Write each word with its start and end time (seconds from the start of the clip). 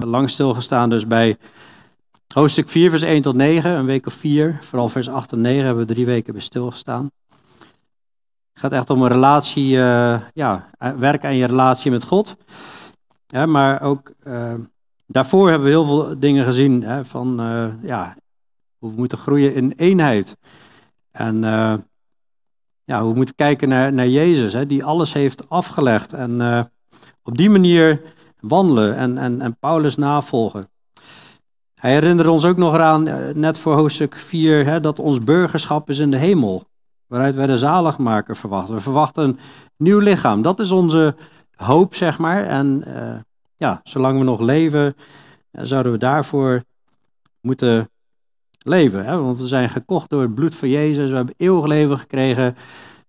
hebben 0.00 0.18
lang 0.18 0.30
stilgestaan 0.30 0.90
dus 0.90 1.06
bij 1.06 1.36
hoofdstuk 2.34 2.68
4, 2.68 2.90
vers 2.90 3.02
1 3.02 3.22
tot 3.22 3.34
9, 3.34 3.70
een 3.70 3.86
week 3.86 4.06
of 4.06 4.14
4. 4.14 4.58
Vooral 4.62 4.88
vers 4.88 5.08
8 5.08 5.32
en 5.32 5.40
9 5.40 5.64
hebben 5.64 5.86
we 5.86 5.92
drie 5.92 6.06
weken 6.06 6.32
bij 6.32 6.42
stilgestaan. 6.42 7.10
Het 8.52 8.64
gaat 8.64 8.72
echt 8.72 8.90
om 8.90 9.02
een 9.02 9.08
relatie, 9.08 9.76
uh, 9.76 10.20
ja, 10.32 10.70
werken 10.98 11.28
aan 11.28 11.36
je 11.36 11.46
relatie 11.46 11.90
met 11.90 12.04
God. 12.04 12.36
Maar 13.46 13.82
ook 13.82 14.12
uh, 14.24 14.54
daarvoor 15.06 15.48
hebben 15.48 15.68
we 15.68 15.74
heel 15.74 15.84
veel 15.84 16.18
dingen 16.18 16.44
gezien 16.44 16.82
hè, 16.82 17.04
van 17.04 17.40
uh, 17.40 17.68
ja, 17.82 18.16
hoe 18.78 18.90
we 18.90 18.96
moeten 18.96 19.18
groeien 19.18 19.54
in 19.54 19.72
eenheid. 19.76 20.36
En 21.10 21.40
ja, 22.84 23.06
we 23.06 23.14
moeten 23.14 23.34
kijken 23.34 23.68
naar, 23.68 23.92
naar 23.92 24.08
Jezus, 24.08 24.52
hè, 24.52 24.66
die 24.66 24.84
alles 24.84 25.12
heeft 25.12 25.48
afgelegd. 25.48 26.12
En 26.12 26.40
op 27.22 27.36
die 27.36 27.50
manier 27.50 28.02
wandelen 28.48 28.96
en, 28.96 29.18
en, 29.18 29.40
en 29.40 29.56
Paulus 29.58 29.96
navolgen. 29.96 30.68
Hij 31.80 31.92
herinnerde 31.92 32.30
ons 32.30 32.44
ook 32.44 32.56
nog 32.56 32.74
eraan, 32.74 33.08
eh, 33.08 33.34
net 33.34 33.58
voor 33.58 33.74
hoofdstuk 33.74 34.14
4, 34.14 34.64
hè, 34.64 34.80
dat 34.80 34.98
ons 34.98 35.20
burgerschap 35.20 35.90
is 35.90 35.98
in 35.98 36.10
de 36.10 36.16
hemel. 36.16 36.64
Waaruit 37.06 37.34
wij 37.34 37.46
de 37.46 37.58
zaligmaker 37.58 38.36
verwachten. 38.36 38.74
We 38.74 38.80
verwachten 38.80 39.24
een 39.24 39.38
nieuw 39.76 39.98
lichaam. 39.98 40.42
Dat 40.42 40.60
is 40.60 40.70
onze 40.70 41.14
hoop, 41.54 41.94
zeg 41.94 42.18
maar. 42.18 42.44
En 42.44 42.84
uh, 42.86 43.14
ja, 43.56 43.80
zolang 43.84 44.18
we 44.18 44.24
nog 44.24 44.40
leven, 44.40 44.94
uh, 45.52 45.64
zouden 45.64 45.92
we 45.92 45.98
daarvoor 45.98 46.62
moeten 47.40 47.90
leven. 48.58 49.04
Hè? 49.04 49.20
Want 49.20 49.38
we 49.38 49.46
zijn 49.46 49.68
gekocht 49.68 50.10
door 50.10 50.22
het 50.22 50.34
bloed 50.34 50.54
van 50.54 50.68
Jezus. 50.68 51.10
We 51.10 51.16
hebben 51.16 51.34
eeuwig 51.36 51.66
leven 51.66 51.98
gekregen. 51.98 52.56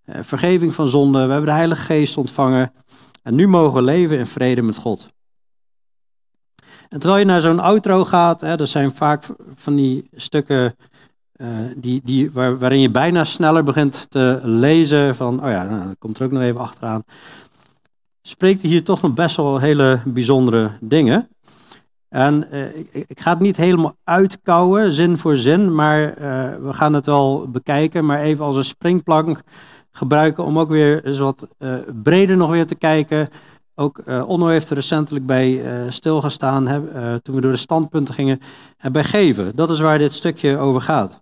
Vergeving 0.06 0.74
van 0.74 0.88
zonde. 0.88 1.26
We 1.26 1.32
hebben 1.32 1.50
de 1.50 1.56
Heilige 1.56 1.82
Geest 1.82 2.18
ontvangen. 2.18 2.74
En 3.24 3.36
nu 3.36 3.48
mogen 3.48 3.74
we 3.74 3.82
leven 3.82 4.18
in 4.18 4.28
vrede 4.28 4.62
met 4.62 4.78
God. 4.78 5.10
En 6.90 7.00
terwijl 7.00 7.20
je 7.20 7.26
naar 7.26 7.42
zo'n 7.42 7.60
outro 7.60 8.06
gaat, 8.06 8.42
hè, 8.42 8.58
dat 8.58 8.70
zijn 8.70 8.92
vaak 8.92 9.24
van 9.56 9.76
die 9.76 10.08
stukken 10.14 10.76
uh, 11.38 11.48
die, 11.76 12.02
die, 12.04 12.32
waar, 12.32 12.58
waarin 12.58 12.80
je 12.80 12.90
bijna 12.90 13.24
sneller 13.24 13.64
begint 13.64 14.06
te 14.10 14.40
lezen 14.44 15.16
van, 15.16 15.44
oh 15.44 15.50
ja, 15.50 15.64
nou, 15.64 15.88
dat 15.88 15.96
komt 16.00 16.20
er 16.20 16.26
ook 16.26 16.32
nog 16.32 16.42
even 16.42 16.62
achteraan. 16.62 17.04
Spreekt 18.22 18.62
hier 18.62 18.84
toch 18.84 19.02
nog 19.02 19.14
best 19.14 19.36
wel 19.36 19.60
hele 19.60 20.00
bijzondere 20.06 20.72
dingen. 20.80 21.28
En 22.10 22.48
uh, 22.52 22.76
ik, 22.92 23.20
ga 23.20 23.30
het 23.30 23.40
niet 23.40 23.58
helemaal 23.58 23.96
uitkouwen, 24.04 24.94
zin 24.94 25.18
voor 25.18 25.36
zin, 25.36 25.76
maar 25.76 26.02
uh, 26.02 26.16
we 26.62 26.74
gaan 26.74 26.94
het 26.94 27.06
wel 27.06 27.48
bekijken. 27.52 28.06
Maar 28.06 28.22
even 28.22 28.46
als 28.46 28.56
een 28.56 28.64
springplank 28.64 29.42
gebruiken 29.92 30.44
om 30.44 30.60
ook 30.60 30.70
weer 30.70 31.06
eens 31.06 31.20
wat 31.20 31.48
breder 32.04 32.38
nog 32.38 32.50
weer 32.50 32.68
te 32.68 32.76
kijken 32.76 33.30
ook 33.80 34.02
uh, 34.06 34.30
Onno 34.30 34.48
heeft 34.48 34.70
er 34.70 34.76
recentelijk 34.76 35.26
bij 35.26 35.50
uh, 35.52 35.92
stilgestaan 35.92 36.68
uh, 36.68 37.16
toen 37.16 37.36
we 37.36 37.42
door 37.42 37.52
de 37.52 37.58
standpunten 37.58 38.14
gingen. 38.14 38.42
En 38.78 38.92
bij 38.92 39.04
geven, 39.04 39.56
dat 39.56 39.70
is 39.70 39.80
waar 39.80 39.98
dit 39.98 40.14
stukje 40.14 40.58
over 40.58 40.82
gaat. 40.82 41.22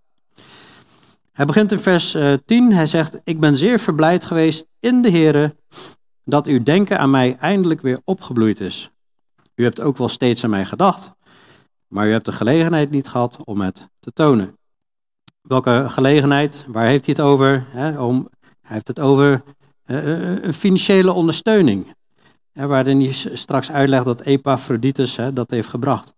Hij 1.32 1.46
begint 1.46 1.72
in 1.72 1.80
vers 1.80 2.18
10. 2.46 2.74
Hij 2.74 2.88
zegt: 2.88 3.20
Ik 3.24 3.40
ben 3.40 3.58
zeer 3.58 3.80
verblijd 3.80 4.26
geweest 4.26 4.68
in 4.80 5.02
de 5.02 5.10
Heer 5.10 5.56
dat 6.24 6.48
uw 6.48 6.64
denken 6.64 7.00
aan 7.00 7.10
mij 7.10 7.38
eindelijk 7.40 7.82
weer 7.82 8.00
opgebloeid 8.04 8.60
is. 8.60 8.90
U 9.56 9.64
hebt 9.64 9.82
ook 9.82 9.98
wel 9.98 10.10
steeds 10.10 10.44
aan 10.44 10.50
mij 10.50 10.66
gedacht, 10.66 11.12
maar 11.88 12.08
u 12.08 12.12
hebt 12.12 12.26
de 12.26 12.32
gelegenheid 12.32 12.90
niet 12.92 13.08
gehad 13.08 13.38
om 13.44 13.62
het 13.62 13.88
te 14.00 14.14
tonen. 14.14 14.58
Welke 15.42 15.86
gelegenheid? 15.90 16.66
Waar 16.68 16.86
heeft 16.86 17.06
hij 17.06 17.16
het 17.18 17.26
over? 17.26 17.66
Om, 18.00 18.30
hij 18.40 18.74
heeft 18.74 18.88
het 18.88 19.00
over 19.00 19.44
een 19.86 20.54
financiële 20.54 21.12
ondersteuning 21.12 21.96
waarin 22.56 23.02
hij 23.02 23.14
straks 23.14 23.72
uitlegt 23.72 24.06
dat 24.06 24.22
Epaphroditus 24.22 25.16
hè, 25.16 25.34
dat 25.34 25.50
heeft 25.50 25.68
gebracht. 25.68 26.14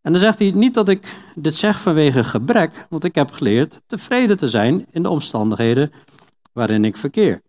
En 0.00 0.12
dan 0.12 0.20
zegt 0.20 0.38
hij 0.38 0.50
niet 0.50 0.74
dat 0.74 0.88
ik 0.88 1.16
dit 1.34 1.54
zeg 1.54 1.80
vanwege 1.80 2.24
gebrek, 2.24 2.86
want 2.88 3.04
ik 3.04 3.14
heb 3.14 3.30
geleerd 3.30 3.80
tevreden 3.86 4.36
te 4.36 4.48
zijn 4.48 4.86
in 4.90 5.02
de 5.02 5.08
omstandigheden 5.08 5.92
waarin 6.52 6.84
ik 6.84 6.96
verkeer. 6.96 7.42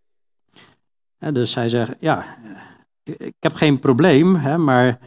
En 1.17 1.33
dus 1.33 1.55
hij 1.55 1.69
zegt, 1.69 1.93
ja, 1.99 2.25
ik 3.03 3.35
heb 3.39 3.53
geen 3.55 3.79
probleem, 3.79 4.35
hè, 4.35 4.57
maar 4.57 4.99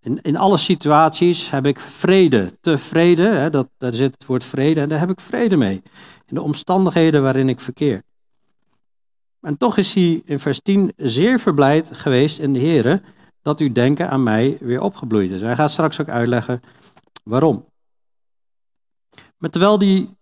in, 0.00 0.18
in 0.22 0.36
alle 0.36 0.56
situaties 0.56 1.50
heb 1.50 1.66
ik 1.66 1.80
vrede, 1.80 2.58
tevreden, 2.60 3.40
hè, 3.40 3.50
dat, 3.50 3.68
daar 3.78 3.94
zit 3.94 4.12
het 4.12 4.26
woord 4.26 4.44
vrede, 4.44 4.80
en 4.80 4.88
daar 4.88 4.98
heb 4.98 5.10
ik 5.10 5.20
vrede 5.20 5.56
mee. 5.56 5.82
In 6.26 6.34
de 6.34 6.42
omstandigheden 6.42 7.22
waarin 7.22 7.48
ik 7.48 7.60
verkeer. 7.60 8.02
En 9.40 9.56
toch 9.56 9.76
is 9.76 9.94
hij 9.94 10.22
in 10.24 10.38
vers 10.38 10.60
10 10.60 10.92
zeer 10.96 11.38
verblijd 11.38 11.90
geweest 11.92 12.38
in 12.38 12.52
de 12.52 12.58
Heer 12.58 13.02
dat 13.42 13.60
uw 13.60 13.72
denken 13.72 14.10
aan 14.10 14.22
mij 14.22 14.56
weer 14.60 14.80
opgebloeid 14.80 15.30
is. 15.30 15.40
Hij 15.40 15.56
gaat 15.56 15.70
straks 15.70 16.00
ook 16.00 16.08
uitleggen 16.08 16.60
waarom. 17.24 17.68
Maar 19.36 19.50
terwijl 19.50 19.78
die 19.78 20.16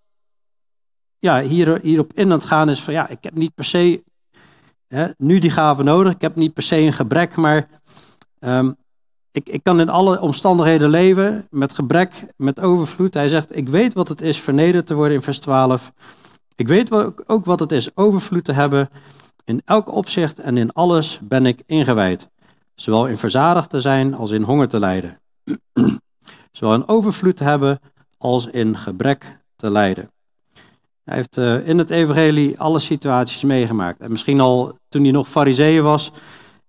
ja, 1.19 1.41
hier, 1.41 1.81
hierop 1.81 2.13
in 2.13 2.25
aan 2.25 2.39
het 2.39 2.45
gaan 2.45 2.71
is 2.71 2.83
van 2.83 2.95
ja, 2.95 3.09
ik 3.09 3.19
heb 3.21 3.35
niet 3.35 3.55
per 3.55 3.65
se 3.65 4.03
hè, 4.89 5.09
nu 5.17 5.39
die 5.39 5.51
gave 5.51 5.83
nodig, 5.83 6.13
ik 6.13 6.21
heb 6.21 6.37
niet 6.37 6.55
per 6.55 6.63
se 6.63 6.77
een 6.77 6.93
gebrek, 6.93 7.37
maar 7.37 7.69
um, 8.41 8.77
ik, 9.33 9.49
ik 9.49 9.63
kan 9.63 9.81
in 9.81 9.89
alle 9.89 10.21
omstandigheden 10.21 10.91
leven 10.91 11.47
met 11.51 11.75
gebrek, 11.75 12.13
met 12.37 12.61
overvloed. 12.61 13.15
Hij 13.15 13.29
zegt, 13.29 13.57
ik 13.57 13.69
weet 13.69 13.93
wat 13.93 14.09
het 14.09 14.21
is 14.21 14.41
vernederd 14.41 14.87
te 14.87 14.95
worden 14.95 15.17
in 15.17 15.23
vers 15.23 15.39
12. 15.39 15.93
Ik 16.59 16.69
weet 16.69 16.93
ook 17.27 17.45
wat 17.45 17.61
het 17.61 17.73
is 17.73 17.97
overvloed 17.97 18.45
te 18.45 18.53
hebben. 18.53 18.89
In 19.45 19.63
elk 19.65 19.93
opzicht 19.93 20.39
en 20.39 20.57
in 20.57 20.73
alles 20.73 21.21
ben 21.23 21.47
ik 21.47 21.63
ingewijd. 21.67 22.29
Zowel 22.75 23.07
in 23.07 23.17
verzadigd 23.17 23.71
te 23.71 23.81
zijn 23.81 24.15
als 24.15 24.31
in 24.31 24.43
honger 24.43 24.69
te 24.69 24.79
lijden. 24.79 25.21
Zowel 26.53 26.75
in 26.75 26.89
overvloed 26.89 27.37
te 27.37 27.45
hebben 27.45 27.81
als 28.17 28.47
in 28.47 28.77
gebrek 28.77 29.39
te 29.57 29.71
lijden. 29.71 30.11
Hij 31.05 31.17
heeft 31.17 31.37
uh, 31.37 31.69
in 31.69 31.79
het 31.79 31.91
evangelie 31.91 32.61
alle 32.61 32.79
situaties 32.79 33.43
meegemaakt. 33.43 34.01
En 34.01 34.11
misschien 34.11 34.41
al 34.41 34.79
toen 34.89 35.03
hij 35.03 35.13
nog 35.13 35.29
fariseeën 35.29 35.83
was, 35.83 36.13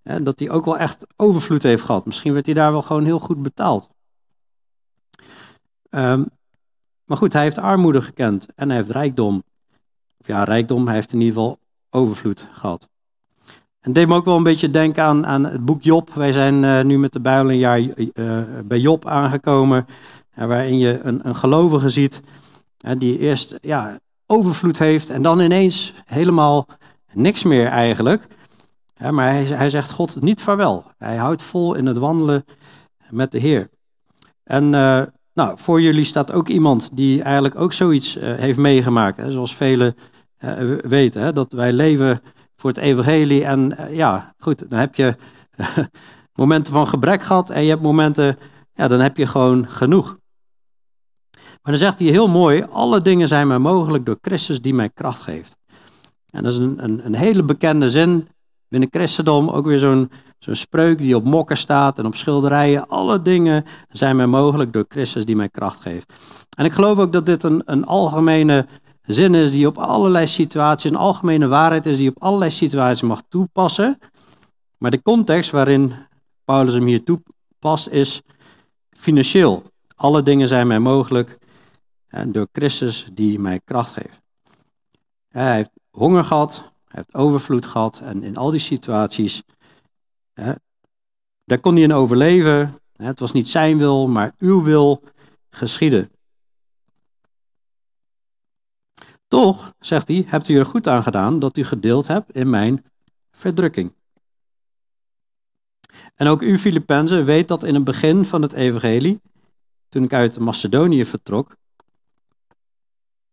dat 0.03 0.39
hij 0.39 0.49
ook 0.49 0.65
wel 0.65 0.77
echt 0.77 1.07
overvloed 1.15 1.63
heeft 1.63 1.83
gehad. 1.83 2.05
Misschien 2.05 2.33
werd 2.33 2.45
hij 2.45 2.55
daar 2.55 2.71
wel 2.71 2.81
gewoon 2.81 3.05
heel 3.05 3.19
goed 3.19 3.41
betaald. 3.41 3.89
Um, 5.89 6.27
maar 7.05 7.17
goed, 7.17 7.33
hij 7.33 7.43
heeft 7.43 7.57
armoede 7.57 8.01
gekend 8.01 8.47
en 8.55 8.67
hij 8.67 8.77
heeft 8.77 8.89
rijkdom 8.89 9.43
ja, 10.29 10.43
rijkdom. 10.43 10.87
Heeft 10.87 11.11
in 11.13 11.19
ieder 11.19 11.33
geval 11.33 11.59
overvloed 11.89 12.45
gehad. 12.51 12.89
En 13.79 13.93
deed 13.93 14.07
me 14.07 14.15
ook 14.15 14.25
wel 14.25 14.37
een 14.37 14.43
beetje 14.43 14.71
denken 14.71 15.03
aan, 15.03 15.25
aan 15.25 15.43
het 15.43 15.65
boek 15.65 15.83
Job. 15.83 16.13
Wij 16.13 16.31
zijn 16.31 16.63
uh, 16.63 16.81
nu 16.81 16.99
met 16.99 17.13
de 17.13 17.19
Bijbel 17.19 17.51
een 17.51 17.57
jaar 17.57 17.79
uh, 17.79 18.41
bij 18.63 18.79
Job 18.79 19.07
aangekomen. 19.07 19.85
waarin 20.35 20.77
je 20.77 20.99
een, 21.03 21.27
een 21.27 21.35
gelovige 21.35 21.89
ziet 21.89 22.21
die 22.97 23.19
eerst 23.19 23.55
ja, 23.61 23.99
overvloed 24.25 24.79
heeft 24.79 25.09
en 25.09 25.21
dan 25.21 25.39
ineens 25.39 25.93
helemaal 26.05 26.67
niks 27.13 27.43
meer 27.43 27.67
eigenlijk. 27.67 28.27
maar 29.11 29.31
hij, 29.31 29.43
hij 29.43 29.69
zegt 29.69 29.91
God 29.91 30.21
niet 30.21 30.41
vaarwel. 30.41 30.85
Hij 30.97 31.15
houdt 31.15 31.43
vol 31.43 31.75
in 31.75 31.85
het 31.85 31.97
wandelen 31.97 32.45
met 33.09 33.31
de 33.31 33.39
Heer. 33.39 33.69
En 34.43 34.69
nou, 35.33 35.51
voor 35.55 35.81
jullie 35.81 36.03
staat 36.03 36.31
ook 36.31 36.47
iemand 36.47 36.89
die 36.93 37.23
eigenlijk 37.23 37.59
ook 37.59 37.73
zoiets 37.73 38.17
heeft 38.19 38.57
meegemaakt. 38.57 39.21
Zoals 39.27 39.55
velen 39.55 39.95
weten. 40.81 41.21
Hè, 41.21 41.33
dat 41.33 41.51
wij 41.51 41.73
leven 41.73 42.21
voor 42.55 42.69
het 42.69 42.79
evangelie. 42.79 43.45
En 43.45 43.75
uh, 43.79 43.95
ja, 43.95 44.33
goed, 44.37 44.69
dan 44.69 44.79
heb 44.79 44.95
je 44.95 45.15
momenten 46.41 46.73
van 46.73 46.87
gebrek 46.87 47.23
gehad 47.23 47.49
en 47.49 47.63
je 47.63 47.69
hebt 47.69 47.81
momenten, 47.81 48.37
ja, 48.73 48.87
dan 48.87 48.99
heb 48.99 49.17
je 49.17 49.27
gewoon 49.27 49.69
genoeg. 49.69 50.17
Maar 51.33 51.77
dan 51.77 51.77
zegt 51.77 51.99
hij 51.99 52.07
heel 52.07 52.27
mooi, 52.27 52.63
alle 52.69 53.01
dingen 53.01 53.27
zijn 53.27 53.47
mij 53.47 53.57
mogelijk 53.57 54.05
door 54.05 54.17
Christus 54.21 54.61
die 54.61 54.73
mij 54.73 54.89
kracht 54.89 55.21
geeft. 55.21 55.57
En 56.29 56.43
dat 56.43 56.51
is 56.53 56.59
een, 56.59 56.83
een, 56.83 57.05
een 57.05 57.15
hele 57.15 57.43
bekende 57.43 57.89
zin 57.89 58.27
binnen 58.67 58.89
christendom, 58.91 59.49
ook 59.49 59.65
weer 59.65 59.79
zo'n 59.79 60.11
zo'n 60.39 60.55
spreuk 60.55 60.97
die 60.97 61.15
op 61.15 61.23
mokken 61.23 61.57
staat 61.57 61.99
en 61.99 62.05
op 62.05 62.15
schilderijen. 62.15 62.87
Alle 62.87 63.21
dingen 63.21 63.65
zijn 63.89 64.15
mij 64.15 64.25
mogelijk 64.25 64.73
door 64.73 64.85
Christus 64.87 65.25
die 65.25 65.35
mij 65.35 65.49
kracht 65.49 65.79
geeft. 65.79 66.13
En 66.57 66.65
ik 66.65 66.71
geloof 66.71 66.97
ook 66.97 67.13
dat 67.13 67.25
dit 67.25 67.43
een, 67.43 67.61
een 67.65 67.85
algemene 67.85 68.65
zin 69.13 69.35
is 69.35 69.51
die 69.51 69.67
op 69.67 69.77
allerlei 69.77 70.27
situaties, 70.27 70.91
een 70.91 70.97
algemene 70.97 71.47
waarheid 71.47 71.85
is 71.85 71.97
die 71.97 72.09
op 72.09 72.23
allerlei 72.23 72.51
situaties 72.51 73.01
mag 73.07 73.21
toepassen. 73.29 73.99
Maar 74.77 74.91
de 74.91 75.01
context 75.01 75.51
waarin 75.51 75.93
Paulus 76.45 76.73
hem 76.73 76.85
hier 76.85 77.03
toepast 77.03 77.87
is 77.87 78.21
financieel. 78.89 79.63
Alle 79.95 80.23
dingen 80.23 80.47
zijn 80.47 80.67
mij 80.67 80.79
mogelijk 80.79 81.37
en 82.07 82.31
door 82.31 82.47
Christus 82.51 83.07
die 83.13 83.39
mij 83.39 83.61
kracht 83.65 83.91
geeft. 83.91 84.21
Hij 85.27 85.55
heeft 85.55 85.71
honger 85.91 86.23
gehad, 86.23 86.55
hij 86.87 87.03
heeft 87.03 87.13
overvloed 87.13 87.65
gehad 87.65 87.99
en 88.03 88.23
in 88.23 88.37
al 88.37 88.51
die 88.51 88.59
situaties, 88.59 89.43
hè, 90.33 90.53
daar 91.43 91.59
kon 91.59 91.73
hij 91.73 91.83
in 91.83 91.93
overleven. 91.93 92.79
Het 92.95 93.19
was 93.19 93.31
niet 93.31 93.49
zijn 93.49 93.77
wil, 93.77 94.07
maar 94.07 94.33
uw 94.37 94.63
wil 94.63 95.03
geschieden. 95.49 96.11
Toch, 99.29 99.73
zegt 99.79 100.07
hij, 100.07 100.25
hebt 100.27 100.49
u 100.49 100.57
er 100.57 100.65
goed 100.65 100.87
aan 100.87 101.03
gedaan 101.03 101.39
dat 101.39 101.57
u 101.57 101.63
gedeeld 101.63 102.07
hebt 102.07 102.31
in 102.31 102.49
mijn 102.49 102.85
verdrukking. 103.31 103.93
En 106.15 106.27
ook 106.27 106.41
u, 106.41 106.57
Filippenzen, 106.57 107.25
weet 107.25 107.47
dat 107.47 107.63
in 107.63 107.73
het 107.73 107.83
begin 107.83 108.25
van 108.25 108.41
het 108.41 108.53
evangelie, 108.53 109.21
toen 109.89 110.03
ik 110.03 110.13
uit 110.13 110.39
Macedonië 110.39 111.05
vertrok, 111.05 111.55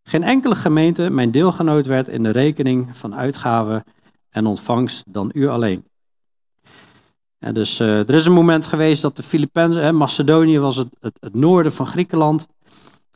geen 0.03 0.23
enkele 0.23 0.55
gemeente 0.55 1.11
mijn 1.11 1.31
deelgenoot 1.31 1.87
werd 1.87 2.09
in 2.09 2.23
de 2.23 2.31
rekening 2.31 2.97
van 2.97 3.15
uitgaven 3.15 3.85
en 4.29 4.47
ontvangst 4.47 5.05
dan 5.13 5.31
u 5.35 5.49
alleen. 5.49 5.85
En 7.39 7.55
dus 7.55 7.81
uh, 7.81 8.09
er 8.09 8.15
is 8.15 8.27
een 8.27 8.33
moment 8.33 8.67
geweest 8.67 9.03
dat 9.03 9.17
de 9.17 9.23
Filippenzen, 9.23 9.97
Macedonië 9.97 10.59
was 10.59 10.77
het, 10.77 10.89
het, 11.01 11.35
noorden 11.35 11.73
van 11.73 11.87
Griekenland. 11.87 12.47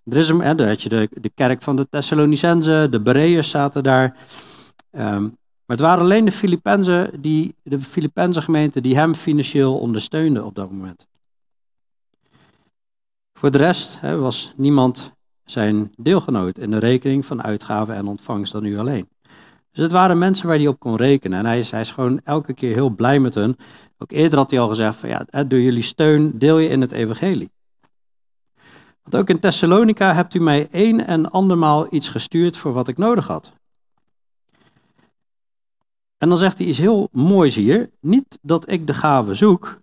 Er 0.04 0.16
is 0.16 0.28
een, 0.28 0.58
had 0.66 0.82
je 0.82 0.88
de, 0.88 1.08
de 1.10 1.30
kerk 1.34 1.62
van 1.62 1.76
de 1.76 1.88
Thessalonicenzen, 1.88 2.90
de 2.90 3.00
Bereërs 3.00 3.50
zaten 3.50 3.82
daar. 3.82 4.16
Um, 4.92 5.38
maar 5.70 5.78
het 5.78 5.88
waren 5.88 6.04
alleen 6.04 6.24
de 6.24 6.32
Filippenzen, 6.32 7.22
die, 7.22 7.54
de 7.62 7.80
Filippense 7.80 8.42
gemeente, 8.42 8.80
die 8.80 8.96
hem 8.96 9.14
financieel 9.14 9.78
ondersteunden 9.78 10.44
op 10.44 10.54
dat 10.54 10.70
moment. 10.70 11.06
Voor 13.38 13.50
de 13.50 13.58
rest 13.58 14.00
hè, 14.00 14.16
was 14.16 14.52
niemand 14.56 15.12
zijn 15.44 15.92
deelgenoot 15.96 16.58
in 16.58 16.70
de 16.70 16.78
rekening 16.78 17.26
van 17.26 17.42
uitgaven 17.42 17.94
en 17.94 18.06
ontvangst 18.06 18.52
dan 18.52 18.64
u 18.64 18.78
alleen. 18.78 19.08
Dus 19.72 19.82
het 19.82 19.92
waren 19.92 20.18
mensen 20.18 20.46
waar 20.46 20.56
hij 20.56 20.66
op 20.66 20.78
kon 20.78 20.96
rekenen. 20.96 21.38
En 21.38 21.46
hij 21.46 21.58
is, 21.58 21.70
hij 21.70 21.80
is 21.80 21.90
gewoon 21.90 22.20
elke 22.24 22.54
keer 22.54 22.74
heel 22.74 22.90
blij 22.90 23.18
met 23.18 23.34
hun. 23.34 23.56
Ook 23.98 24.10
eerder 24.10 24.38
had 24.38 24.50
hij 24.50 24.60
al 24.60 24.68
gezegd 24.68 24.96
van 24.96 25.08
ja, 25.08 25.44
door 25.44 25.60
jullie 25.60 25.82
steun 25.82 26.38
deel 26.38 26.58
je 26.58 26.68
in 26.68 26.80
het 26.80 26.92
evangelie. 26.92 27.50
Want 29.10 29.22
ook 29.22 29.30
in 29.30 29.40
Thessalonica 29.40 30.14
hebt 30.14 30.34
u 30.34 30.40
mij 30.40 30.68
een 30.70 31.06
en 31.06 31.30
andermaal 31.30 31.86
iets 31.90 32.08
gestuurd 32.08 32.56
voor 32.56 32.72
wat 32.72 32.88
ik 32.88 32.96
nodig 32.96 33.26
had. 33.26 33.52
En 36.18 36.28
dan 36.28 36.38
zegt 36.38 36.58
hij 36.58 36.66
iets 36.66 36.78
heel 36.78 37.08
moois 37.12 37.54
hier. 37.54 37.90
Niet 38.00 38.38
dat 38.42 38.70
ik 38.70 38.86
de 38.86 38.94
gave 38.94 39.34
zoek, 39.34 39.80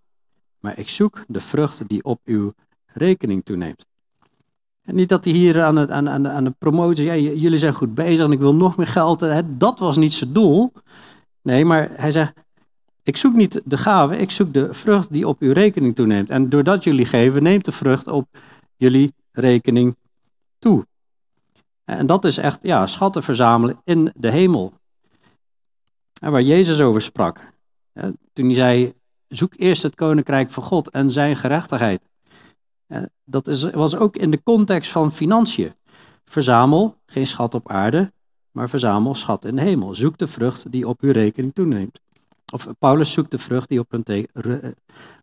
maar 0.59 0.77
ik 0.77 0.89
zoek 0.89 1.23
de 1.27 1.41
vrucht 1.41 1.87
die 1.87 2.03
op 2.03 2.19
uw 2.25 2.51
rekening 2.85 3.45
toeneemt. 3.45 3.85
En 4.83 4.95
niet 4.95 5.09
dat 5.09 5.23
hij 5.23 5.33
hier 5.33 5.63
aan, 5.63 5.75
het, 5.75 5.91
aan, 5.91 6.09
aan, 6.09 6.27
aan 6.27 6.43
de 6.43 6.55
promotie, 6.57 7.05
ja, 7.05 7.15
jullie 7.15 7.57
zijn 7.57 7.73
goed 7.73 7.93
bezig 7.93 8.25
en 8.25 8.31
ik 8.31 8.39
wil 8.39 8.55
nog 8.55 8.77
meer 8.77 8.87
geld. 8.87 9.25
Dat 9.45 9.79
was 9.79 9.97
niet 9.97 10.13
zijn 10.13 10.33
doel. 10.33 10.71
Nee, 11.41 11.65
maar 11.65 11.89
hij 11.95 12.11
zegt, 12.11 12.33
ik 13.03 13.17
zoek 13.17 13.35
niet 13.35 13.61
de 13.65 13.77
gave, 13.77 14.17
ik 14.17 14.31
zoek 14.31 14.53
de 14.53 14.73
vrucht 14.73 15.11
die 15.11 15.27
op 15.27 15.41
uw 15.41 15.53
rekening 15.53 15.95
toeneemt. 15.95 16.29
En 16.29 16.49
doordat 16.49 16.83
jullie 16.83 17.05
geven, 17.05 17.43
neemt 17.43 17.65
de 17.65 17.71
vrucht 17.71 18.07
op 18.07 18.27
jullie 18.77 19.13
rekening 19.31 19.95
toe. 20.59 20.87
En 21.83 22.05
dat 22.05 22.25
is 22.25 22.37
echt 22.37 22.63
ja, 22.63 22.87
schatten 22.87 23.23
verzamelen 23.23 23.81
in 23.83 24.11
de 24.15 24.31
hemel. 24.31 24.73
En 26.21 26.31
waar 26.31 26.41
Jezus 26.41 26.79
over 26.79 27.01
sprak. 27.01 27.51
Toen 28.33 28.45
hij 28.45 28.53
zei, 28.53 28.93
zoek 29.27 29.53
eerst 29.57 29.83
het 29.83 29.95
koninkrijk 29.95 30.51
van 30.51 30.63
God 30.63 30.89
en 30.89 31.11
zijn 31.11 31.35
gerechtigheid. 31.35 32.01
Dat 33.23 33.47
is, 33.47 33.69
was 33.69 33.95
ook 33.95 34.15
in 34.15 34.31
de 34.31 34.43
context 34.43 34.91
van 34.91 35.11
financiën. 35.11 35.73
Verzamel 36.25 36.97
geen 37.05 37.27
schat 37.27 37.53
op 37.53 37.71
aarde, 37.71 38.11
maar 38.51 38.69
verzamel 38.69 39.15
schat 39.15 39.45
in 39.45 39.55
de 39.55 39.61
hemel. 39.61 39.95
Zoek 39.95 40.17
de 40.17 40.27
vrucht 40.27 40.71
die 40.71 40.87
op 40.87 41.01
uw 41.01 41.11
rekening 41.11 41.53
toeneemt. 41.53 41.99
Of 42.53 42.67
Paulus 42.79 43.11
zoekt 43.11 43.31
de 43.31 43.37
vrucht 43.37 43.69
die 43.69 43.79
op 43.79 43.91
hun, 43.91 44.05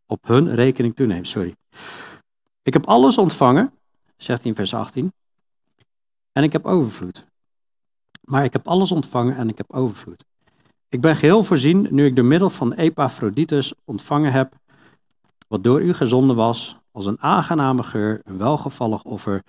op 0.07 0.27
hun 0.27 0.55
rekening 0.55 0.97
toeneemt. 0.97 1.27
Sorry. 1.27 1.55
Ik 2.65 2.73
heb 2.73 2.87
alles 2.87 3.19
ontvangen, 3.19 3.73
zegt 4.17 4.41
hij 4.41 4.51
in 4.51 4.57
vers 4.57 4.75
18. 4.75 5.13
En 6.33 6.43
ik 6.43 6.53
heb 6.53 6.67
overvloed. 6.67 7.25
Maar 8.21 8.45
ik 8.45 8.53
heb 8.53 8.69
alles 8.69 8.93
ontvangen 8.93 9.37
en 9.37 9.49
ik 9.49 9.59
heb 9.59 9.73
overvloed. 9.73 10.25
Ik 10.89 11.01
ben 11.01 11.17
geheel 11.17 11.45
voorzien 11.45 11.87
nu 11.91 12.07
ik 12.07 12.17
door 12.17 12.25
middel 12.25 12.51
van 12.51 12.73
Epaphroditus 12.73 13.75
ontvangen 13.85 14.33
heb, 14.33 14.55
wat 15.49 15.65
door 15.65 15.83
u 15.83 15.93
gezonden 15.93 16.37
was, 16.37 16.77
als 16.93 17.07
een 17.07 17.21
aangename 17.21 17.83
geur, 17.83 18.21
een 18.25 18.39
welgevallig 18.39 19.05
offer, 19.05 19.43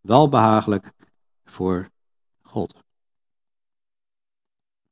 welbehagelijk 0.00 0.90
voor 1.44 1.88
God. 2.42 2.74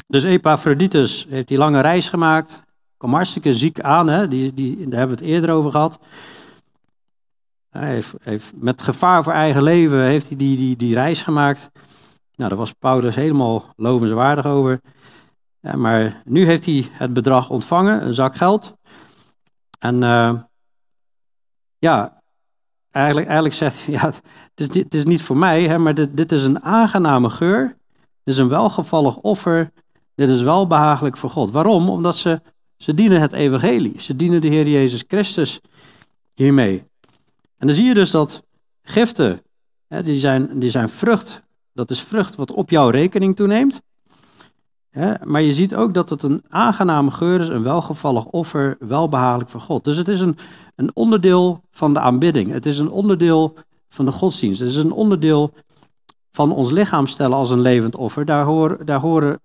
Dus 0.06 0.22
Epaphroditus 0.22 1.26
heeft 1.28 1.48
die 1.48 1.58
lange 1.58 1.80
reis 1.80 2.08
gemaakt, 2.08 2.62
kwam 2.96 3.14
hartstikke 3.14 3.54
ziek 3.54 3.80
aan, 3.80 4.08
hè? 4.08 4.28
Die, 4.28 4.54
die, 4.54 4.88
daar 4.88 4.98
hebben 4.98 5.18
we 5.18 5.24
het 5.24 5.32
eerder 5.32 5.50
over 5.50 5.70
gehad. 5.70 5.98
Hij 7.70 8.02
heeft, 8.22 8.52
met 8.54 8.82
gevaar 8.82 9.22
voor 9.22 9.32
eigen 9.32 9.62
leven 9.62 10.04
heeft 10.04 10.28
hij 10.28 10.36
die, 10.36 10.56
die, 10.56 10.76
die 10.76 10.94
reis 10.94 11.22
gemaakt. 11.22 11.70
Nou, 12.34 12.48
daar 12.48 12.58
was 12.58 12.72
Paulus 12.72 13.14
helemaal 13.14 13.72
lovenswaardig 13.76 14.46
over. 14.46 14.80
Ja, 15.60 15.76
maar 15.76 16.22
nu 16.24 16.46
heeft 16.46 16.64
hij 16.64 16.88
het 16.92 17.12
bedrag 17.12 17.50
ontvangen, 17.50 18.06
een 18.06 18.14
zak 18.14 18.36
geld. 18.36 18.74
En 19.78 20.02
uh, 20.02 20.34
ja, 21.78 22.22
eigenlijk, 22.90 23.26
eigenlijk 23.26 23.56
zegt 23.56 23.84
hij, 23.84 23.94
ja, 24.00 24.12
het 24.54 24.76
is, 24.76 24.84
is 24.88 25.04
niet 25.04 25.22
voor 25.22 25.36
mij, 25.36 25.62
hè, 25.62 25.78
maar 25.78 25.94
dit, 25.94 26.16
dit 26.16 26.32
is 26.32 26.44
een 26.44 26.62
aangename 26.62 27.30
geur. 27.30 27.66
Dit 28.24 28.34
is 28.34 28.38
een 28.38 28.48
welgevallig 28.48 29.16
offer. 29.16 29.72
Dit 30.14 30.28
is 30.28 30.42
wel 30.42 30.66
behagelijk 30.66 31.16
voor 31.16 31.30
God. 31.30 31.50
Waarom? 31.50 31.88
Omdat 31.88 32.16
ze, 32.16 32.40
ze 32.76 32.94
dienen 32.94 33.20
het 33.20 33.32
evangelie. 33.32 33.94
Ze 34.00 34.16
dienen 34.16 34.40
de 34.40 34.48
Heer 34.48 34.68
Jezus 34.68 35.04
Christus 35.08 35.60
hiermee. 36.34 36.89
En 37.60 37.66
dan 37.66 37.76
zie 37.76 37.84
je 37.84 37.94
dus 37.94 38.10
dat 38.10 38.42
giften, 38.82 39.40
hè, 39.86 40.02
die, 40.02 40.18
zijn, 40.18 40.58
die 40.58 40.70
zijn 40.70 40.88
vrucht. 40.88 41.42
Dat 41.72 41.90
is 41.90 42.02
vrucht 42.02 42.34
wat 42.34 42.52
op 42.52 42.70
jouw 42.70 42.88
rekening 42.88 43.36
toeneemt 43.36 43.80
maar 45.24 45.42
je 45.42 45.54
ziet 45.54 45.74
ook 45.74 45.94
dat 45.94 46.10
het 46.10 46.22
een 46.22 46.42
aangename 46.48 47.10
geur 47.10 47.40
is, 47.40 47.48
een 47.48 47.62
welgevallig 47.62 48.24
offer, 48.24 48.76
welbehagelijk 48.78 49.50
voor 49.50 49.60
God. 49.60 49.84
Dus 49.84 49.96
het 49.96 50.08
is 50.08 50.20
een, 50.20 50.36
een 50.74 50.90
onderdeel 50.94 51.62
van 51.70 51.94
de 51.94 52.00
aanbidding. 52.00 52.52
Het 52.52 52.66
is 52.66 52.78
een 52.78 52.90
onderdeel 52.90 53.56
van 53.88 54.04
de 54.04 54.12
godsdienst. 54.12 54.60
Het 54.60 54.70
is 54.70 54.76
een 54.76 54.92
onderdeel 54.92 55.52
van 56.32 56.52
ons 56.52 56.70
lichaam 56.70 57.06
stellen 57.06 57.36
als 57.36 57.50
een 57.50 57.60
levend 57.60 57.96
offer. 57.96 58.24
Daar, 58.24 58.44
horen, 58.44 58.86
daar 58.86 59.00
horen 59.00 59.40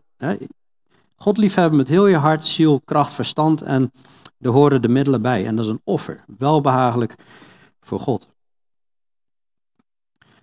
God 1.15 1.37
liefhebben 1.37 1.77
met 1.77 1.87
heel 1.87 2.07
je 2.07 2.17
hart, 2.17 2.45
ziel, 2.45 2.81
kracht, 2.85 3.13
verstand 3.13 3.61
en 3.61 3.91
daar 4.37 4.53
horen 4.53 4.81
de 4.81 4.87
middelen 4.87 5.21
bij. 5.21 5.45
En 5.45 5.55
dat 5.55 5.65
is 5.65 5.71
een 5.71 5.81
offer, 5.83 6.23
welbehagelijk 6.37 7.15
voor 7.85 7.99
God. 7.99 8.27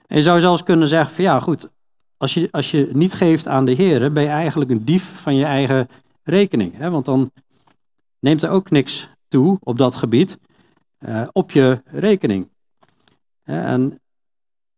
En 0.07 0.17
je 0.17 0.23
zou 0.23 0.41
zelfs 0.41 0.63
kunnen 0.63 0.89
zeggen 0.89 1.15
van 1.15 1.25
ja 1.25 1.41
goed, 1.41 1.69
als 2.17 2.35
je, 2.35 2.49
als 2.51 2.71
je 2.71 2.89
niet 2.93 3.15
geeft 3.15 3.49
aan 3.49 3.65
de 3.65 3.73
Heer, 3.73 4.13
ben 4.13 4.23
je 4.23 4.29
eigenlijk 4.29 4.71
een 4.71 4.85
dief 4.85 5.21
van 5.21 5.35
je 5.35 5.45
eigen 5.45 5.89
rekening. 6.23 6.77
Hè? 6.77 6.91
Want 6.91 7.05
dan 7.05 7.31
neemt 8.19 8.43
er 8.43 8.51
ook 8.51 8.71
niks 8.71 9.09
toe 9.29 9.59
op 9.63 9.79
dat 9.79 9.95
gebied 9.95 10.39
uh, 10.99 11.29
op 11.33 11.51
je 11.51 11.83
rekening. 11.85 12.49
En 13.43 14.01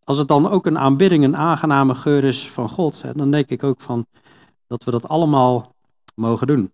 als 0.05 0.19
het 0.19 0.29
dan 0.29 0.51
ook 0.51 0.67
een 0.67 0.79
aanbidding, 0.79 1.25
een 1.25 1.37
aangename 1.37 1.95
geur 1.95 2.25
is 2.25 2.51
van 2.51 2.69
God, 2.69 3.03
hè, 3.03 3.13
dan 3.13 3.31
denk 3.31 3.49
ik 3.49 3.63
ook 3.63 3.81
van 3.81 4.07
dat 4.67 4.85
we 4.85 4.91
dat 4.91 5.09
allemaal 5.09 5.75
mogen 6.15 6.47
doen. 6.47 6.73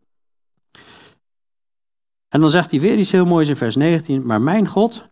En 2.28 2.40
dan 2.40 2.50
zegt 2.50 2.70
hij 2.70 2.80
weer 2.80 2.98
iets 2.98 3.10
heel 3.10 3.24
moois 3.24 3.48
in 3.48 3.56
vers 3.56 3.76
19, 3.76 4.26
maar 4.26 4.40
mijn 4.40 4.66
God 4.66 5.09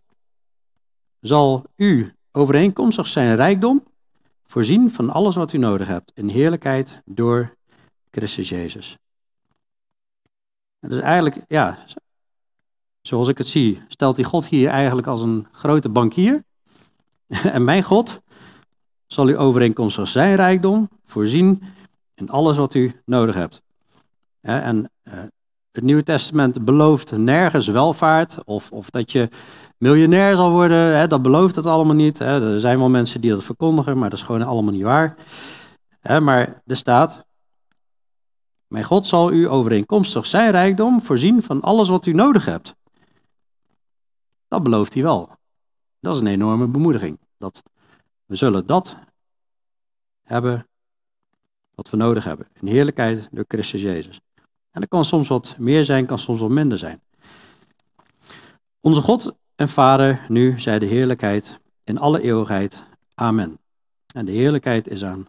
zal 1.21 1.65
u 1.75 2.13
overeenkomstig 2.31 3.07
zijn 3.07 3.35
rijkdom 3.35 3.83
Voorzien 4.49 4.91
van 4.91 5.09
alles 5.09 5.35
wat 5.35 5.53
u 5.53 5.57
nodig 5.57 5.87
hebt 5.87 6.11
in 6.13 6.27
heerlijkheid 6.27 7.01
door 7.05 7.55
Christus 8.11 8.49
Jezus. 8.49 8.97
Dus 10.79 10.99
eigenlijk, 11.01 11.41
ja, 11.47 11.85
zoals 13.01 13.27
ik 13.27 13.37
het 13.37 13.47
zie, 13.47 13.81
stelt 13.87 14.15
die 14.15 14.25
God 14.25 14.47
hier 14.47 14.69
eigenlijk 14.69 15.07
als 15.07 15.21
een 15.21 15.47
grote 15.51 15.89
bankier. 15.89 16.43
en 17.27 17.63
mijn 17.63 17.83
God 17.83 18.21
zal 19.07 19.29
u 19.29 19.37
overeenkomstig 19.37 20.07
zijn 20.07 20.35
rijkdom 20.35 20.89
voorzien 21.05 21.63
in 22.15 22.29
alles 22.29 22.57
wat 22.57 22.73
u 22.73 23.01
nodig 23.05 23.35
hebt. 23.35 23.61
En 24.41 24.91
eh, 25.03 25.13
het 25.71 25.83
Nieuwe 25.83 26.03
Testament 26.03 26.65
belooft 26.65 27.17
nergens 27.17 27.67
welvaart 27.67 28.43
of, 28.43 28.71
of 28.71 28.89
dat 28.89 29.11
je 29.11 29.29
miljonair 29.79 30.35
zal 30.35 30.51
worden. 30.51 30.97
Hè, 30.97 31.07
dat 31.07 31.21
belooft 31.21 31.55
het 31.55 31.65
allemaal 31.65 31.95
niet. 31.95 32.17
Hè. 32.17 32.53
Er 32.53 32.59
zijn 32.59 32.77
wel 32.77 32.89
mensen 32.89 33.21
die 33.21 33.31
dat 33.31 33.43
verkondigen, 33.43 33.97
maar 33.97 34.09
dat 34.09 34.19
is 34.19 34.25
gewoon 34.25 34.43
allemaal 34.43 34.73
niet 34.73 34.83
waar. 34.83 35.17
Hè, 35.99 36.21
maar 36.21 36.61
er 36.65 36.75
staat, 36.75 37.25
mijn 38.67 38.83
God 38.83 39.05
zal 39.05 39.31
u 39.31 39.49
overeenkomstig 39.49 40.27
zijn 40.27 40.51
rijkdom 40.51 41.01
voorzien 41.01 41.41
van 41.41 41.61
alles 41.61 41.89
wat 41.89 42.05
u 42.05 42.11
nodig 42.11 42.45
hebt. 42.45 42.75
Dat 44.47 44.63
belooft 44.63 44.93
hij 44.93 45.03
wel. 45.03 45.37
Dat 45.99 46.15
is 46.15 46.21
een 46.21 46.27
enorme 46.27 46.67
bemoediging. 46.67 47.19
Dat 47.37 47.63
we 48.25 48.35
zullen 48.35 48.65
dat 48.65 48.97
hebben 50.23 50.67
wat 51.75 51.89
we 51.89 51.97
nodig 51.97 52.23
hebben. 52.23 52.47
In 52.59 52.67
heerlijkheid 52.67 53.27
door 53.31 53.45
Christus 53.47 53.81
Jezus. 53.81 54.19
En 54.71 54.81
dat 54.81 54.89
kan 54.89 55.05
soms 55.05 55.27
wat 55.27 55.55
meer 55.57 55.85
zijn, 55.85 56.05
kan 56.05 56.19
soms 56.19 56.39
wat 56.39 56.49
minder 56.49 56.77
zijn. 56.77 57.01
Onze 58.79 59.01
God 59.01 59.35
en 59.59 59.69
Vader, 59.69 60.25
nu 60.27 60.59
zij 60.59 60.79
de 60.79 60.85
heerlijkheid 60.85 61.59
in 61.83 61.97
alle 61.97 62.21
eeuwigheid. 62.21 62.83
Amen. 63.15 63.59
En 64.13 64.25
de 64.25 64.31
heerlijkheid 64.31 64.87
is 64.87 65.03
aan 65.03 65.27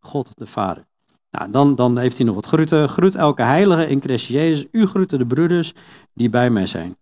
God 0.00 0.32
de 0.34 0.46
Vader. 0.46 0.84
Nou, 1.30 1.50
dan, 1.50 1.74
dan 1.74 1.98
heeft 1.98 2.16
hij 2.16 2.26
nog 2.26 2.34
wat 2.34 2.46
groeten. 2.46 2.88
Groet 2.88 3.14
elke 3.14 3.42
heilige 3.42 3.86
in 3.86 4.00
Christus 4.00 4.34
Jezus. 4.36 4.66
U 4.70 4.86
groeten 4.86 5.18
de 5.18 5.26
broeders 5.26 5.72
die 6.14 6.28
bij 6.28 6.50
mij 6.50 6.66
zijn. 6.66 6.96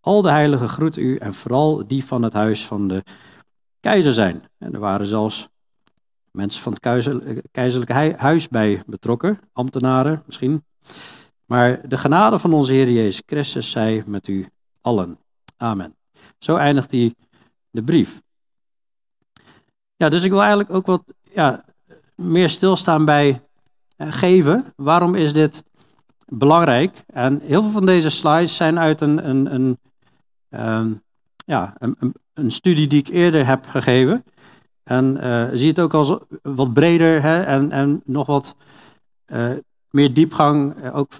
Al 0.00 0.22
de 0.22 0.30
heiligen 0.30 0.68
groeten 0.68 1.02
u 1.02 1.16
en 1.16 1.34
vooral 1.34 1.86
die 1.86 2.04
van 2.04 2.22
het 2.22 2.32
huis 2.32 2.66
van 2.66 2.88
de 2.88 3.02
keizer 3.80 4.12
zijn. 4.12 4.42
En 4.58 4.72
er 4.72 4.80
waren 4.80 5.06
zelfs 5.06 5.48
mensen 6.30 6.62
van 6.62 6.72
het 6.72 7.10
keizerlijke 7.50 8.14
huis 8.16 8.48
bij 8.48 8.82
betrokken, 8.86 9.40
ambtenaren 9.52 10.22
misschien. 10.26 10.64
Maar 11.44 11.88
de 11.88 11.98
genade 11.98 12.38
van 12.38 12.52
onze 12.52 12.72
Heer 12.72 12.90
Jezus 12.90 13.22
Christus 13.26 13.70
zij 13.70 14.02
met 14.06 14.28
u 14.28 14.46
allen. 14.80 15.18
Amen. 15.64 15.96
Zo 16.38 16.56
eindigt 16.56 16.90
hij 16.90 17.14
de 17.70 17.82
brief. 17.82 18.22
Ja, 19.96 20.08
dus 20.08 20.22
ik 20.22 20.30
wil 20.30 20.40
eigenlijk 20.40 20.70
ook 20.70 20.86
wat 20.86 21.14
ja, 21.32 21.64
meer 22.14 22.50
stilstaan 22.50 23.04
bij 23.04 23.42
eh, 23.96 24.12
geven. 24.12 24.72
Waarom 24.76 25.14
is 25.14 25.32
dit 25.32 25.62
belangrijk? 26.26 27.04
En 27.06 27.40
heel 27.40 27.62
veel 27.62 27.70
van 27.70 27.86
deze 27.86 28.10
slides 28.10 28.56
zijn 28.56 28.78
uit 28.78 29.00
een, 29.00 29.28
een, 29.28 29.54
een, 29.54 29.78
ehm, 30.48 30.92
ja, 31.36 31.74
een, 31.78 32.14
een, 32.34 32.50
studie 32.50 32.86
die 32.86 33.00
ik 33.00 33.08
eerder 33.08 33.46
heb 33.46 33.66
gegeven. 33.66 34.24
En 34.82 35.16
uh, 35.24 35.48
zie 35.52 35.68
het 35.68 35.80
ook 35.80 35.94
als 35.94 36.16
wat 36.42 36.72
breder 36.72 37.22
hè, 37.22 37.42
en, 37.42 37.70
en 37.70 38.02
nog 38.04 38.26
wat 38.26 38.56
uh, 39.26 39.50
meer 39.90 40.14
diepgang. 40.14 40.90
ook 40.92 41.12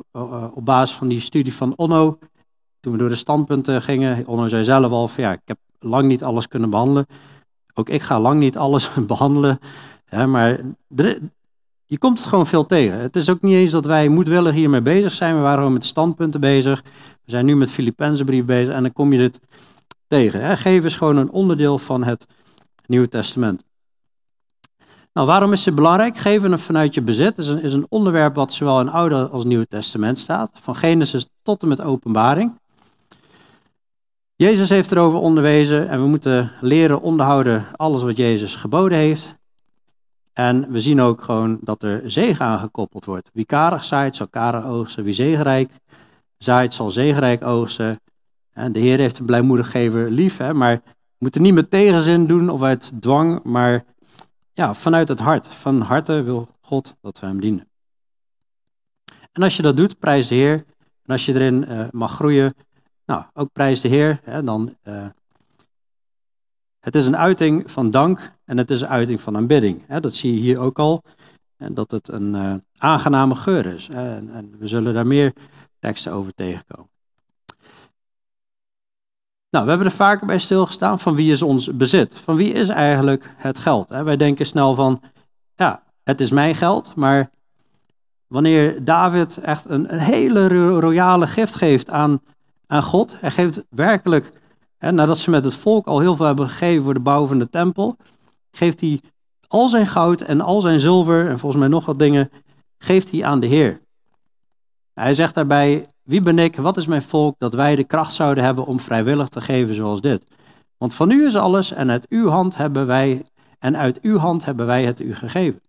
op 0.54 0.64
basis 0.64 0.96
van 0.96 1.08
die 1.08 1.20
studie 1.20 1.54
van 1.54 1.72
Onno. 1.76 2.18
Toen 2.84 2.92
we 2.92 2.98
door 2.98 3.08
de 3.08 3.14
standpunten 3.14 3.82
gingen, 3.82 4.26
Onno 4.26 4.48
zei 4.48 4.64
zelf 4.64 4.92
al 4.92 5.08
van 5.08 5.24
ja, 5.24 5.32
ik 5.32 5.40
heb 5.44 5.58
lang 5.78 6.06
niet 6.06 6.22
alles 6.22 6.48
kunnen 6.48 6.70
behandelen. 6.70 7.06
Ook 7.74 7.88
ik 7.88 8.02
ga 8.02 8.20
lang 8.20 8.40
niet 8.40 8.56
alles 8.56 8.90
behandelen. 9.06 9.58
Hè, 10.04 10.26
maar 10.26 10.60
je 11.84 11.98
komt 11.98 12.18
het 12.18 12.28
gewoon 12.28 12.46
veel 12.46 12.66
tegen. 12.66 12.98
Het 12.98 13.16
is 13.16 13.30
ook 13.30 13.42
niet 13.42 13.54
eens 13.54 13.70
dat 13.70 13.86
wij 13.86 14.08
moedwillig 14.08 14.54
hiermee 14.54 14.82
bezig 14.82 15.12
zijn. 15.12 15.34
We 15.34 15.40
waren 15.40 15.58
gewoon 15.58 15.72
met 15.72 15.84
standpunten 15.84 16.40
bezig. 16.40 16.82
We 17.24 17.30
zijn 17.30 17.46
nu 17.46 17.56
met 17.56 17.70
Filippenzenbrief 17.70 18.44
bezig 18.44 18.74
en 18.74 18.82
dan 18.82 18.92
kom 18.92 19.12
je 19.12 19.18
dit 19.18 19.40
tegen. 20.06 20.40
Hè. 20.40 20.56
Geven 20.56 20.84
is 20.84 20.96
gewoon 20.96 21.16
een 21.16 21.30
onderdeel 21.30 21.78
van 21.78 22.04
het 22.04 22.26
Nieuwe 22.86 23.08
Testament. 23.08 23.64
Nou, 25.12 25.26
waarom 25.26 25.52
is 25.52 25.64
het 25.64 25.74
belangrijk? 25.74 26.16
Geven 26.16 26.58
vanuit 26.58 26.94
je 26.94 27.02
bezit 27.02 27.38
is 27.38 27.46
een, 27.46 27.62
is 27.62 27.72
een 27.72 27.86
onderwerp 27.88 28.34
wat 28.34 28.52
zowel 28.52 28.80
in 28.80 28.90
Oude 28.90 29.28
als 29.28 29.44
Nieuwe 29.44 29.66
Testament 29.66 30.18
staat. 30.18 30.50
Van 30.60 30.76
Genesis 30.76 31.26
tot 31.42 31.62
en 31.62 31.68
met 31.68 31.80
Openbaring. 31.80 32.62
Jezus 34.36 34.68
heeft 34.68 34.92
erover 34.92 35.18
onderwezen 35.18 35.88
en 35.88 36.00
we 36.00 36.06
moeten 36.06 36.52
leren 36.60 37.00
onderhouden 37.00 37.66
alles 37.76 38.02
wat 38.02 38.16
Jezus 38.16 38.54
geboden 38.54 38.98
heeft. 38.98 39.36
En 40.32 40.70
we 40.70 40.80
zien 40.80 41.00
ook 41.00 41.22
gewoon 41.22 41.58
dat 41.60 41.82
er 41.82 42.10
zegen 42.10 42.44
aan 42.44 42.58
gekoppeld 42.58 43.04
wordt. 43.04 43.30
Wie 43.32 43.44
karig 43.44 43.84
zaait, 43.84 44.16
zal 44.16 44.28
karig 44.28 44.64
oogsten. 44.64 45.04
Wie 45.04 45.12
zegenrijk 45.12 45.70
zaait, 46.38 46.74
zal 46.74 46.90
zegenrijk 46.90 47.44
oogsten. 47.44 48.00
En 48.52 48.72
de 48.72 48.78
Heer 48.78 48.98
heeft 48.98 49.18
een 49.18 49.26
blijmoediggever 49.26 50.10
lief, 50.10 50.36
hè, 50.36 50.54
maar 50.54 50.80
we 50.84 51.18
moeten 51.18 51.42
niet 51.42 51.54
met 51.54 51.70
tegenzin 51.70 52.26
doen 52.26 52.48
of 52.48 52.62
uit 52.62 52.92
dwang, 53.00 53.42
maar 53.42 53.84
ja, 54.52 54.74
vanuit 54.74 55.08
het 55.08 55.20
hart. 55.20 55.48
Van 55.48 55.80
harte 55.80 56.22
wil 56.22 56.48
God 56.60 56.94
dat 57.00 57.20
we 57.20 57.26
hem 57.26 57.40
dienen. 57.40 57.68
En 59.32 59.42
als 59.42 59.56
je 59.56 59.62
dat 59.62 59.76
doet, 59.76 59.98
prijs 59.98 60.28
de 60.28 60.34
Heer. 60.34 60.64
En 61.04 61.12
als 61.12 61.24
je 61.24 61.34
erin 61.34 61.64
uh, 61.68 61.84
mag 61.90 62.14
groeien, 62.14 62.54
nou, 63.06 63.24
ook 63.34 63.52
prijs 63.52 63.80
de 63.80 63.88
Heer. 63.88 64.20
Hè, 64.22 64.42
dan, 64.42 64.76
uh, 64.84 65.06
het 66.80 66.94
is 66.94 67.06
een 67.06 67.16
uiting 67.16 67.70
van 67.70 67.90
dank 67.90 68.32
en 68.44 68.58
het 68.58 68.70
is 68.70 68.80
een 68.80 68.88
uiting 68.88 69.20
van 69.20 69.36
aanbidding. 69.36 69.84
Hè, 69.86 70.00
dat 70.00 70.14
zie 70.14 70.34
je 70.34 70.40
hier 70.40 70.58
ook 70.58 70.78
al. 70.78 71.02
En 71.56 71.74
dat 71.74 71.90
het 71.90 72.08
een 72.08 72.34
uh, 72.34 72.54
aangename 72.78 73.34
geur 73.34 73.66
is. 73.66 73.88
En, 73.88 74.30
en, 74.34 74.54
we 74.58 74.66
zullen 74.66 74.94
daar 74.94 75.06
meer 75.06 75.32
teksten 75.78 76.12
over 76.12 76.34
tegenkomen. 76.34 76.90
Nou, 79.50 79.64
we 79.64 79.70
hebben 79.70 79.88
er 79.88 79.96
vaker 79.96 80.26
bij 80.26 80.38
stilgestaan 80.38 80.98
van 80.98 81.14
wie 81.14 81.32
is 81.32 81.42
ons 81.42 81.76
bezit. 81.76 82.14
Van 82.14 82.36
wie 82.36 82.52
is 82.52 82.68
eigenlijk 82.68 83.34
het 83.36 83.58
geld? 83.58 83.88
Hè? 83.88 84.02
Wij 84.02 84.16
denken 84.16 84.46
snel 84.46 84.74
van, 84.74 85.02
ja, 85.56 85.82
het 86.02 86.20
is 86.20 86.30
mijn 86.30 86.54
geld. 86.54 86.94
Maar 86.94 87.30
wanneer 88.26 88.84
David 88.84 89.38
echt 89.38 89.64
een, 89.64 89.92
een 89.92 89.98
hele 89.98 90.48
royale 90.78 91.26
gift 91.26 91.54
geeft 91.54 91.90
aan 91.90 92.20
aan 92.74 92.82
God. 92.82 93.20
Hij 93.20 93.30
geeft 93.30 93.62
werkelijk, 93.68 94.32
hè, 94.78 94.92
nadat 94.92 95.18
ze 95.18 95.30
met 95.30 95.44
het 95.44 95.54
volk 95.54 95.86
al 95.86 96.00
heel 96.00 96.16
veel 96.16 96.26
hebben 96.26 96.48
gegeven 96.48 96.84
voor 96.84 96.94
de 96.94 97.00
bouw 97.00 97.26
van 97.26 97.38
de 97.38 97.50
tempel, 97.50 97.96
geeft 98.50 98.80
hij 98.80 99.00
al 99.48 99.68
zijn 99.68 99.86
goud 99.86 100.20
en 100.20 100.40
al 100.40 100.60
zijn 100.60 100.80
zilver 100.80 101.28
en 101.28 101.38
volgens 101.38 101.60
mij 101.60 101.70
nog 101.70 101.86
wat 101.86 101.98
dingen, 101.98 102.30
geeft 102.78 103.10
hij 103.10 103.24
aan 103.24 103.40
de 103.40 103.46
Heer. 103.46 103.80
Hij 104.94 105.14
zegt 105.14 105.34
daarbij, 105.34 105.86
wie 106.02 106.22
ben 106.22 106.38
ik, 106.38 106.56
wat 106.56 106.76
is 106.76 106.86
mijn 106.86 107.02
volk, 107.02 107.38
dat 107.38 107.54
wij 107.54 107.76
de 107.76 107.84
kracht 107.84 108.12
zouden 108.12 108.44
hebben 108.44 108.66
om 108.66 108.80
vrijwillig 108.80 109.28
te 109.28 109.40
geven 109.40 109.74
zoals 109.74 110.00
dit. 110.00 110.26
Want 110.78 110.94
van 110.94 111.10
u 111.10 111.26
is 111.26 111.36
alles 111.36 111.72
en 111.72 111.90
uit 111.90 112.08
uw 112.08 112.28
hand 112.28 112.56
hebben 112.56 112.86
wij, 112.86 113.24
en 113.58 113.76
uit 113.76 114.00
uw 114.00 114.16
hand 114.16 114.44
hebben 114.44 114.66
wij 114.66 114.84
het 114.84 115.00
u 115.00 115.14
gegeven. 115.14 115.60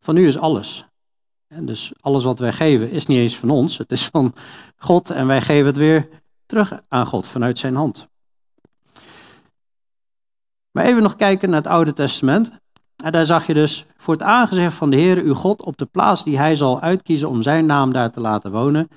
Van 0.00 0.16
u 0.16 0.26
is 0.26 0.38
alles. 0.38 0.86
En 1.48 1.66
dus 1.66 1.92
alles 2.00 2.24
wat 2.24 2.38
wij 2.38 2.52
geven 2.52 2.90
is 2.90 3.06
niet 3.06 3.18
eens 3.18 3.38
van 3.38 3.50
ons, 3.50 3.78
het 3.78 3.92
is 3.92 4.06
van 4.06 4.34
God 4.76 5.10
en 5.10 5.26
wij 5.26 5.40
geven 5.40 5.66
het 5.66 5.76
weer 5.76 6.08
terug 6.46 6.80
aan 6.88 7.06
God 7.06 7.26
vanuit 7.26 7.58
zijn 7.58 7.74
hand. 7.74 8.08
Maar 10.70 10.84
even 10.84 11.02
nog 11.02 11.16
kijken 11.16 11.50
naar 11.50 11.62
het 11.62 11.70
Oude 11.70 11.92
Testament. 11.92 12.50
En 13.04 13.12
daar 13.12 13.26
zag 13.26 13.46
je 13.46 13.54
dus 13.54 13.86
voor 13.96 14.14
het 14.14 14.22
aangezicht 14.22 14.74
van 14.74 14.90
de 14.90 14.96
Heer 14.96 15.22
uw 15.22 15.34
God 15.34 15.62
op 15.62 15.76
de 15.76 15.86
plaats 15.86 16.24
die 16.24 16.38
hij 16.38 16.56
zal 16.56 16.80
uitkiezen 16.80 17.28
om 17.28 17.42
zijn 17.42 17.66
naam 17.66 17.92
daar 17.92 18.10
te 18.10 18.20
laten 18.20 18.50
wonen, 18.50 18.88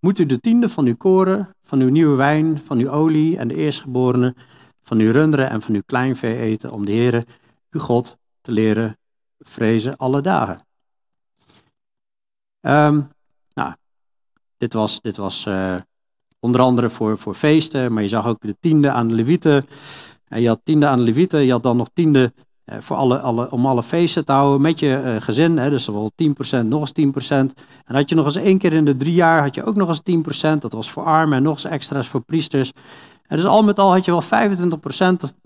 moet 0.00 0.18
u 0.18 0.26
de 0.26 0.40
tiende 0.40 0.68
van 0.68 0.86
uw 0.86 0.96
koren, 0.96 1.48
van 1.64 1.80
uw 1.80 1.88
nieuwe 1.88 2.16
wijn, 2.16 2.60
van 2.64 2.78
uw 2.78 2.90
olie 2.90 3.36
en 3.36 3.48
de 3.48 3.54
eerstgeborene, 3.54 4.34
van 4.82 4.98
uw 4.98 5.12
runderen 5.12 5.50
en 5.50 5.62
van 5.62 5.74
uw 5.74 5.82
kleinvee 5.86 6.36
eten 6.36 6.70
om 6.70 6.84
de 6.84 6.92
Heer 6.92 7.24
uw 7.70 7.80
God 7.80 8.16
te 8.40 8.52
leren 8.52 8.98
vrezen 9.38 9.96
alle 9.96 10.20
dagen. 10.20 10.71
Um, 12.66 13.08
nou, 13.54 13.72
dit 14.56 14.72
was, 14.72 15.00
dit 15.00 15.16
was 15.16 15.44
uh, 15.48 15.74
onder 16.40 16.60
andere 16.60 16.90
voor, 16.90 17.18
voor 17.18 17.34
feesten, 17.34 17.92
maar 17.92 18.02
je 18.02 18.08
zag 18.08 18.26
ook 18.26 18.40
de 18.40 18.56
tiende 18.60 18.90
aan 18.90 19.08
de 19.08 19.14
levieten. 19.14 19.66
En 20.28 20.40
je 20.40 20.48
had 20.48 20.60
tiende 20.64 20.86
aan 20.86 20.98
de 20.98 21.04
levieten, 21.04 21.44
je 21.44 21.52
had 21.52 21.62
dan 21.62 21.76
nog 21.76 21.88
tiende 21.92 22.32
uh, 22.66 22.76
voor 22.80 22.96
alle, 22.96 23.18
alle, 23.20 23.50
om 23.50 23.66
alle 23.66 23.82
feesten 23.82 24.24
te 24.24 24.32
houden 24.32 24.60
met 24.60 24.78
je 24.78 25.02
uh, 25.04 25.20
gezin. 25.20 25.58
Hè, 25.58 25.70
dus 25.70 25.86
wel 25.86 26.12
10%, 26.62 26.66
nog 26.66 26.80
eens 26.80 27.28
10%. 27.30 27.34
En 27.84 27.94
had 27.94 28.08
je 28.08 28.14
nog 28.14 28.24
eens 28.24 28.36
één 28.36 28.58
keer 28.58 28.72
in 28.72 28.84
de 28.84 28.96
drie 28.96 29.14
jaar, 29.14 29.42
had 29.42 29.54
je 29.54 29.64
ook 29.64 29.76
nog 29.76 29.88
eens 29.88 30.42
10%. 30.44 30.58
Dat 30.58 30.72
was 30.72 30.90
voor 30.90 31.04
armen 31.04 31.36
en 31.36 31.42
nog 31.42 31.54
eens 31.54 31.64
extra's 31.64 32.08
voor 32.08 32.20
priesters. 32.20 32.72
Dus 33.28 33.44
al 33.44 33.62
met 33.62 33.78
al 33.78 33.92
had 33.92 34.04
je 34.04 34.10
wel 34.10 34.22
25%, 34.22 34.26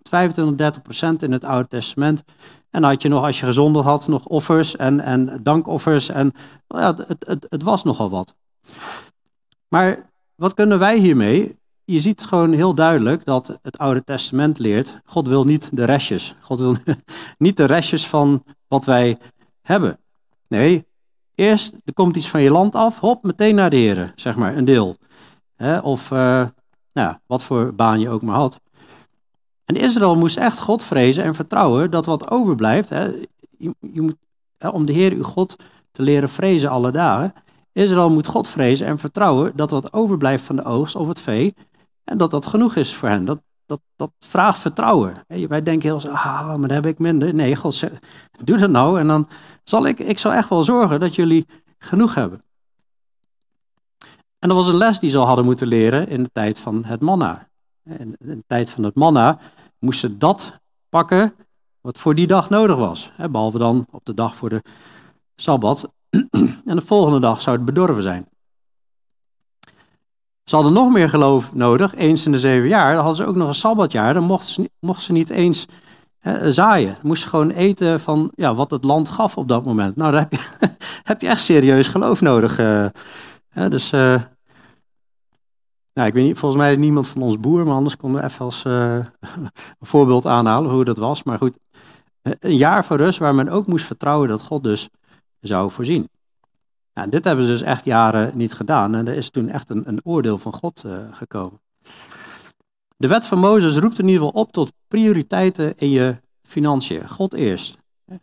25, 0.02 0.72
30% 1.14 1.22
in 1.22 1.32
het 1.32 1.44
Oude 1.44 1.68
Testament. 1.68 2.22
En 2.70 2.82
had 2.82 3.02
je 3.02 3.08
nog, 3.08 3.24
als 3.24 3.40
je 3.40 3.46
gezondigd 3.46 3.84
had, 3.84 4.08
nog 4.08 4.24
offers 4.24 4.76
en, 4.76 5.00
en 5.00 5.40
dankoffers. 5.42 6.08
En 6.08 6.32
nou 6.68 6.82
ja, 6.82 7.04
het, 7.06 7.24
het, 7.26 7.46
het 7.48 7.62
was 7.62 7.82
nogal 7.82 8.10
wat. 8.10 8.34
Maar 9.68 10.10
wat 10.34 10.54
kunnen 10.54 10.78
wij 10.78 10.98
hiermee? 10.98 11.58
Je 11.84 12.00
ziet 12.00 12.22
gewoon 12.22 12.52
heel 12.52 12.74
duidelijk 12.74 13.24
dat 13.24 13.58
het 13.62 13.78
Oude 13.78 14.04
Testament 14.04 14.58
leert, 14.58 15.00
God 15.04 15.28
wil 15.28 15.44
niet 15.44 15.68
de 15.72 15.84
restjes. 15.84 16.34
God 16.40 16.58
wil 16.58 16.76
niet 17.38 17.56
de 17.56 17.64
restjes 17.64 18.06
van 18.06 18.44
wat 18.68 18.84
wij 18.84 19.18
hebben. 19.62 19.98
Nee, 20.48 20.86
eerst 21.34 21.72
er 21.84 21.92
komt 21.92 22.16
iets 22.16 22.30
van 22.30 22.42
je 22.42 22.50
land 22.50 22.74
af, 22.74 23.00
hop, 23.00 23.22
meteen 23.22 23.54
naar 23.54 23.70
de 23.70 23.76
heren, 23.76 24.12
zeg 24.16 24.36
maar, 24.36 24.56
een 24.56 24.64
deel. 24.64 24.96
of 25.82 26.10
uh, 26.10 26.46
nou, 26.92 27.16
wat 27.26 27.42
voor 27.42 27.74
baan 27.74 28.00
je 28.00 28.08
ook 28.08 28.22
maar 28.22 28.36
had. 28.36 28.60
En 29.66 29.76
Israël 29.76 30.16
moest 30.16 30.36
echt 30.36 30.60
God 30.60 30.84
vrezen 30.84 31.24
en 31.24 31.34
vertrouwen 31.34 31.90
dat 31.90 32.06
wat 32.06 32.30
overblijft, 32.30 32.88
hè, 32.88 33.04
je, 33.58 34.00
moet, 34.00 34.16
hè, 34.58 34.68
om 34.68 34.86
de 34.86 34.92
Heer 34.92 35.12
uw 35.12 35.22
God 35.22 35.56
te 35.92 36.02
leren 36.02 36.28
vrezen 36.28 36.70
alle 36.70 36.90
dagen. 36.90 37.32
Israël 37.72 38.10
moet 38.10 38.26
God 38.26 38.48
vrezen 38.48 38.86
en 38.86 38.98
vertrouwen 38.98 39.52
dat 39.56 39.70
wat 39.70 39.92
overblijft 39.92 40.44
van 40.44 40.56
de 40.56 40.64
oogst 40.64 40.96
of 40.96 41.08
het 41.08 41.20
vee, 41.20 41.54
en 42.04 42.18
dat 42.18 42.30
dat 42.30 42.46
genoeg 42.46 42.76
is 42.76 42.94
voor 42.94 43.08
hen. 43.08 43.24
Dat, 43.24 43.38
dat, 43.66 43.80
dat 43.96 44.10
vraagt 44.18 44.58
vertrouwen. 44.58 45.14
Wij 45.26 45.62
denken 45.62 45.88
heel 45.88 46.00
zo, 46.00 46.08
ah, 46.08 46.46
maar 46.46 46.68
dan 46.68 46.70
heb 46.70 46.86
ik 46.86 46.98
minder. 46.98 47.34
Nee, 47.34 47.56
God 47.56 47.74
zegt, 47.74 48.06
doe 48.44 48.56
dat 48.56 48.70
nou 48.70 49.00
en 49.00 49.06
dan 49.06 49.28
zal 49.64 49.86
ik, 49.86 49.98
ik 49.98 50.18
zal 50.18 50.32
echt 50.32 50.48
wel 50.48 50.62
zorgen 50.62 51.00
dat 51.00 51.14
jullie 51.14 51.46
genoeg 51.78 52.14
hebben. 52.14 52.42
En 54.38 54.48
dat 54.48 54.56
was 54.56 54.68
een 54.68 54.76
les 54.76 54.98
die 54.98 55.10
ze 55.10 55.18
al 55.18 55.26
hadden 55.26 55.44
moeten 55.44 55.66
leren 55.66 56.08
in 56.08 56.22
de 56.22 56.30
tijd 56.32 56.58
van 56.58 56.84
het 56.84 57.00
manna. 57.00 57.48
In 57.86 58.16
de 58.18 58.44
tijd 58.46 58.70
van 58.70 58.84
het 58.84 58.94
manna 58.94 59.38
moesten 59.78 60.18
dat 60.18 60.58
pakken 60.88 61.34
wat 61.80 61.98
voor 61.98 62.14
die 62.14 62.26
dag 62.26 62.50
nodig 62.50 62.76
was. 62.76 63.10
Behalve 63.30 63.58
dan 63.58 63.86
op 63.90 64.04
de 64.04 64.14
dag 64.14 64.36
voor 64.36 64.48
de 64.48 64.62
Sabbat. 65.36 65.88
En 66.64 66.76
de 66.76 66.80
volgende 66.80 67.20
dag 67.20 67.40
zou 67.40 67.56
het 67.56 67.64
bedorven 67.64 68.02
zijn. 68.02 68.28
Ze 70.44 70.54
hadden 70.54 70.72
nog 70.72 70.92
meer 70.92 71.08
geloof 71.08 71.54
nodig, 71.54 71.94
eens 71.94 72.26
in 72.26 72.32
de 72.32 72.38
zeven 72.38 72.68
jaar. 72.68 72.94
Dan 72.94 73.04
hadden 73.04 73.24
ze 73.24 73.26
ook 73.26 73.36
nog 73.36 73.48
een 73.48 73.54
Sabbatjaar. 73.54 74.14
Dan 74.14 74.24
mochten 74.24 74.52
ze, 74.52 74.70
mochten 74.80 75.04
ze 75.04 75.12
niet 75.12 75.30
eens 75.30 75.66
zaaien. 76.48 76.92
Dan 76.92 77.06
moesten 77.06 77.28
gewoon 77.28 77.50
eten 77.50 78.00
van 78.00 78.30
ja, 78.34 78.54
wat 78.54 78.70
het 78.70 78.84
land 78.84 79.08
gaf 79.08 79.36
op 79.36 79.48
dat 79.48 79.64
moment. 79.64 79.96
Nou, 79.96 80.12
daar 80.12 80.20
heb 80.20 80.32
je, 80.32 80.68
heb 81.10 81.20
je 81.20 81.28
echt 81.28 81.42
serieus 81.42 81.88
geloof 81.88 82.20
nodig. 82.20 82.58
Uh, 82.58 82.88
dus... 83.68 83.92
Uh, 83.92 84.20
Nou, 85.96 86.08
ik 86.08 86.14
weet 86.14 86.24
niet, 86.24 86.38
volgens 86.38 86.60
mij 86.60 86.72
is 86.72 86.78
niemand 86.78 87.08
van 87.08 87.22
ons 87.22 87.40
boer, 87.40 87.64
maar 87.64 87.74
anders 87.74 87.96
konden 87.96 88.20
we 88.20 88.26
even 88.26 88.44
als 88.44 88.64
uh, 88.64 88.94
een 89.40 89.50
voorbeeld 89.80 90.26
aanhalen 90.26 90.70
hoe 90.70 90.84
dat 90.84 90.98
was. 90.98 91.22
Maar 91.22 91.38
goed, 91.38 91.58
een 92.22 92.56
jaar 92.56 92.84
van 92.84 92.96
rust 92.96 93.18
waar 93.18 93.34
men 93.34 93.48
ook 93.48 93.66
moest 93.66 93.86
vertrouwen 93.86 94.28
dat 94.28 94.42
God 94.42 94.62
dus 94.62 94.88
zou 95.40 95.70
voorzien. 95.70 96.08
Nou, 96.94 97.08
dit 97.08 97.24
hebben 97.24 97.44
ze 97.44 97.52
dus 97.52 97.62
echt 97.62 97.84
jaren 97.84 98.36
niet 98.36 98.54
gedaan 98.54 98.94
en 98.94 99.08
er 99.08 99.14
is 99.14 99.30
toen 99.30 99.48
echt 99.48 99.70
een, 99.70 99.88
een 99.88 100.00
oordeel 100.04 100.38
van 100.38 100.52
God 100.52 100.82
uh, 100.86 100.98
gekomen. 101.10 101.60
De 102.96 103.08
wet 103.08 103.26
van 103.26 103.38
Mozes 103.38 103.76
roept 103.76 103.98
in 103.98 104.08
ieder 104.08 104.26
geval 104.26 104.42
op 104.42 104.52
tot 104.52 104.72
prioriteiten 104.88 105.78
in 105.78 105.90
je 105.90 106.16
financiën. 106.42 107.08
God 107.08 107.34
eerst. 107.34 107.78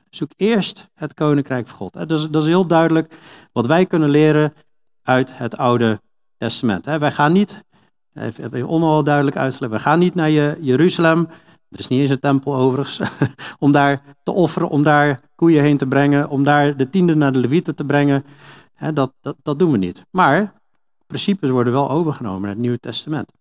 Zoek 0.10 0.32
eerst 0.36 0.89
het 0.94 1.13
koninkrijk 1.13 1.68
van 1.68 1.77
God. 1.77 1.94
Dat 1.94 2.12
is, 2.12 2.30
dat 2.30 2.42
is 2.42 2.48
heel 2.48 2.68
duidelijk 2.68 3.18
wat 3.51 3.65
wij 3.65 3.86
kunnen 3.86 4.10
leren 4.10 4.53
uit 5.01 5.38
het 5.38 5.58
Oude 5.58 6.00
Testament. 6.38 6.86
Wij 6.86 7.12
gaan 7.12 7.32
niet, 7.32 7.63
heb 8.13 8.38
je 8.38 9.02
duidelijk 9.04 9.38
uitgelegd, 9.38 9.74
we 9.74 9.80
gaan 9.80 10.00
niet 10.00 10.16
naar 10.16 10.32
Jeruzalem. 10.62 11.28
Er 11.70 11.80
is 11.80 11.88
niet 11.88 12.00
eens 12.00 12.10
een 12.10 12.20
tempel 12.20 12.56
overigens. 12.56 13.02
om 13.60 13.72
daar 13.72 14.02
te 14.24 14.32
offeren, 14.32 14.70
om 14.70 14.84
daar 14.84 15.20
koeien 15.36 15.63
heen 15.63 15.78
te 15.78 15.88
brengen, 15.88 16.30
om 16.30 16.44
daar 16.44 16.78
de 16.78 16.90
tiende 16.90 17.16
naar 17.16 17.32
de 17.32 17.40
levieten 17.40 17.75
te 17.75 17.86
brengen. 17.86 18.25
Dat, 18.94 19.13
dat, 19.22 19.36
dat 19.44 19.60
doen 19.60 19.72
we 19.72 19.78
niet. 19.78 20.06
Maar 20.10 20.54
principes 21.08 21.50
worden 21.50 21.74
wel 21.74 21.90
overgenomen 21.90 22.44
in 22.44 22.50
het 22.50 22.58
Nieuwe 22.58 22.80
Testament. 22.80 23.32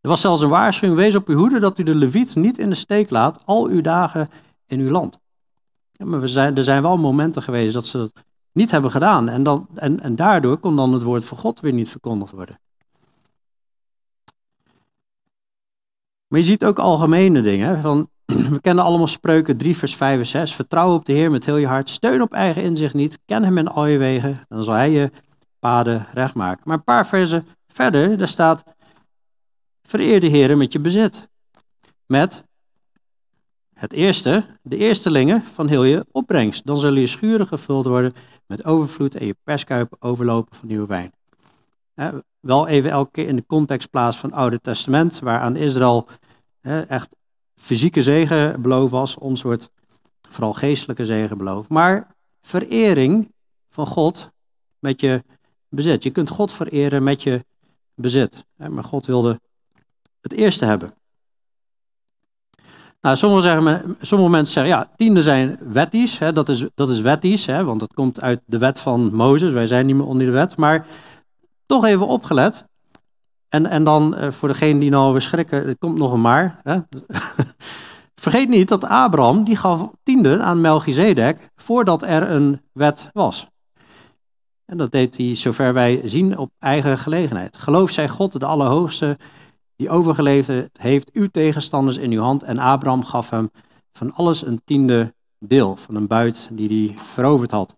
Er 0.00 0.08
was 0.12 0.20
zelfs 0.20 0.42
een 0.42 0.48
waarschuwing, 0.48 1.00
wees 1.00 1.14
op 1.14 1.28
uw 1.28 1.36
hoede 1.36 1.58
dat 1.58 1.78
u 1.78 1.82
de 1.82 1.94
leviet 1.94 2.34
niet 2.34 2.58
in 2.58 2.68
de 2.68 2.74
steek 2.74 3.10
laat 3.10 3.42
al 3.44 3.66
uw 3.66 3.80
dagen 3.80 4.28
in 4.66 4.80
uw 4.80 4.90
land. 4.90 5.18
Maar 6.04 6.20
we 6.20 6.26
zijn, 6.26 6.56
er 6.56 6.64
zijn 6.64 6.82
wel 6.82 6.96
momenten 6.96 7.42
geweest 7.42 7.74
dat 7.74 7.86
ze 7.86 7.98
dat 7.98 8.12
niet 8.56 8.70
hebben 8.70 8.90
gedaan. 8.90 9.28
En, 9.28 9.42
dan, 9.42 9.68
en, 9.74 10.00
en 10.00 10.16
daardoor 10.16 10.58
kon 10.58 10.76
dan 10.76 10.92
het 10.92 11.02
woord 11.02 11.24
van 11.24 11.38
God 11.38 11.60
weer 11.60 11.72
niet 11.72 11.88
verkondigd 11.88 12.32
worden. 12.32 12.60
Maar 16.26 16.40
je 16.40 16.44
ziet 16.44 16.64
ook 16.64 16.78
algemene 16.78 17.42
dingen. 17.42 17.80
Van, 17.80 18.08
we 18.54 18.60
kennen 18.60 18.84
allemaal 18.84 19.06
spreuken 19.06 19.56
3 19.56 19.76
vers 19.76 19.96
5 19.96 20.18
en 20.18 20.26
6. 20.26 20.54
Vertrouw 20.54 20.94
op 20.94 21.04
de 21.04 21.12
Heer 21.12 21.30
met 21.30 21.44
heel 21.44 21.56
je 21.56 21.66
hart. 21.66 21.88
Steun 21.88 22.22
op 22.22 22.32
eigen 22.32 22.62
inzicht 22.62 22.94
niet. 22.94 23.18
Ken 23.24 23.44
hem 23.44 23.58
in 23.58 23.68
al 23.68 23.86
je 23.86 23.98
wegen. 23.98 24.44
Dan 24.48 24.64
zal 24.64 24.74
hij 24.74 24.90
je 24.90 25.10
paden 25.58 26.06
recht 26.12 26.34
maken. 26.34 26.62
Maar 26.64 26.76
een 26.76 26.84
paar 26.84 27.06
versen 27.06 27.46
verder, 27.68 28.18
daar 28.18 28.28
staat... 28.28 28.64
Vereer 29.82 30.20
de 30.20 30.26
Heer 30.26 30.56
met 30.56 30.72
je 30.72 30.80
bezit. 30.80 31.28
Met 32.06 32.44
het 33.74 33.92
eerste, 33.92 34.44
de 34.62 34.76
eerstelingen 34.76 35.42
van 35.42 35.68
heel 35.68 35.84
je 35.84 36.06
opbrengst. 36.12 36.66
Dan 36.66 36.76
zullen 36.76 37.00
je 37.00 37.06
schuren 37.06 37.46
gevuld 37.46 37.86
worden 37.86 38.12
met 38.46 38.64
overvloed 38.64 39.14
en 39.14 39.26
je 39.26 39.36
perskuipen 39.42 39.96
overlopen 40.00 40.56
van 40.56 40.68
nieuwe 40.68 40.86
wijn. 40.86 41.12
wel 42.40 42.66
even 42.66 42.90
elke 42.90 43.10
keer 43.10 43.26
in 43.26 43.36
de 43.36 43.46
context 43.46 43.90
plaats 43.90 44.16
van 44.16 44.30
het 44.30 44.38
Oude 44.38 44.60
Testament, 44.60 45.18
waar 45.18 45.40
aan 45.40 45.56
Israël 45.56 46.08
echt 46.88 47.16
fysieke 47.54 48.02
zegen 48.02 48.62
beloofd 48.62 48.90
was. 48.90 49.16
Ons 49.16 49.42
wordt 49.42 49.70
vooral 50.28 50.52
geestelijke 50.52 51.04
zegen 51.04 51.38
beloofd. 51.38 51.68
Maar 51.68 52.14
verering 52.42 53.32
van 53.70 53.86
God 53.86 54.30
met 54.78 55.00
je 55.00 55.24
bezit. 55.68 56.02
Je 56.02 56.10
kunt 56.10 56.30
God 56.30 56.52
vereren 56.52 57.02
met 57.02 57.22
je 57.22 57.44
bezit. 57.94 58.44
Maar 58.56 58.84
God 58.84 59.06
wilde 59.06 59.40
het 60.20 60.32
eerste 60.32 60.64
hebben. 60.64 60.90
Nou, 63.06 63.18
sommige, 63.18 63.42
zeggen, 63.42 63.96
sommige 64.00 64.30
mensen 64.30 64.52
zeggen, 64.52 64.72
ja, 64.72 64.88
tienden 64.96 65.22
zijn 65.22 65.58
wetties. 65.72 66.18
Hè, 66.18 66.32
dat, 66.32 66.48
is, 66.48 66.66
dat 66.74 66.90
is 66.90 67.00
wetties, 67.00 67.46
hè, 67.46 67.64
want 67.64 67.80
dat 67.80 67.94
komt 67.94 68.20
uit 68.20 68.40
de 68.46 68.58
wet 68.58 68.80
van 68.80 69.14
Mozes. 69.14 69.52
Wij 69.52 69.66
zijn 69.66 69.86
niet 69.86 69.96
meer 69.96 70.06
onder 70.06 70.26
de 70.26 70.32
wet. 70.32 70.56
Maar 70.56 70.86
toch 71.66 71.84
even 71.84 72.06
opgelet. 72.06 72.64
En, 73.48 73.66
en 73.66 73.84
dan 73.84 74.16
eh, 74.16 74.30
voor 74.30 74.48
degene 74.48 74.80
die 74.80 74.90
nou 74.90 75.12
weer 75.12 75.20
schrikken, 75.20 75.66
er 75.66 75.78
komt 75.78 75.98
nog 75.98 76.12
een 76.12 76.20
maar. 76.20 76.60
Hè. 76.62 76.76
Vergeet 78.24 78.48
niet 78.48 78.68
dat 78.68 78.84
Abraham, 78.84 79.44
die 79.44 79.56
gaf 79.56 79.90
tienden 80.02 80.42
aan 80.42 80.60
Melchizedek 80.60 81.50
voordat 81.56 82.02
er 82.02 82.30
een 82.30 82.60
wet 82.72 83.10
was. 83.12 83.46
En 84.64 84.76
dat 84.76 84.92
deed 84.92 85.16
hij, 85.16 85.36
zover 85.36 85.72
wij 85.72 86.00
zien, 86.04 86.38
op 86.38 86.50
eigen 86.58 86.98
gelegenheid. 86.98 87.56
Geloof 87.56 87.90
zij 87.90 88.08
God, 88.08 88.40
de 88.40 88.46
Allerhoogste, 88.46 89.18
die 89.76 89.90
overgeleefd 89.90 90.50
heeft 90.72 91.12
uw 91.12 91.28
tegenstanders 91.28 91.96
in 91.96 92.12
uw 92.12 92.20
hand. 92.20 92.42
En 92.42 92.58
Abraham 92.58 93.04
gaf 93.04 93.30
hem 93.30 93.50
van 93.92 94.14
alles 94.14 94.46
een 94.46 94.60
tiende 94.64 95.14
deel 95.38 95.76
van 95.76 95.94
een 95.94 96.06
buit 96.06 96.48
die 96.52 96.68
hij 96.68 96.98
veroverd 97.04 97.50
had. 97.50 97.74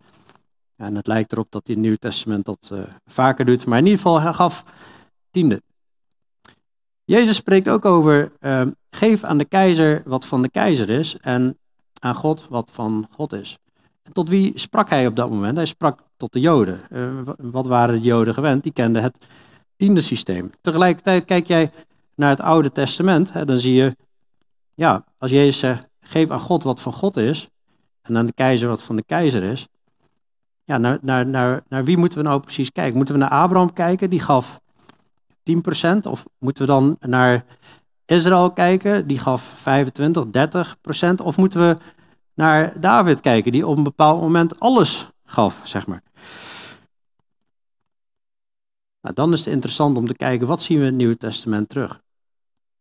En 0.77 0.95
het 0.95 1.07
lijkt 1.07 1.33
erop 1.33 1.51
dat 1.51 1.69
in 1.69 1.75
het 1.75 1.83
Nieuw 1.83 1.97
Testament 1.97 2.45
dat 2.45 2.71
uh, 2.73 2.81
vaker 3.07 3.45
doet. 3.45 3.67
Maar 3.67 3.79
in 3.79 3.85
ieder 3.85 4.01
geval, 4.01 4.21
hij 4.21 4.33
gaf 4.33 4.65
tiende. 5.31 5.63
Jezus 7.05 7.37
spreekt 7.37 7.69
ook 7.69 7.85
over, 7.85 8.33
uh, 8.41 8.67
geef 8.91 9.25
aan 9.25 9.39
de 9.39 9.45
keizer 9.45 10.03
wat 10.05 10.27
van 10.27 10.43
de 10.43 10.51
keizer 10.51 10.91
is 10.91 11.17
en 11.21 11.59
aan 12.01 12.15
God 12.15 12.47
wat 12.49 12.71
van 12.73 13.09
God 13.11 13.33
is. 13.33 13.59
En 14.03 14.13
tot 14.13 14.29
wie 14.29 14.59
sprak 14.59 14.89
hij 14.89 15.07
op 15.07 15.17
dat 15.17 15.31
moment? 15.31 15.57
Hij 15.57 15.67
sprak 15.67 16.01
tot 16.17 16.33
de 16.33 16.41
Joden. 16.41 16.81
Uh, 16.91 17.21
wat 17.37 17.67
waren 17.67 17.95
de 17.95 18.07
Joden 18.07 18.35
gewend? 18.35 18.63
Die 18.63 18.73
kenden 18.73 19.03
het 19.03 19.27
tiende 19.77 20.01
systeem. 20.01 20.51
Tegelijkertijd 20.61 21.25
kijk 21.25 21.47
jij 21.47 21.71
naar 22.19 22.31
het 22.31 22.41
Oude 22.41 22.73
Testament, 22.73 23.33
hè, 23.33 23.45
dan 23.45 23.59
zie 23.59 23.75
je, 23.75 23.97
ja, 24.75 25.05
als 25.19 25.31
Jezus 25.31 25.59
zegt, 25.59 25.87
geef 26.01 26.31
aan 26.31 26.41
God 26.41 26.63
wat 26.63 26.81
van 26.81 26.93
God 26.93 27.17
is, 27.17 27.49
en 28.03 28.17
aan 28.17 28.27
de 28.27 28.33
keizer 28.33 28.69
wat 28.69 28.83
van 28.83 28.97
de 28.97 29.03
keizer 29.03 29.43
is, 29.43 29.67
ja, 30.65 30.79
naar, 30.79 30.99
naar, 31.01 31.27
naar, 31.27 31.63
naar 31.69 31.85
wie 31.85 31.97
moeten 31.97 32.19
we 32.19 32.25
nou 32.25 32.41
precies 32.41 32.73
kijken? 32.73 32.97
Moeten 32.97 33.15
we 33.15 33.21
naar 33.21 33.31
Abraham 33.31 33.73
kijken, 33.73 34.11
die 34.11 34.21
gaf 34.21 34.61
10%, 35.43 35.99
of 36.03 36.25
moeten 36.39 36.63
we 36.63 36.73
dan 36.73 36.97
naar 37.01 37.45
Israël 38.05 38.53
kijken, 38.53 39.07
die 39.07 39.19
gaf 39.19 39.43
25, 39.43 40.25
30%, 40.25 41.25
of 41.25 41.37
moeten 41.37 41.61
we 41.61 41.77
naar 42.35 42.81
David 42.81 43.21
kijken, 43.21 43.53
die 43.53 43.67
op 43.67 43.77
een 43.77 43.83
bepaald 43.83 44.21
moment 44.21 44.61
alles 44.61 45.11
gaf, 45.25 45.61
zeg 45.65 45.87
maar. 45.87 46.03
Nou, 49.01 49.15
dan 49.15 49.33
is 49.33 49.39
het 49.39 49.55
interessant 49.55 49.97
om 49.97 50.07
te 50.07 50.15
kijken, 50.15 50.47
wat 50.47 50.63
zien 50.63 50.79
we 50.79 50.85
in 50.85 50.91
het 50.91 50.99
Nieuwe 50.99 51.17
Testament 51.17 51.69
terug? 51.69 52.01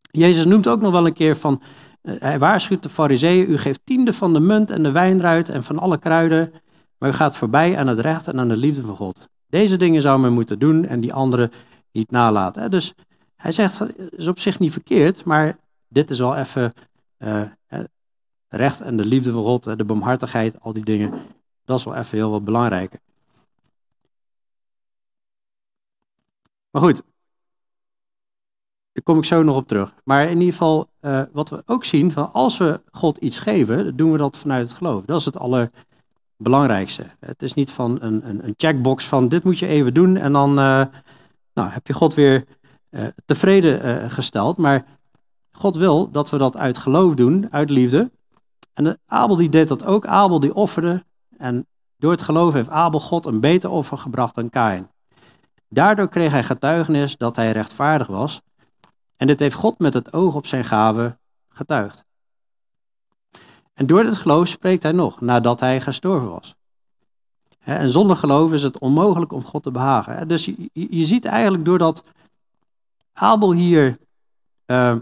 Jezus 0.08 0.46
noemt 0.46 0.67
ook 0.67 0.82
nog 0.82 0.91
wel 0.91 1.06
een 1.06 1.13
keer 1.13 1.36
van, 1.36 1.62
uh, 2.02 2.15
hij 2.20 2.39
waarschuwt 2.39 2.84
de 2.84 2.89
fariseeën, 2.89 3.50
u 3.50 3.58
geeft 3.58 3.82
tiende 3.84 4.13
van 4.13 4.34
de 4.34 4.39
munt 4.39 4.70
en 4.70 4.84
de 4.84 4.91
wijnruit 4.91 5.50
en 5.50 5.63
van 5.63 5.80
alle 5.80 5.98
kruiden, 5.98 6.54
maar 6.98 7.10
u 7.10 7.13
gaat 7.13 7.36
voorbij 7.36 7.78
aan 7.78 7.88
het 7.88 8.00
recht 8.00 8.28
en 8.28 8.39
aan 8.39 8.48
de 8.48 8.58
liefde 8.58 8.82
van 8.82 8.96
God. 8.96 9.28
Deze 9.48 9.78
dingen 9.78 10.02
zou 10.02 10.20
men 10.20 10.34
moeten 10.34 10.60
doen 10.60 10.86
en 10.86 11.00
die 11.00 11.13
andere 11.13 11.52
niet 11.91 12.12
nalaten. 12.12 12.72
Dus 12.72 12.93
hij 13.36 13.52
zegt, 13.52 13.80
het 13.80 13.93
is 14.12 14.28
op 14.28 14.39
zich 14.39 14.60
niet 14.60 14.72
verkeerd, 14.72 15.26
maar 15.26 15.58
dit 15.88 16.10
is 16.10 16.20
wel 16.20 16.36
even 16.36 16.74
uh, 17.17 17.41
recht 18.48 18.82
en 18.82 18.98
de 18.98 19.06
liefde 19.06 19.32
van 19.32 19.43
God, 19.43 19.78
de 19.78 19.86
barmhartigheid, 19.86 20.62
al 20.62 20.74
die 20.74 20.84
dingen, 20.84 21.12
dat 21.65 21.80
is 21.80 21.86
wel 21.86 21.96
even 21.96 22.17
heel 22.17 22.32
wat 22.32 22.43
belangrijker. 22.43 23.00
Maar 26.72 26.82
goed, 26.82 27.02
daar 28.97 29.05
kom 29.05 29.17
ik 29.17 29.25
zo 29.25 29.43
nog 29.43 29.55
op 29.55 29.67
terug. 29.67 29.93
Maar 30.03 30.23
in 30.23 30.38
ieder 30.38 30.51
geval, 30.51 30.89
uh, 31.01 31.21
wat 31.31 31.49
we 31.49 31.63
ook 31.65 31.86
zien, 31.86 32.12
van 32.12 32.33
als 32.33 32.57
we 32.57 32.81
God 32.91 33.17
iets 33.17 33.39
geven, 33.39 33.95
doen 33.95 34.12
we 34.12 34.17
dat 34.17 34.38
vanuit 34.38 34.67
het 34.67 34.77
geloof. 34.77 35.05
Dat 35.05 35.19
is 35.19 35.25
het 35.25 35.38
allerbelangrijkste. 35.38 37.05
Het 37.19 37.41
is 37.41 37.53
niet 37.53 37.71
van 37.71 37.97
een, 38.01 38.29
een, 38.29 38.45
een 38.45 38.53
checkbox 38.57 39.05
van 39.05 39.29
dit 39.29 39.43
moet 39.43 39.60
je 39.60 39.67
even 39.67 39.93
doen 39.93 40.17
en 40.17 40.33
dan 40.33 40.49
uh, 40.49 40.86
nou, 41.53 41.69
heb 41.69 41.88
je 41.88 41.93
God 41.93 42.13
weer 42.13 42.43
uh, 42.89 43.07
tevreden 43.25 44.12
gesteld. 44.12 44.57
Maar 44.57 44.86
God 45.51 45.75
wil 45.75 46.12
dat 46.12 46.29
we 46.29 46.38
dat 46.38 46.57
uit 46.57 46.77
geloof 46.77 47.15
doen, 47.15 47.47
uit 47.51 47.69
liefde. 47.69 48.12
En 48.73 48.99
Abel 49.05 49.36
die 49.36 49.49
deed 49.49 49.67
dat 49.67 49.86
ook. 49.86 50.05
Abel 50.05 50.39
die 50.39 50.55
offerde 50.55 51.03
en 51.38 51.65
door 51.97 52.12
het 52.12 52.21
geloof 52.21 52.53
heeft 52.53 52.69
Abel 52.69 52.99
God 52.99 53.25
een 53.25 53.39
beter 53.39 53.69
offer 53.69 53.97
gebracht 53.97 54.36
dan 54.36 54.49
Kain. 54.49 54.89
Daardoor 55.69 56.10
kreeg 56.10 56.31
hij 56.31 56.43
getuigenis 56.43 57.17
dat 57.17 57.36
hij 57.36 57.51
rechtvaardig 57.51 58.07
was. 58.07 58.41
En 59.17 59.27
dit 59.27 59.39
heeft 59.39 59.56
God 59.56 59.80
met 59.80 59.93
het 59.93 60.13
oog 60.13 60.36
op 60.36 60.45
zijn 60.45 60.63
gave 60.63 61.17
getuigd. 61.49 62.06
En 63.73 63.86
door 63.86 64.03
dit 64.03 64.15
geloof 64.15 64.47
spreekt 64.47 64.84
hij 64.84 64.91
nog, 64.91 65.21
nadat 65.21 65.60
hij 65.60 65.82
gestorven 65.82 66.30
was. 66.30 66.56
En 67.60 67.89
zonder 67.89 68.17
geloof 68.17 68.53
is 68.53 68.63
het 68.63 68.80
onmogelijk 68.80 69.32
om 69.32 69.43
God 69.43 69.63
te 69.63 69.71
behagen. 69.71 70.27
Dus 70.27 70.45
je, 70.73 71.06
ziet 71.06 71.25
eigenlijk 71.25 71.65
doordat 71.65 72.03
Abel 73.13 73.51
hier 73.51 73.97
uh, 74.65 74.95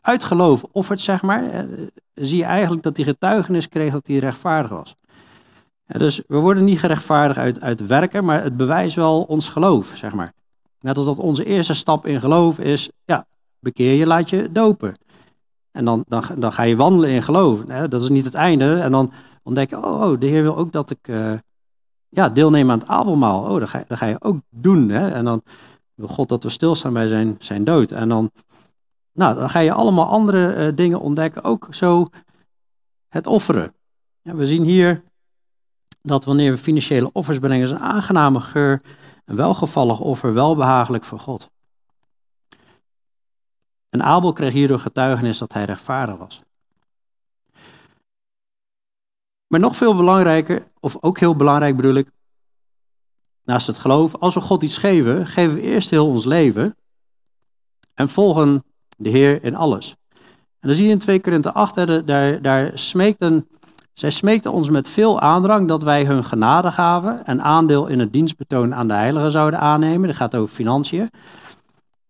uit 0.00 0.24
geloof 0.24 0.64
offert, 0.72 1.00
zeg 1.00 1.22
maar, 1.22 1.66
zie 2.14 2.36
je 2.36 2.44
eigenlijk 2.44 2.82
dat 2.82 2.96
hij 2.96 3.04
getuigenis 3.04 3.68
kreeg 3.68 3.92
dat 3.92 4.06
hij 4.06 4.16
rechtvaardig 4.16 4.70
was 4.70 4.96
dus 5.98 6.22
we 6.26 6.36
worden 6.36 6.64
niet 6.64 6.78
gerechtvaardigd 6.78 7.38
uit, 7.38 7.60
uit 7.60 7.86
werken, 7.86 8.24
maar 8.24 8.42
het 8.42 8.56
bewijst 8.56 8.96
wel 8.96 9.22
ons 9.22 9.48
geloof, 9.48 9.92
zeg 9.94 10.12
maar. 10.12 10.32
Net 10.82 10.96
als 10.96 11.06
dat 11.06 11.18
onze 11.18 11.44
eerste 11.44 11.74
stap 11.74 12.06
in 12.06 12.20
geloof 12.20 12.58
is, 12.58 12.90
ja, 13.04 13.26
bekeer 13.58 13.94
je, 13.94 14.06
laat 14.06 14.30
je 14.30 14.52
dopen. 14.52 14.96
En 15.70 15.84
dan, 15.84 16.04
dan, 16.08 16.24
dan 16.36 16.52
ga 16.52 16.62
je 16.62 16.76
wandelen 16.76 17.10
in 17.10 17.22
geloof. 17.22 17.60
Dat 17.64 18.02
is 18.02 18.08
niet 18.08 18.24
het 18.24 18.34
einde. 18.34 18.80
En 18.80 18.90
dan 18.90 19.12
ontdek 19.42 19.70
je, 19.70 19.76
oh, 19.76 20.02
oh 20.02 20.20
de 20.20 20.26
Heer 20.26 20.42
wil 20.42 20.56
ook 20.56 20.72
dat 20.72 20.90
ik, 20.90 21.08
uh, 21.08 21.32
ja, 22.08 22.28
deelnemen 22.28 22.72
aan 22.72 22.78
het 22.78 22.88
avondmaal. 22.88 23.42
Oh, 23.50 23.60
dat 23.60 23.68
ga, 23.68 23.84
dat 23.86 23.98
ga 23.98 24.06
je 24.06 24.20
ook 24.20 24.40
doen. 24.50 24.88
Hè? 24.88 25.10
En 25.10 25.24
dan 25.24 25.42
wil 25.94 26.08
God 26.08 26.28
dat 26.28 26.42
we 26.42 26.48
stilstaan 26.48 26.92
bij 26.92 27.08
zijn, 27.08 27.36
zijn 27.38 27.64
dood. 27.64 27.90
En 27.90 28.08
dan, 28.08 28.30
nou, 29.12 29.34
dan 29.34 29.50
ga 29.50 29.58
je 29.58 29.72
allemaal 29.72 30.06
andere 30.06 30.56
uh, 30.56 30.76
dingen 30.76 31.00
ontdekken. 31.00 31.44
Ook 31.44 31.68
zo 31.70 32.06
het 33.08 33.26
offeren. 33.26 33.74
Ja, 34.22 34.34
we 34.34 34.46
zien 34.46 34.64
hier 34.64 35.02
dat 36.02 36.24
wanneer 36.24 36.52
we 36.52 36.58
financiële 36.58 37.10
offers 37.12 37.38
brengen, 37.38 37.64
is 37.64 37.70
een 37.70 37.78
aangename 37.78 38.40
geur, 38.40 38.82
een 39.32 39.38
welgevallig 39.38 40.00
offer, 40.00 40.34
welbehagelijk 40.34 41.04
voor 41.04 41.18
God. 41.18 41.50
En 43.88 44.02
Abel 44.02 44.32
kreeg 44.32 44.52
hierdoor 44.52 44.78
getuigenis 44.78 45.38
dat 45.38 45.52
hij 45.52 45.64
rechtvaardig 45.64 46.16
was. 46.16 46.40
Maar 49.46 49.60
nog 49.60 49.76
veel 49.76 49.96
belangrijker, 49.96 50.66
of 50.80 50.96
ook 51.00 51.18
heel 51.18 51.36
belangrijk 51.36 51.76
bedoel 51.76 51.94
ik, 51.94 52.10
naast 53.44 53.66
het 53.66 53.78
geloof, 53.78 54.14
als 54.16 54.34
we 54.34 54.40
God 54.40 54.62
iets 54.62 54.76
geven, 54.76 55.26
geven 55.26 55.54
we 55.54 55.60
eerst 55.60 55.90
heel 55.90 56.06
ons 56.06 56.24
leven 56.24 56.76
en 57.94 58.08
volgen 58.08 58.64
de 58.96 59.10
Heer 59.10 59.44
in 59.44 59.54
alles. 59.54 59.96
En 60.58 60.68
dan 60.68 60.74
zie 60.76 60.86
je 60.86 60.92
in 60.92 60.98
2 60.98 61.20
Korinthe 61.20 61.52
8, 61.52 61.74
daar, 62.06 62.42
daar 62.42 62.78
smeekten, 62.78 63.48
zij 63.94 64.10
smeekten 64.10 64.52
ons 64.52 64.70
met 64.70 64.88
veel 64.88 65.20
aandrang 65.20 65.68
dat 65.68 65.82
wij 65.82 66.04
hun 66.04 66.24
genade 66.24 66.72
gaven 66.72 67.26
en 67.26 67.42
aandeel 67.42 67.86
in 67.86 67.98
het 67.98 68.12
dienstbetoon 68.12 68.74
aan 68.74 68.88
de 68.88 68.94
heiligen 68.94 69.30
zouden 69.30 69.60
aannemen. 69.60 70.06
Dat 70.06 70.16
gaat 70.16 70.34
over 70.34 70.54
financiën. 70.54 71.08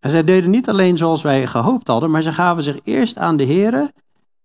En 0.01 0.11
zij 0.11 0.25
deden 0.25 0.51
niet 0.51 0.69
alleen 0.69 0.97
zoals 0.97 1.23
wij 1.23 1.47
gehoopt 1.47 1.87
hadden, 1.87 2.11
maar 2.11 2.23
ze 2.23 2.33
gaven 2.33 2.63
zich 2.63 2.79
eerst 2.85 3.19
aan 3.19 3.37
de 3.37 3.45
Heer 3.45 3.91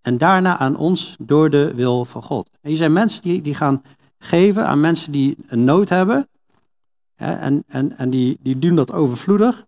en 0.02 0.18
daarna 0.18 0.58
aan 0.58 0.78
ons 0.78 1.16
door 1.20 1.50
de 1.50 1.74
wil 1.74 2.06
van 2.06 2.24
God. 2.24 2.50
En 2.62 2.72
je 2.72 2.78
zijn 2.78 2.94
mensen 2.94 3.22
die, 3.22 3.42
die 3.42 3.56
gaan 3.56 3.84
geven 4.20 4.68
aan 4.68 4.80
mensen 4.80 5.12
die 5.12 5.38
een 5.48 5.64
nood 5.64 5.90
hebben. 5.90 6.28
Hè, 7.16 7.34
en 7.34 7.64
en, 7.68 7.98
en 7.98 8.10
die, 8.10 8.38
die 8.42 8.60
doen 8.60 8.76
dat 8.76 8.92
overvloedig. 8.92 9.66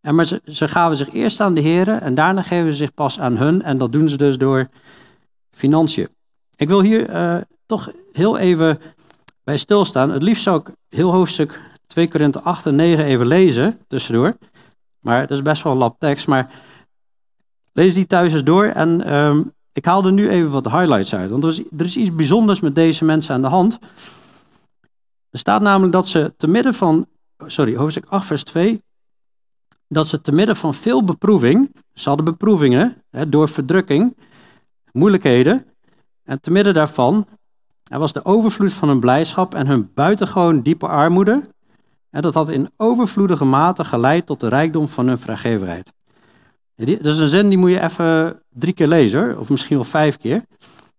En 0.00 0.14
maar 0.14 0.24
ze, 0.24 0.42
ze 0.44 0.68
gaven 0.68 0.96
zich 0.96 1.12
eerst 1.12 1.40
aan 1.40 1.54
de 1.54 1.60
heren 1.60 2.00
en 2.00 2.14
daarna 2.14 2.42
geven 2.42 2.70
ze 2.70 2.76
zich 2.76 2.94
pas 2.94 3.20
aan 3.20 3.36
hun. 3.36 3.62
En 3.62 3.78
dat 3.78 3.92
doen 3.92 4.08
ze 4.08 4.16
dus 4.16 4.38
door 4.38 4.68
financiën. 5.50 6.08
Ik 6.62 6.68
wil 6.68 6.80
hier 6.80 7.10
uh, 7.10 7.36
toch 7.66 7.90
heel 8.12 8.38
even 8.38 8.78
bij 9.44 9.56
stilstaan. 9.56 10.10
Het 10.10 10.22
liefst 10.22 10.42
zou 10.42 10.60
ik 10.60 10.74
heel 10.88 11.12
hoofdstuk 11.12 11.60
2 11.86 12.08
Korinthe 12.08 12.40
8 12.40 12.66
en 12.66 12.74
9 12.74 13.04
even 13.04 13.26
lezen, 13.26 13.80
tussendoor. 13.88 14.32
Maar 15.00 15.20
dat 15.20 15.30
is 15.30 15.42
best 15.42 15.62
wel 15.62 15.72
een 15.72 15.78
lap 15.78 15.98
tekst. 15.98 16.26
Maar 16.26 16.50
lees 17.72 17.94
die 17.94 18.06
thuis 18.06 18.32
eens 18.32 18.44
door. 18.44 18.64
En 18.64 19.14
um, 19.14 19.52
ik 19.72 19.84
haal 19.84 20.04
er 20.04 20.12
nu 20.12 20.28
even 20.28 20.50
wat 20.50 20.70
highlights 20.70 21.14
uit. 21.14 21.30
Want 21.30 21.44
er 21.44 21.50
is, 21.50 21.62
er 21.78 21.84
is 21.84 21.96
iets 21.96 22.14
bijzonders 22.14 22.60
met 22.60 22.74
deze 22.74 23.04
mensen 23.04 23.34
aan 23.34 23.42
de 23.42 23.48
hand. 23.48 23.78
Er 25.30 25.38
staat 25.38 25.62
namelijk 25.62 25.92
dat 25.92 26.06
ze 26.06 26.32
te 26.36 26.46
midden 26.46 26.74
van, 26.74 27.06
sorry, 27.46 27.76
hoofdstuk 27.76 28.06
8, 28.08 28.26
vers 28.26 28.44
2, 28.44 28.82
dat 29.88 30.06
ze 30.06 30.20
te 30.20 30.32
midden 30.32 30.56
van 30.56 30.74
veel 30.74 31.04
beproeving, 31.04 31.74
ze 31.94 32.08
hadden 32.08 32.24
beproevingen 32.24 33.02
hè, 33.10 33.28
door 33.28 33.48
verdrukking, 33.48 34.16
moeilijkheden, 34.92 35.66
en 36.24 36.40
te 36.40 36.50
midden 36.50 36.74
daarvan 36.74 37.26
er 37.92 37.98
was 37.98 38.12
de 38.12 38.24
overvloed 38.24 38.72
van 38.72 38.88
hun 38.88 39.00
blijdschap 39.00 39.54
en 39.54 39.66
hun 39.66 39.90
buitengewoon 39.94 40.60
diepe 40.60 40.86
armoede. 40.86 41.42
En 42.10 42.22
dat 42.22 42.34
had 42.34 42.48
in 42.48 42.70
overvloedige 42.76 43.44
mate 43.44 43.84
geleid 43.84 44.26
tot 44.26 44.40
de 44.40 44.48
rijkdom 44.48 44.88
van 44.88 45.06
hun 45.06 45.18
vrijgevigheid. 45.18 45.92
Dat 46.74 47.06
is 47.06 47.18
een 47.18 47.28
zin 47.28 47.48
die 47.48 47.58
moet 47.58 47.70
je 47.70 47.80
even 47.80 48.42
drie 48.48 48.72
keer 48.72 48.86
lezen, 48.86 49.38
of 49.38 49.48
misschien 49.48 49.76
wel 49.76 49.84
vijf 49.84 50.16
keer. 50.16 50.44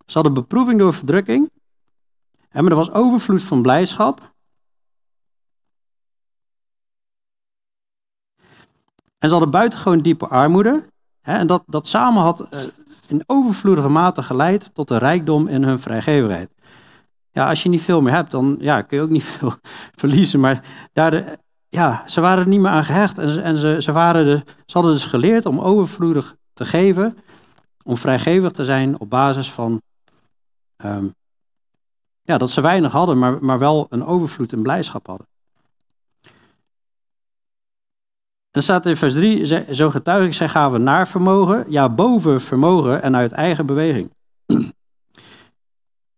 Ze 0.06 0.14
hadden 0.14 0.34
beproeving 0.34 0.80
door 0.80 0.94
verdrukking. 0.94 1.52
Maar 2.52 2.64
er 2.66 2.76
was 2.76 2.92
overvloed 2.92 3.44
van 3.44 3.62
blijdschap. 3.62 4.34
En 9.20 9.30
ze 9.30 9.30
hadden 9.30 9.50
buitengewoon 9.52 10.02
diepe 10.02 10.28
armoede. 10.28 10.86
En 11.22 11.48
dat, 11.48 11.64
dat 11.66 11.88
samen 11.88 12.22
had 12.22 12.40
eh, 12.40 12.62
in 13.12 13.24
overvloedige 13.26 13.90
mate 13.90 14.24
geleid 14.24 14.74
tot 14.74 14.88
de 14.88 14.98
rijkdom 14.98 15.48
in 15.48 15.64
hun 15.64 15.80
vrijgevigheid. 15.80 16.50
Ja, 17.32 17.50
als 17.50 17.64
je 17.64 17.70
niet 17.70 17.82
veel 17.82 18.02
meer 18.02 18.14
hebt, 18.14 18.32
dan 18.32 18.56
ja, 18.60 18.82
kun 18.82 18.98
je 18.98 19.04
ook 19.04 19.10
niet 19.10 19.24
veel 19.38 19.54
verliezen. 19.96 20.40
Maar 20.40 20.64
daar, 20.94 21.38
ja, 21.70 22.04
ze 22.08 22.22
waren 22.22 22.44
er 22.44 22.50
niet 22.50 22.60
meer 22.60 22.72
aan 22.72 22.84
gehecht. 22.84 23.18
En, 23.18 23.30
ze, 23.30 23.42
en 23.42 23.58
ze, 23.58 23.76
ze, 23.80 23.92
waren 23.92 24.26
de, 24.26 24.44
ze 24.46 24.74
hadden 24.74 24.92
dus 24.92 25.06
geleerd 25.06 25.46
om 25.46 25.60
overvloedig 25.60 26.36
te 26.54 26.66
geven. 26.66 27.18
Om 27.84 27.98
vrijgevig 27.98 28.52
te 28.52 28.66
zijn 28.66 29.00
op 29.00 29.10
basis 29.10 29.52
van 29.52 29.82
ehm, 30.76 31.06
ja, 32.22 32.38
dat 32.38 32.50
ze 32.50 32.62
weinig 32.62 32.92
hadden, 32.92 33.20
maar, 33.20 33.44
maar 33.44 33.60
wel 33.60 33.86
een 33.90 34.06
overvloed 34.06 34.54
en 34.54 34.62
blijdschap 34.62 35.08
hadden. 35.08 35.28
Dan 38.54 38.64
staat 38.64 38.86
in 38.86 38.98
vers 38.98 39.14
3, 39.14 39.74
zo 39.74 39.90
getuig 39.90 40.26
ik, 40.26 40.34
zij 40.34 40.50
gaven 40.50 40.84
naar 40.84 41.08
vermogen, 41.08 41.66
ja 41.68 41.90
boven 41.90 42.42
vermogen 42.42 43.02
en 43.02 43.16
uit 43.16 43.32
eigen 43.32 43.66
beweging. 43.66 44.12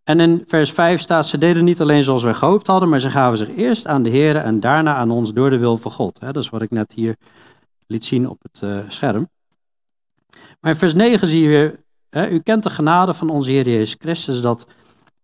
En 0.04 0.20
in 0.20 0.44
vers 0.48 0.72
5 0.72 1.02
staat, 1.02 1.28
ze 1.28 1.38
deden 1.38 1.64
niet 1.64 1.82
alleen 1.82 2.04
zoals 2.04 2.24
wij 2.24 2.34
gehoopt 2.34 2.68
hadden, 2.68 2.90
maar 2.90 3.00
ze 3.00 3.10
gaven 3.10 3.38
zich 3.38 3.56
eerst 3.56 3.88
aan 3.88 4.04
de 4.04 4.10
Heer 4.10 4.36
en 4.36 4.60
daarna 4.60 4.96
aan 4.96 5.12
ons 5.12 5.34
door 5.34 5.50
de 5.50 5.58
wil 5.58 5.78
van 5.78 5.92
God. 5.92 6.20
Dat 6.20 6.36
is 6.36 6.50
wat 6.50 6.62
ik 6.62 6.72
net 6.72 6.92
hier 6.94 7.16
liet 7.88 8.06
zien 8.06 8.30
op 8.30 8.42
het 8.42 8.62
eh, 8.62 8.80
scherm. 8.88 9.30
Maar 10.60 10.72
in 10.72 10.78
vers 10.78 10.94
9 10.94 11.28
zie 11.28 11.42
je 11.42 11.48
weer, 11.48 11.84
u 12.32 12.40
kent 12.40 12.64
de 12.64 12.70
genade 12.70 13.14
van 13.14 13.30
onze 13.30 13.52
Heer 13.52 13.70
Jezus 13.70 13.96
Christus, 14.00 14.42
dat 14.42 14.68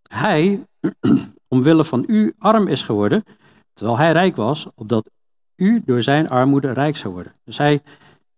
Hij, 0.08 0.66
omwille 1.48 1.84
van 1.84 2.04
u, 2.08 2.36
arm 2.38 2.68
is 2.68 2.82
geworden, 2.82 3.24
terwijl 3.74 3.98
Hij 3.98 4.12
rijk 4.12 4.36
was, 4.36 4.68
opdat 4.76 5.10
u 5.62 5.82
door 5.86 6.02
zijn 6.02 6.30
armoede 6.30 6.72
rijk 6.72 6.98
zou 6.98 7.14
worden. 7.14 7.34
Dus 7.44 7.58
hij, 7.58 7.82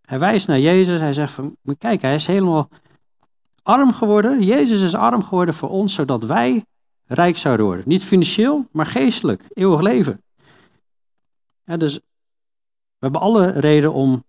hij 0.01 0.19
wijst 0.19 0.47
naar 0.47 0.59
Jezus, 0.59 0.99
hij 0.99 1.13
zegt 1.13 1.33
van, 1.33 1.57
kijk, 1.77 2.01
hij 2.01 2.15
is 2.15 2.25
helemaal 2.25 2.69
arm 3.63 3.93
geworden. 3.93 4.43
Jezus 4.43 4.81
is 4.81 4.95
arm 4.95 5.23
geworden 5.23 5.53
voor 5.53 5.69
ons, 5.69 5.93
zodat 5.93 6.23
wij 6.23 6.65
rijk 7.05 7.37
zouden 7.37 7.65
worden. 7.65 7.83
Niet 7.87 8.03
financieel, 8.03 8.67
maar 8.71 8.85
geestelijk, 8.85 9.43
eeuwig 9.53 9.81
leven. 9.81 10.23
Dus 11.65 11.95
we 11.95 12.01
hebben 12.99 13.21
alle 13.21 13.47
reden 13.51 13.93
om 13.93 14.23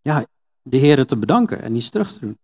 ja, 0.00 0.26
de 0.62 0.76
Heer 0.76 1.06
te 1.06 1.16
bedanken 1.16 1.62
en 1.62 1.74
iets 1.74 1.90
terug 1.90 2.12
te 2.12 2.20
doen. 2.20 2.38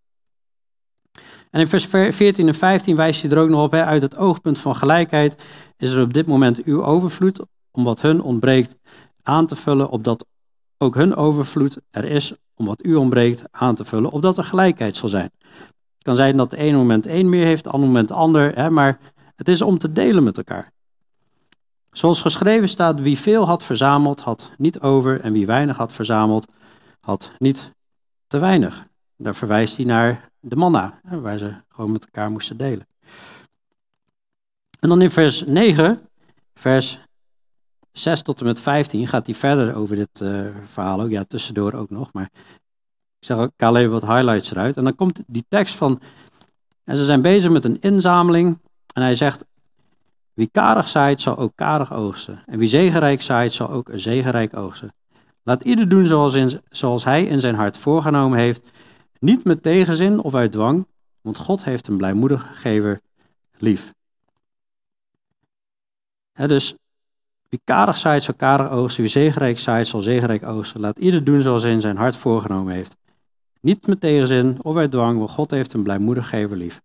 En 1.51 1.61
in 1.61 1.69
vers 1.69 1.87
14 1.87 2.49
en 2.49 2.55
15 2.55 2.97
wijst 2.97 3.23
hij 3.23 3.31
er 3.31 3.39
ook 3.39 3.49
nog 3.49 3.65
op, 3.65 3.71
hè, 3.71 3.85
uit 3.85 4.03
het 4.03 4.17
oogpunt 4.17 4.59
van 4.59 4.77
gelijkheid 4.77 5.43
is 5.77 5.93
er 5.93 6.03
op 6.03 6.13
dit 6.13 6.27
moment 6.27 6.65
uw 6.65 6.85
overvloed, 6.85 7.41
omdat 7.71 8.01
hun 8.01 8.23
ontbreekt, 8.23 8.77
aan 9.27 9.47
te 9.47 9.57
vullen, 9.57 9.89
opdat 9.89 10.27
ook 10.79 10.95
hun 10.95 11.15
overvloed 11.15 11.79
er 11.91 12.05
is 12.05 12.35
om 12.55 12.67
wat 12.67 12.85
u 12.85 12.95
ontbreekt 12.95 13.43
aan 13.51 13.75
te 13.75 13.85
vullen, 13.85 14.11
opdat 14.11 14.39
er 14.39 14.45
gelijkheid 14.45 14.97
zal 14.97 15.09
zijn. 15.09 15.31
Het 15.41 16.03
kan 16.03 16.17
zijn 16.17 16.37
dat 16.37 16.51
de 16.51 16.57
ene 16.57 16.77
moment 16.77 17.07
één 17.07 17.29
meer 17.29 17.45
heeft, 17.45 17.65
het 17.65 17.75
andere 17.75 17.93
moment 17.93 18.11
ander, 18.11 18.55
hè, 18.55 18.71
maar 18.71 18.99
het 19.37 19.49
is 19.49 19.63
om 19.63 19.79
te 19.79 19.93
delen 19.93 20.25
met 20.25 20.37
elkaar. 20.37 20.73
Zoals 21.91 22.21
geschreven 22.21 22.69
staat, 22.69 23.01
wie 23.01 23.19
veel 23.19 23.47
had 23.47 23.65
verzameld, 23.65 24.21
had 24.21 24.51
niet 24.57 24.81
over, 24.81 25.21
en 25.21 25.33
wie 25.33 25.47
weinig 25.47 25.77
had 25.77 25.93
verzameld, 25.93 26.47
had 27.01 27.31
niet 27.39 27.73
te 28.27 28.39
weinig. 28.39 28.87
Daar 29.17 29.35
verwijst 29.35 29.77
hij 29.77 29.85
naar 29.85 30.31
de 30.41 30.57
manna, 30.57 31.01
waar 31.03 31.39
ze 31.39 31.55
gewoon 31.69 31.93
met 31.93 32.05
elkaar 32.05 32.31
moesten 32.31 32.57
delen. 32.57 32.87
En 34.81 34.89
dan 34.89 35.03
in 35.03 35.11
vers 35.11 35.45
9, 35.45 36.09
vers 36.55 37.06
6 37.99 38.23
tot 38.23 38.41
en 38.41 38.47
met 38.47 38.61
15 38.61 39.07
gaat 39.07 39.27
hij 39.27 39.35
verder 39.35 39.77
over 39.77 39.97
dit 39.97 40.21
uh, 40.21 40.47
verhaal 40.65 41.01
ook. 41.01 41.11
Ja, 41.11 41.25
tussendoor 41.25 41.73
ook 41.73 41.91
nog. 41.91 42.13
Maar 42.13 42.31
ik 43.19 43.27
zeg 43.27 43.37
ook, 43.37 43.51
haal 43.57 43.77
even 43.77 43.93
wat 43.93 44.07
highlights 44.07 44.51
eruit. 44.51 44.77
En 44.77 44.85
dan 44.85 44.95
komt 44.95 45.23
die 45.27 45.45
tekst 45.49 45.75
van. 45.75 46.01
En 46.85 46.97
ze 46.97 47.05
zijn 47.05 47.23
bezig 47.23 47.51
met 47.51 47.65
een 47.65 47.81
inzameling. 47.81 48.59
En 48.93 49.03
hij 49.03 49.15
zegt: 49.15 49.45
Wie 50.33 50.49
karig 50.53 50.89
zaait, 50.89 51.21
zal 51.21 51.37
ook 51.39 51.53
karig 51.55 51.93
oogsten. 51.93 52.43
En 52.47 52.59
wie 52.59 52.69
zegenrijk 52.69 53.23
zaait, 53.23 53.53
zal 53.53 53.71
ook 53.71 53.91
zegenrijk 53.95 54.57
oogsten. 54.57 54.95
Laat 55.43 55.63
ieder 55.63 55.89
doen 55.89 56.07
zoals, 56.07 56.35
in, 56.35 56.61
zoals 56.71 57.05
hij 57.05 57.25
in 57.25 57.41
zijn 57.41 57.55
hart 57.55 57.77
voorgenomen 57.77 58.39
heeft. 58.39 58.69
Niet 59.19 59.45
met 59.45 59.63
tegenzin 59.63 60.21
of 60.21 60.35
uit 60.35 60.53
dwang, 60.53 60.87
want 61.21 61.37
God 61.39 61.65
heeft 61.65 61.87
een 61.87 61.97
blijmoedige 61.97 62.47
gever 62.55 63.01
lief. 63.59 63.91
dus 66.33 66.77
wie 67.49 67.61
karig 67.65 67.97
zaait, 67.97 68.23
zal 68.23 68.35
karig 68.35 68.71
oogsten. 68.71 69.03
Wie 69.03 69.11
zegenrijk 69.11 69.59
zaait, 69.59 69.87
zal 69.87 70.01
zegenrijk 70.01 70.43
oogsten. 70.43 70.81
Laat 70.81 70.99
ieder 70.99 71.25
doen 71.25 71.43
zoals 71.43 71.65
in 71.65 71.81
zijn 71.81 71.97
hart 71.97 72.17
voorgenomen 72.17 72.75
heeft. 72.75 72.97
Niet 73.61 73.87
met 73.87 74.01
tegenzin 74.01 74.59
of 74.63 74.77
uit 74.77 74.91
dwang, 74.91 75.19
want 75.19 75.31
God 75.31 75.51
heeft 75.51 75.73
een 75.73 75.83
blijmoedig 75.83 76.29
gever 76.29 76.57
lief. 76.57 76.81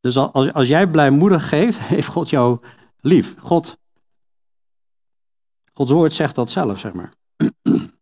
Dus 0.00 0.16
als, 0.16 0.52
als 0.52 0.68
jij 0.68 0.86
blijmoedig 0.86 1.48
geeft, 1.48 1.78
heeft 1.94 2.08
God 2.08 2.30
jou 2.30 2.58
lief. 3.00 3.34
God, 3.38 3.78
Gods 5.76 5.90
woord 5.90 6.14
zegt 6.14 6.34
dat 6.34 6.50
zelf, 6.50 6.78
zeg 6.78 6.92
maar. 6.92 7.12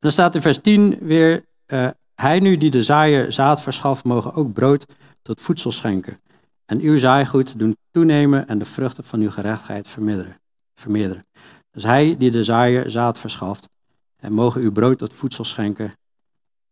Dan 0.00 0.12
staat 0.12 0.34
in 0.34 0.42
vers 0.42 0.60
10 0.60 0.98
weer, 1.00 1.44
uh, 1.66 1.88
hij 2.14 2.40
nu 2.40 2.56
die 2.56 2.70
de 2.70 2.82
zaaier 2.82 3.32
zaad 3.32 3.62
verschaft, 3.62 4.04
mogen 4.04 4.34
ook 4.34 4.52
brood 4.52 4.84
tot 5.22 5.40
voedsel 5.40 5.72
schenken. 5.72 6.20
En 6.64 6.80
uw 6.80 6.98
zaaigoed 6.98 7.58
doen 7.58 7.76
toenemen 7.90 8.48
en 8.48 8.58
de 8.58 8.64
vruchten 8.64 9.04
van 9.04 9.20
uw 9.20 9.30
gerechtigheid 9.30 9.88
vermeerderen. 9.88 10.40
vermeerderen. 10.74 11.26
Dus 11.70 11.82
hij 11.82 12.16
die 12.18 12.30
de 12.30 12.44
zaaier 12.44 12.90
zaad 12.90 13.18
verschaft, 13.18 13.68
en 14.16 14.32
mogen 14.32 14.60
uw 14.60 14.72
brood 14.72 14.98
tot 14.98 15.12
voedsel 15.12 15.44
schenken 15.44 15.92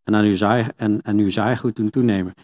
en, 0.02 0.14
aan 0.14 0.24
uw, 0.24 0.36
zaai, 0.36 0.68
en, 0.76 1.02
en 1.02 1.18
uw 1.18 1.30
zaaigoed 1.30 1.76
doen 1.76 1.90
toenemen. 1.90 2.34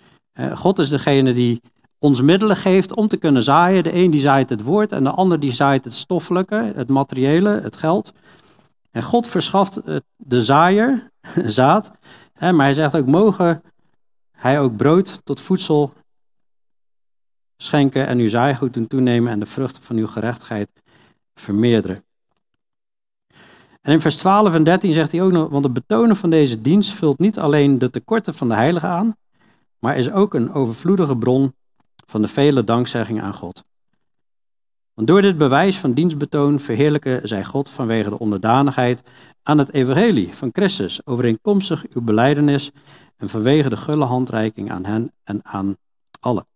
God 0.55 0.79
is 0.79 0.89
degene 0.89 1.33
die 1.33 1.61
ons 1.99 2.21
middelen 2.21 2.57
geeft 2.57 2.95
om 2.95 3.09
te 3.09 3.17
kunnen 3.17 3.43
zaaien. 3.43 3.83
De 3.83 3.95
een 3.95 4.11
die 4.11 4.21
zaait 4.21 4.51
het 4.51 4.63
woord 4.63 4.93
en 4.93 5.05
de 5.05 5.11
ander 5.11 5.41
die 5.41 5.53
zaait 5.53 5.85
het 5.85 5.95
stoffelijke, 5.95 6.73
het 6.75 6.89
materiële, 6.89 7.61
het 7.61 7.77
geld. 7.77 8.13
En 8.91 9.03
God 9.03 9.27
verschaft 9.27 9.81
de 10.17 10.43
zaaier 10.43 11.11
zaad, 11.61 11.91
maar 12.41 12.59
hij 12.59 12.75
zegt 12.75 12.97
ook, 12.97 13.07
mogen 13.07 13.63
hij 14.33 14.61
ook 14.61 14.77
brood 14.77 15.21
tot 15.25 15.41
voedsel 15.41 15.93
schenken 17.63 18.07
en 18.07 18.19
uw 18.19 18.29
zaaigoed 18.29 18.75
doen 18.75 18.87
toenemen 18.87 19.33
en 19.33 19.39
de 19.39 19.47
vruchten 19.47 19.83
van 19.83 19.97
uw 19.97 20.07
gerechtigheid 20.07 20.69
vermeerderen. 21.35 22.05
En 23.81 23.93
in 23.93 24.01
vers 24.01 24.17
12 24.17 24.55
en 24.55 24.65
13 24.65 24.93
zegt 24.93 25.13
hij 25.13 25.23
ook 25.23 25.33
nog, 25.33 25.49
want 25.49 25.65
het 25.65 25.73
betonen 25.73 26.17
van 26.17 26.31
deze 26.31 26.61
dienst 26.61 26.91
vult 26.91 27.19
niet 27.19 27.39
alleen 27.39 27.79
de 27.79 27.91
tekorten 27.91 28.35
van 28.35 28.49
de 28.49 28.55
heilige 28.55 28.87
aan, 28.87 29.17
maar 29.79 29.97
is 29.97 30.11
ook 30.11 30.35
een 30.35 30.53
overvloedige 30.53 31.17
bron 31.17 31.55
van 32.07 32.23
de 32.23 32.29
vele 32.29 32.65
dankzeggingen 32.65 33.23
aan 33.23 33.35
God. 33.35 33.65
Want 34.95 35.11
door 35.11 35.23
dit 35.23 35.39
bewijs 35.39 35.79
van 35.79 35.93
dienstbetoon 35.93 36.61
verheerlijken 36.61 37.29
zij 37.29 37.45
God 37.45 37.71
vanwege 37.71 38.09
de 38.09 38.19
onderdanigheid 38.19 39.03
aan 39.43 39.59
het 39.59 39.73
evangelie 39.73 40.35
van 40.35 40.51
Christus, 40.53 41.07
overeenkomstig 41.07 41.85
uw 41.93 42.03
beleidenis 42.03 42.71
en 43.17 43.29
vanwege 43.29 43.69
de 43.69 43.77
gulle 43.77 44.05
handreiking 44.05 44.71
aan 44.71 44.85
hen 44.85 45.13
en 45.25 45.41
aan 45.43 45.77
allen. 46.21 46.47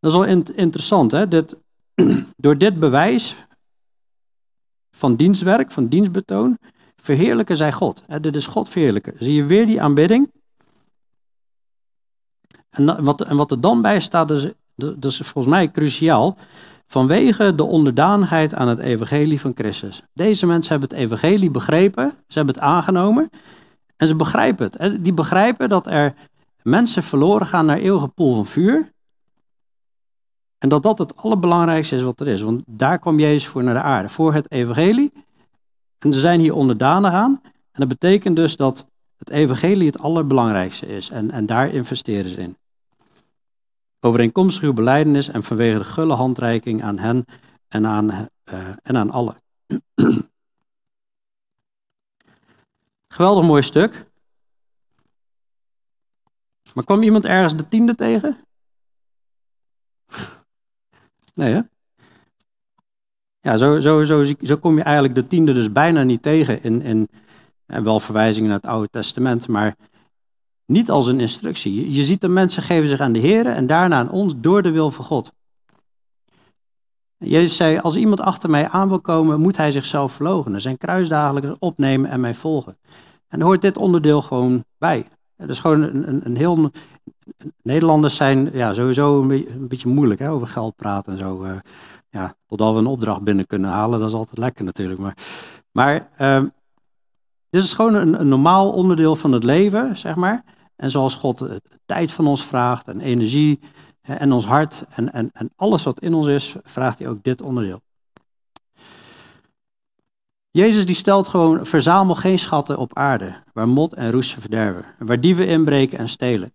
Dat 0.00 0.12
is 0.12 0.18
wel 0.18 0.44
interessant, 0.54 1.12
hè? 1.12 1.28
Dit, 1.28 1.56
door 2.36 2.58
dit 2.58 2.78
bewijs 2.78 3.36
van 4.90 5.16
dienstwerk, 5.16 5.70
van 5.70 5.88
dienstbetoon, 5.88 6.58
verheerlijken 6.96 7.56
zij 7.56 7.72
God. 7.72 8.02
Hè? 8.06 8.20
Dit 8.20 8.36
is 8.36 8.46
God 8.46 8.68
verheerlijken. 8.68 9.14
Zie 9.18 9.34
je 9.34 9.44
weer 9.44 9.66
die 9.66 9.82
aanbidding? 9.82 10.30
En 12.70 13.04
wat, 13.04 13.20
en 13.20 13.36
wat 13.36 13.50
er 13.50 13.60
dan 13.60 13.82
bij 13.82 14.00
staat, 14.00 14.30
is, 14.30 14.48
dat 14.74 15.04
is 15.04 15.16
volgens 15.16 15.54
mij 15.54 15.70
cruciaal. 15.70 16.36
Vanwege 16.86 17.54
de 17.54 17.64
onderdanigheid 17.64 18.54
aan 18.54 18.68
het 18.68 18.78
evangelie 18.78 19.40
van 19.40 19.52
Christus. 19.54 20.02
Deze 20.12 20.46
mensen 20.46 20.70
hebben 20.70 20.88
het 20.88 20.98
evangelie 20.98 21.50
begrepen, 21.50 22.08
ze 22.28 22.38
hebben 22.38 22.54
het 22.54 22.64
aangenomen 22.64 23.30
en 23.96 24.06
ze 24.06 24.14
begrijpen 24.14 24.70
het. 24.76 25.04
Die 25.04 25.12
begrijpen 25.12 25.68
dat 25.68 25.86
er 25.86 26.14
mensen 26.62 27.02
verloren 27.02 27.46
gaan 27.46 27.66
naar 27.66 27.78
eeuwige 27.78 28.08
poel 28.08 28.34
van 28.34 28.46
vuur. 28.46 28.92
En 30.58 30.68
dat 30.68 30.82
dat 30.82 30.98
het 30.98 31.16
allerbelangrijkste 31.16 31.96
is 31.96 32.02
wat 32.02 32.20
er 32.20 32.28
is. 32.28 32.40
Want 32.40 32.62
daar 32.66 32.98
kwam 32.98 33.18
Jezus 33.18 33.46
voor 33.46 33.64
naar 33.64 33.74
de 33.74 33.82
aarde, 33.82 34.08
voor 34.08 34.34
het 34.34 34.50
evangelie. 34.50 35.12
En 35.98 36.12
ze 36.12 36.20
zijn 36.20 36.40
hier 36.40 36.54
onderdanig 36.54 37.12
aan. 37.12 37.40
En 37.44 37.50
dat 37.72 37.88
betekent 37.88 38.36
dus 38.36 38.56
dat 38.56 38.86
het 39.16 39.30
evangelie 39.30 39.86
het 39.86 39.98
allerbelangrijkste 39.98 40.86
is. 40.86 41.10
En, 41.10 41.30
en 41.30 41.46
daar 41.46 41.68
investeren 41.68 42.30
ze 42.30 42.40
in. 42.40 42.56
Overeenkomstig 44.00 44.62
uw 44.62 44.72
beleidenis 44.72 45.28
en 45.28 45.42
vanwege 45.42 45.78
de 45.78 45.84
gulle 45.84 46.14
handreiking 46.14 46.82
aan 46.82 46.98
hen 46.98 47.24
en 47.68 47.86
aan, 47.86 48.28
uh, 48.52 48.68
en 48.82 48.96
aan 48.96 49.10
allen. 49.10 49.36
Geweldig 53.08 53.44
mooi 53.44 53.62
stuk. 53.62 54.06
Maar 56.74 56.84
kwam 56.84 57.02
iemand 57.02 57.24
ergens 57.24 57.56
de 57.56 57.68
tiende 57.68 57.94
tegen? 57.94 58.36
Nee, 61.38 61.52
hè? 61.52 61.60
Ja, 63.40 63.56
zo, 63.56 63.80
zo, 63.80 64.04
zo, 64.04 64.24
zo 64.42 64.56
kom 64.56 64.76
je 64.76 64.82
eigenlijk 64.82 65.14
de 65.14 65.26
tiende 65.26 65.52
dus 65.52 65.72
bijna 65.72 66.02
niet 66.02 66.22
tegen 66.22 66.62
in, 66.62 66.82
en 67.66 67.84
wel 67.84 68.00
verwijzingen 68.00 68.48
naar 68.48 68.58
het 68.58 68.70
Oude 68.70 68.88
Testament, 68.90 69.48
maar 69.48 69.76
niet 70.66 70.90
als 70.90 71.06
een 71.06 71.20
instructie. 71.20 71.92
Je 71.92 72.04
ziet 72.04 72.20
de 72.20 72.28
mensen 72.28 72.62
geven 72.62 72.88
zich 72.88 73.00
aan 73.00 73.12
de 73.12 73.18
Heer 73.18 73.46
en 73.46 73.66
daarna 73.66 73.96
aan 73.96 74.10
ons 74.10 74.34
door 74.36 74.62
de 74.62 74.70
wil 74.70 74.90
van 74.90 75.04
God. 75.04 75.32
Jezus 77.16 77.56
zei, 77.56 77.78
als 77.78 77.96
iemand 77.96 78.20
achter 78.20 78.50
mij 78.50 78.68
aan 78.68 78.88
wil 78.88 79.00
komen, 79.00 79.40
moet 79.40 79.56
hij 79.56 79.70
zichzelf 79.70 80.12
verloochenen, 80.12 80.60
zijn 80.60 80.78
kruis 80.78 81.08
dagelijks 81.08 81.58
opnemen 81.58 82.10
en 82.10 82.20
mij 82.20 82.34
volgen. 82.34 82.78
En 83.28 83.40
hoort 83.40 83.62
dit 83.62 83.76
onderdeel 83.76 84.22
gewoon 84.22 84.64
bij. 84.78 85.06
Het 85.36 85.50
is 85.50 85.58
gewoon 85.58 85.82
een, 85.82 86.08
een, 86.08 86.20
een 86.24 86.36
heel... 86.36 86.70
Nederlanders 87.62 88.16
zijn 88.16 88.50
ja, 88.52 88.72
sowieso 88.72 89.22
een 89.22 89.68
beetje, 89.68 89.88
moeilijk 89.88 90.20
hè, 90.20 90.30
over 90.30 90.46
geld 90.46 90.76
praten 90.76 91.12
en 91.12 91.18
zo. 91.18 91.44
Uh, 91.44 91.50
ja, 92.10 92.34
totdat 92.46 92.72
we 92.72 92.78
een 92.78 92.86
opdracht 92.86 93.22
binnen 93.22 93.46
kunnen 93.46 93.70
halen, 93.70 93.98
dat 93.98 94.08
is 94.08 94.14
altijd 94.14 94.38
lekker 94.38 94.64
natuurlijk. 94.64 95.00
Maar, 95.00 95.16
maar 95.72 96.08
uh, 96.20 96.42
dit 97.50 97.64
is 97.64 97.72
gewoon 97.72 97.94
een, 97.94 98.28
normaal 98.28 98.72
onderdeel 98.72 99.16
van 99.16 99.32
het 99.32 99.44
leven, 99.44 99.98
zeg 99.98 100.14
maar. 100.14 100.44
En 100.76 100.90
zoals 100.90 101.14
God 101.14 101.48
tijd 101.86 102.12
van 102.12 102.26
ons 102.26 102.44
vraagt 102.44 102.88
en 102.88 103.00
energie 103.00 103.60
en 104.02 104.32
ons 104.32 104.44
hart 104.44 104.84
en, 104.88 105.12
en, 105.12 105.30
en 105.32 105.50
alles 105.56 105.82
wat 105.82 106.00
in 106.00 106.14
ons 106.14 106.26
is, 106.26 106.56
vraagt 106.62 106.98
hij 106.98 107.08
ook 107.08 107.22
dit 107.22 107.42
onderdeel. 107.42 107.80
Jezus 110.50 110.86
die 110.86 110.94
stelt 110.94 111.28
gewoon, 111.28 111.66
verzamel 111.66 112.14
geen 112.14 112.38
schatten 112.38 112.78
op 112.78 112.96
aarde, 112.96 113.42
waar 113.52 113.68
mot 113.68 113.94
en 113.94 114.10
roest 114.10 114.36
verderven, 114.40 114.84
waar 114.98 115.20
dieven 115.20 115.46
inbreken 115.46 115.98
en 115.98 116.08
stelen. 116.08 116.52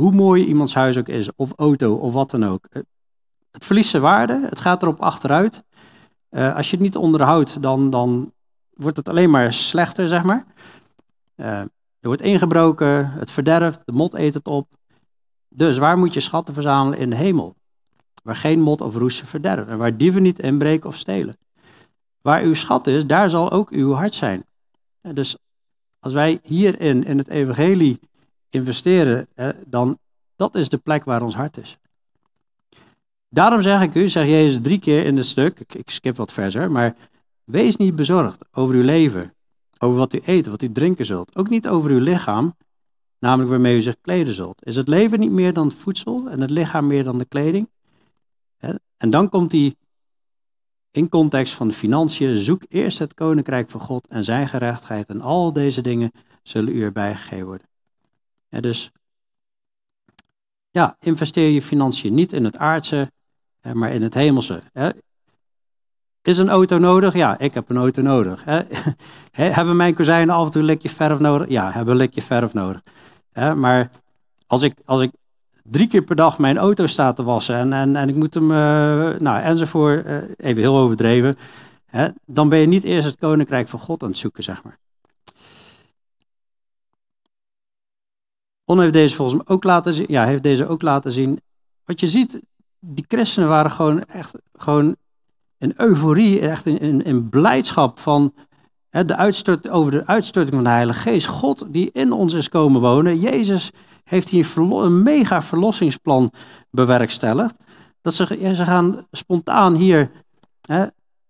Hoe 0.00 0.12
mooi 0.12 0.46
iemands 0.46 0.74
huis 0.74 0.96
ook 0.96 1.08
is, 1.08 1.34
of 1.36 1.52
auto, 1.56 1.94
of 1.94 2.12
wat 2.12 2.30
dan 2.30 2.44
ook. 2.44 2.68
Het 3.50 3.64
verliest 3.64 3.90
zijn 3.90 4.02
waarde, 4.02 4.46
het 4.48 4.60
gaat 4.60 4.82
erop 4.82 5.00
achteruit. 5.00 5.64
Uh, 6.30 6.56
als 6.56 6.70
je 6.70 6.76
het 6.76 6.84
niet 6.84 6.96
onderhoudt, 6.96 7.62
dan, 7.62 7.90
dan 7.90 8.32
wordt 8.70 8.96
het 8.96 9.08
alleen 9.08 9.30
maar 9.30 9.52
slechter, 9.52 10.08
zeg 10.08 10.22
maar. 10.22 10.46
Uh, 11.36 11.46
er 11.56 11.68
wordt 12.00 12.22
ingebroken, 12.22 13.10
het 13.10 13.30
verderft, 13.30 13.82
de 13.84 13.92
mot 13.92 14.14
eet 14.14 14.34
het 14.34 14.46
op. 14.46 14.68
Dus 15.48 15.78
waar 15.78 15.98
moet 15.98 16.14
je 16.14 16.20
schatten 16.20 16.54
verzamelen? 16.54 16.98
In 16.98 17.10
de 17.10 17.16
hemel. 17.16 17.54
Waar 18.22 18.36
geen 18.36 18.60
mot 18.60 18.80
of 18.80 18.96
roest 18.96 19.28
verderven 19.28 19.72
en 19.72 19.78
waar 19.78 19.96
dieven 19.96 20.22
niet 20.22 20.38
inbreken 20.38 20.88
of 20.88 20.96
stelen. 20.96 21.36
Waar 22.22 22.42
uw 22.42 22.54
schat 22.54 22.86
is, 22.86 23.06
daar 23.06 23.30
zal 23.30 23.50
ook 23.50 23.70
uw 23.70 23.92
hart 23.92 24.14
zijn. 24.14 24.44
Dus 25.02 25.36
als 25.98 26.12
wij 26.12 26.40
hierin, 26.42 27.04
in 27.04 27.18
het 27.18 27.28
evangelie, 27.28 28.00
investeren, 28.50 29.28
dan 29.66 29.98
dat 30.36 30.54
is 30.54 30.68
de 30.68 30.78
plek 30.78 31.04
waar 31.04 31.22
ons 31.22 31.34
hart 31.34 31.56
is. 31.56 31.78
Daarom 33.28 33.62
zeg 33.62 33.82
ik 33.82 33.94
u, 33.94 34.08
zegt 34.08 34.28
Jezus 34.28 34.62
drie 34.62 34.78
keer 34.78 35.06
in 35.06 35.16
het 35.16 35.26
stuk, 35.26 35.60
ik, 35.68 35.90
skip 35.90 36.16
wat 36.16 36.32
verder, 36.32 36.70
maar 36.70 36.96
wees 37.44 37.76
niet 37.76 37.96
bezorgd 37.96 38.44
over 38.52 38.74
uw 38.74 38.82
leven, 38.82 39.34
over 39.78 39.98
wat 39.98 40.12
u 40.12 40.20
eet, 40.24 40.46
wat 40.46 40.62
u 40.62 40.72
drinken 40.72 41.04
zult. 41.04 41.36
Ook 41.36 41.48
niet 41.48 41.68
over 41.68 41.90
uw 41.90 41.98
lichaam, 41.98 42.56
namelijk 43.18 43.50
waarmee 43.50 43.76
u 43.76 43.82
zich 43.82 43.96
kleden 44.00 44.34
zult. 44.34 44.66
Is 44.66 44.76
het 44.76 44.88
leven 44.88 45.18
niet 45.18 45.30
meer 45.30 45.52
dan 45.52 45.72
voedsel 45.72 46.28
en 46.28 46.40
het 46.40 46.50
lichaam 46.50 46.86
meer 46.86 47.04
dan 47.04 47.18
de 47.18 47.24
kleding? 47.24 47.68
En 48.96 49.10
dan 49.10 49.28
komt 49.28 49.50
die 49.50 49.76
in 50.90 51.08
context 51.08 51.54
van 51.54 51.68
de 51.68 51.74
financiën, 51.74 52.38
zoek 52.38 52.62
eerst 52.68 52.98
het 52.98 53.14
koninkrijk 53.14 53.70
van 53.70 53.80
God 53.80 54.06
en 54.06 54.24
zijn 54.24 54.48
gerechtigheid 54.48 55.08
en 55.08 55.20
al 55.20 55.52
deze 55.52 55.80
dingen 55.80 56.12
zullen 56.42 56.74
u 56.74 56.82
erbij 56.82 57.14
gegeven 57.14 57.46
worden. 57.46 57.69
Dus 58.50 58.90
ja, 60.70 60.96
investeer 61.00 61.48
je 61.48 61.62
financiën 61.62 62.14
niet 62.14 62.32
in 62.32 62.44
het 62.44 62.56
aardse, 62.56 63.12
maar 63.72 63.92
in 63.92 64.02
het 64.02 64.14
hemelse. 64.14 64.62
Is 66.22 66.38
een 66.38 66.48
auto 66.48 66.78
nodig? 66.78 67.14
Ja, 67.14 67.38
ik 67.38 67.54
heb 67.54 67.70
een 67.70 67.76
auto 67.76 68.02
nodig. 68.02 68.44
Hebben 69.30 69.76
mijn 69.76 69.94
kozijnen 69.94 70.34
af 70.34 70.44
en 70.44 70.50
toe 70.50 70.60
een 70.60 70.66
likje 70.66 70.88
verf 70.88 71.18
nodig? 71.18 71.48
Ja, 71.48 71.72
hebben 71.72 71.94
een 71.94 72.00
likje 72.00 72.22
verf 72.22 72.52
nodig. 72.52 72.82
Maar 73.34 73.90
als 74.46 74.62
ik, 74.62 74.74
als 74.84 75.00
ik 75.00 75.10
drie 75.62 75.86
keer 75.86 76.02
per 76.02 76.16
dag 76.16 76.38
mijn 76.38 76.58
auto 76.58 76.86
staat 76.86 77.16
te 77.16 77.22
wassen 77.22 77.54
en, 77.56 77.72
en, 77.72 77.96
en 77.96 78.08
ik 78.08 78.14
moet 78.14 78.34
hem, 78.34 78.50
uh, 78.50 78.56
nou, 79.18 79.42
enzovoort, 79.42 80.06
uh, 80.06 80.16
even 80.36 80.62
heel 80.62 80.76
overdreven, 80.76 81.36
dan 82.26 82.48
ben 82.48 82.58
je 82.58 82.66
niet 82.66 82.84
eerst 82.84 83.06
het 83.06 83.18
koninkrijk 83.18 83.68
van 83.68 83.80
God 83.80 84.02
aan 84.02 84.08
het 84.08 84.18
zoeken, 84.18 84.42
zeg 84.42 84.62
maar. 84.62 84.78
On 88.70 88.80
heeft 88.80 88.92
deze 88.92 89.14
volgens 89.14 89.36
mij 89.36 89.54
ook 89.54 89.64
laten 89.64 89.92
zien, 89.92 90.06
ja, 90.08 90.24
heeft 90.24 90.42
deze 90.42 90.68
ook 90.68 90.82
laten 90.82 91.12
zien. 91.12 91.40
Wat 91.84 92.00
je 92.00 92.08
ziet, 92.08 92.40
die 92.78 93.04
christenen 93.08 93.48
waren 93.48 93.70
gewoon 93.70 94.04
echt 94.04 94.34
gewoon 94.52 94.96
in 95.58 95.72
euforie, 95.76 96.40
echt 96.40 96.66
in, 96.66 96.78
in, 96.78 97.04
in 97.04 97.28
blijdschap 97.28 97.98
van 97.98 98.34
hè, 98.88 99.04
de 99.04 99.16
uitstort, 99.16 99.68
over 99.68 99.92
de 99.92 100.06
uitstorting 100.06 100.54
van 100.54 100.64
de 100.64 100.70
Heilige 100.70 101.00
Geest. 101.00 101.26
God 101.26 101.66
die 101.68 101.90
in 101.92 102.12
ons 102.12 102.32
is 102.32 102.48
komen 102.48 102.80
wonen, 102.80 103.18
Jezus 103.18 103.70
heeft 104.04 104.30
hij 104.30 104.44
een, 104.54 105.02
mega 105.02 105.42
verlossingsplan 105.42 106.32
bewerkstelligd. 106.70 107.54
Dat 108.02 108.14
ze, 108.14 108.52
ze 108.54 108.64
gaan 108.64 109.06
spontaan 109.10 109.74
hier, 109.74 110.10
hè, 110.60 110.86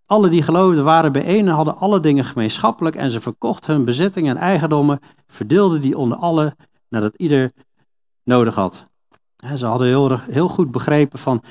alle 0.06 0.28
die 0.28 0.42
geloofden 0.42 0.84
waren 0.84 1.12
bijeen 1.12 1.48
en 1.48 1.54
hadden 1.54 1.76
alle 1.76 2.00
dingen 2.00 2.24
gemeenschappelijk 2.24 2.96
en 2.96 3.10
ze 3.10 3.20
verkochten 3.20 3.74
hun 3.74 3.84
bezittingen 3.84 4.36
en 4.36 4.42
eigendommen, 4.42 5.00
verdeelden 5.26 5.80
die 5.80 5.98
onder 5.98 6.18
allen 6.18 6.56
nadat 6.90 7.14
ieder 7.16 7.50
nodig 8.22 8.54
had. 8.54 8.86
Ze 9.56 9.66
hadden 9.66 9.86
heel, 9.86 10.18
heel 10.18 10.48
goed 10.48 10.70
begrepen 10.70 11.18
van, 11.18 11.42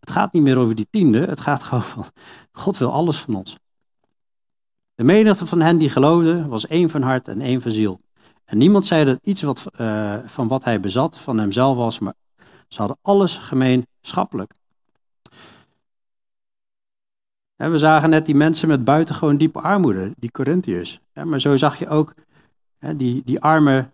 het 0.00 0.10
gaat 0.10 0.32
niet 0.32 0.42
meer 0.42 0.58
over 0.58 0.74
die 0.74 0.88
tiende, 0.90 1.26
het 1.26 1.40
gaat 1.40 1.62
gewoon 1.62 1.82
van, 1.82 2.04
God 2.52 2.78
wil 2.78 2.92
alles 2.92 3.20
van 3.20 3.34
ons. 3.34 3.56
De 4.94 5.04
menigte 5.04 5.46
van 5.46 5.60
hen 5.60 5.78
die 5.78 5.90
geloofden 5.90 6.48
was 6.48 6.66
één 6.66 6.90
van 6.90 7.02
hart 7.02 7.28
en 7.28 7.40
één 7.40 7.60
van 7.60 7.70
ziel. 7.70 8.00
En 8.44 8.58
niemand 8.58 8.86
zei 8.86 9.04
dat 9.04 9.18
iets 9.22 9.42
wat, 9.42 9.64
uh, 9.80 10.16
van 10.24 10.48
wat 10.48 10.64
hij 10.64 10.80
bezat 10.80 11.18
van 11.18 11.38
hemzelf 11.38 11.76
was, 11.76 11.98
maar 11.98 12.14
ze 12.68 12.78
hadden 12.78 12.98
alles 13.02 13.34
gemeenschappelijk. 13.34 14.52
En 17.56 17.70
we 17.70 17.78
zagen 17.78 18.10
net 18.10 18.26
die 18.26 18.34
mensen 18.34 18.68
met 18.68 18.84
buitengewoon 18.84 19.36
diepe 19.36 19.60
armoede, 19.60 20.12
die 20.16 20.30
Corinthiërs. 20.30 21.00
maar 21.24 21.40
zo 21.40 21.56
zag 21.56 21.78
je 21.78 21.88
ook 21.88 22.14
die, 22.96 23.22
die 23.24 23.40
arme 23.40 23.90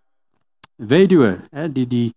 weduwe, 0.75 1.41
die 1.73 1.87
die 1.87 2.15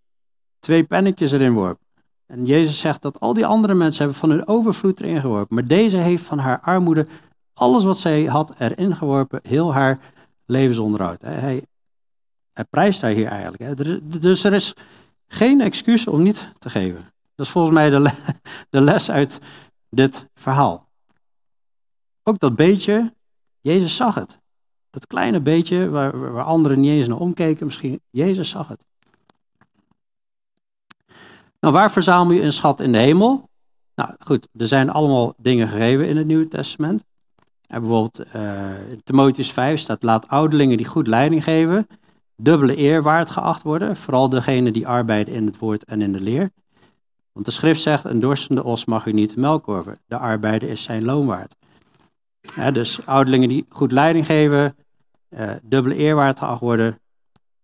twee 0.59 0.83
pennetjes 0.83 1.31
erin 1.31 1.53
worp. 1.53 1.79
En 2.25 2.45
Jezus 2.45 2.79
zegt 2.79 3.01
dat 3.01 3.19
al 3.19 3.33
die 3.33 3.45
andere 3.45 3.73
mensen 3.73 4.01
hebben 4.01 4.19
van 4.19 4.29
hun 4.29 4.47
overvloed 4.47 4.99
erin 4.99 5.21
geworpen. 5.21 5.55
Maar 5.55 5.67
deze 5.67 5.97
heeft 5.97 6.23
van 6.23 6.39
haar 6.39 6.59
armoede 6.59 7.07
alles 7.53 7.83
wat 7.83 7.97
zij 7.97 8.23
had 8.23 8.53
erin 8.57 8.95
geworpen, 8.95 9.39
heel 9.43 9.73
haar 9.73 9.99
levensonderhoud. 10.45 11.21
Hij, 11.21 11.65
hij 12.53 12.63
prijst 12.63 13.01
haar 13.01 13.11
hier 13.11 13.27
eigenlijk. 13.27 14.21
Dus 14.21 14.43
er 14.43 14.53
is 14.53 14.73
geen 15.27 15.61
excuus 15.61 16.07
om 16.07 16.23
niet 16.23 16.53
te 16.59 16.69
geven. 16.69 16.99
Dat 17.35 17.45
is 17.45 17.51
volgens 17.51 17.75
mij 17.75 17.89
de, 17.89 18.11
de 18.69 18.81
les 18.81 19.11
uit 19.11 19.39
dit 19.89 20.27
verhaal. 20.35 20.87
Ook 22.23 22.39
dat 22.39 22.55
beetje, 22.55 23.13
Jezus 23.61 23.95
zag 23.95 24.15
het. 24.15 24.39
Dat 24.97 25.07
kleine 25.07 25.39
beetje 25.39 25.89
waar, 25.89 26.31
waar 26.33 26.43
anderen 26.43 26.79
niet 26.79 26.91
eens 26.91 27.07
naar 27.07 27.17
omkeken, 27.17 27.65
misschien, 27.65 27.99
Jezus 28.09 28.49
zag 28.49 28.67
het. 28.67 28.85
Nou, 31.59 31.73
waar 31.73 31.91
verzamel 31.91 32.33
je 32.33 32.41
een 32.41 32.53
schat 32.53 32.79
in 32.79 32.91
de 32.91 32.97
hemel? 32.97 33.49
Nou 33.95 34.11
goed, 34.19 34.47
er 34.57 34.67
zijn 34.67 34.89
allemaal 34.89 35.33
dingen 35.37 35.67
gegeven 35.67 36.07
in 36.07 36.17
het 36.17 36.27
Nieuwe 36.27 36.47
Testament. 36.47 37.03
En 37.67 37.79
bijvoorbeeld 37.79 38.21
uh, 38.35 38.89
in 38.89 39.01
Timotheus 39.03 39.51
5 39.51 39.79
staat, 39.79 40.03
laat 40.03 40.27
ouderlingen 40.27 40.77
die 40.77 40.85
goed 40.85 41.07
leiding 41.07 41.43
geven, 41.43 41.87
dubbele 42.35 42.77
eer 42.77 43.03
waard 43.03 43.29
geacht 43.29 43.63
worden, 43.63 43.95
vooral 43.95 44.29
degenen 44.29 44.73
die 44.73 44.87
arbeiden 44.87 45.33
in 45.33 45.45
het 45.45 45.57
woord 45.57 45.83
en 45.83 46.01
in 46.01 46.11
de 46.11 46.21
leer. 46.21 46.49
Want 47.31 47.45
de 47.45 47.51
schrift 47.51 47.81
zegt, 47.81 48.03
een 48.03 48.19
dorstende 48.19 48.63
os 48.63 48.85
mag 48.85 49.05
u 49.05 49.11
niet 49.11 49.35
melkorven, 49.35 49.97
de 50.05 50.17
arbeider 50.17 50.69
is 50.69 50.83
zijn 50.83 51.05
loon 51.05 51.25
waard. 51.25 51.55
dus 52.73 53.05
ouderlingen 53.05 53.49
die 53.49 53.65
goed 53.69 53.91
leiding 53.91 54.25
geven, 54.25 54.75
dubbele 55.61 55.97
eer 55.97 56.15
waard 56.15 56.39
geacht 56.39 56.61
worden, 56.61 56.99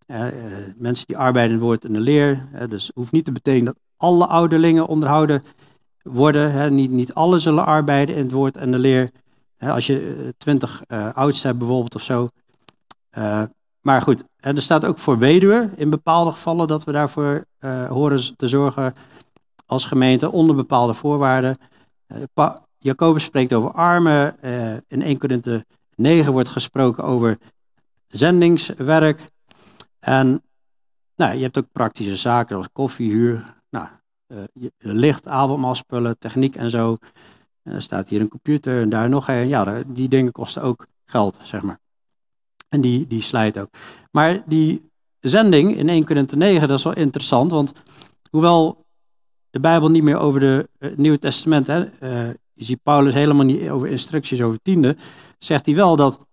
uh, 0.07 0.25
mensen 0.75 1.07
die 1.07 1.17
arbeiden 1.17 1.53
in 1.53 1.57
het 1.57 1.67
woord 1.67 1.85
en 1.85 1.93
de 1.93 1.99
leer. 1.99 2.47
dus 2.69 2.87
het 2.87 2.95
hoeft 2.95 3.11
niet 3.11 3.25
te 3.25 3.31
betekenen 3.31 3.65
dat 3.65 3.77
alle 3.97 4.27
ouderlingen 4.27 4.87
onderhouden 4.87 5.43
worden. 6.01 6.75
Niet, 6.75 6.91
niet 6.91 7.13
alle 7.13 7.39
zullen 7.39 7.65
arbeiden 7.65 8.15
in 8.15 8.23
het 8.23 8.31
woord 8.31 8.57
en 8.57 8.71
de 8.71 8.79
leer. 8.79 9.09
als 9.59 9.87
je 9.87 10.33
twintig 10.37 10.83
oudsten 11.13 11.47
hebt 11.47 11.59
bijvoorbeeld 11.59 11.95
of 11.95 12.01
zo, 12.01 12.27
maar 13.83 14.01
goed, 14.01 14.23
er 14.39 14.61
staat 14.61 14.85
ook 14.85 14.97
voor 14.97 15.17
weduwen 15.17 15.73
in 15.75 15.89
bepaalde 15.89 16.31
gevallen 16.31 16.67
dat 16.67 16.83
we 16.83 16.91
daarvoor 16.91 17.45
uh, 17.59 17.87
horen 17.87 18.37
te 18.37 18.47
zorgen 18.47 18.93
als 19.65 19.85
gemeente 19.85 20.31
onder 20.31 20.55
bepaalde 20.55 20.93
voorwaarden. 20.93 21.57
Uh, 22.35 22.55
Jacobus 22.77 23.23
spreekt 23.23 23.53
over 23.53 23.71
armen. 23.71 24.35
Uh, 24.41 24.73
in 24.87 25.01
1 25.01 25.17
Korinthe 25.17 25.65
9 25.95 26.31
wordt 26.31 26.49
gesproken 26.49 27.03
over 27.03 27.37
zendingswerk. 28.07 29.21
En 29.99 30.41
nou, 31.15 31.35
je 31.35 31.43
hebt 31.43 31.57
ook 31.57 31.71
praktische 31.71 32.15
zaken 32.15 32.55
als 32.55 32.67
koffiehuur, 32.71 33.55
nou, 33.69 33.87
licht, 34.77 35.27
avondmaalspullen, 35.27 36.17
techniek 36.17 36.55
en 36.55 36.69
zo. 36.69 36.97
er 37.63 37.81
staat 37.81 38.09
hier 38.09 38.21
een 38.21 38.27
computer 38.27 38.81
en 38.81 38.89
daar 38.89 39.09
nog 39.09 39.27
een. 39.27 39.47
Ja, 39.47 39.83
die 39.87 40.09
dingen 40.09 40.31
kosten 40.31 40.61
ook 40.61 40.87
geld, 41.05 41.37
zeg 41.43 41.61
maar. 41.61 41.79
En 42.69 42.81
die, 42.81 43.07
die 43.07 43.21
slijt 43.21 43.59
ook. 43.59 43.69
Maar 44.11 44.43
die 44.45 44.91
zending 45.19 45.77
in 45.77 45.89
1 45.89 46.05
Korinthe 46.05 46.35
9, 46.35 46.67
dat 46.67 46.77
is 46.77 46.83
wel 46.83 46.95
interessant, 46.95 47.51
want 47.51 47.73
hoewel 48.29 48.85
de 49.49 49.59
Bijbel 49.59 49.89
niet 49.89 50.03
meer 50.03 50.17
over 50.17 50.39
de, 50.39 50.69
eh, 50.77 50.89
het 50.89 50.97
Nieuwe 50.97 51.19
Testament, 51.19 51.67
hè, 51.67 51.79
uh, 51.79 52.33
je 52.53 52.63
ziet 52.63 52.83
Paulus 52.83 53.13
helemaal 53.13 53.45
niet 53.45 53.69
over 53.69 53.87
instructies 53.87 54.41
over 54.41 54.59
tiende, 54.61 54.95
zegt 55.43 55.65
hij 55.65 55.75
wel 55.75 55.95
dat, 55.95 56.27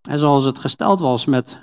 zoals 0.00 0.44
het 0.44 0.58
gesteld 0.58 1.00
was 1.00 1.24
met 1.24 1.58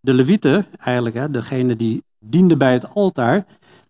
de 0.00 0.12
levieten, 0.12 0.66
eigenlijk, 0.78 1.16
hè, 1.16 1.30
degene 1.30 1.76
die 1.76 2.02
dienden 2.18 2.58
bij 2.58 2.72
het 2.72 2.94
altaar, 2.94 3.46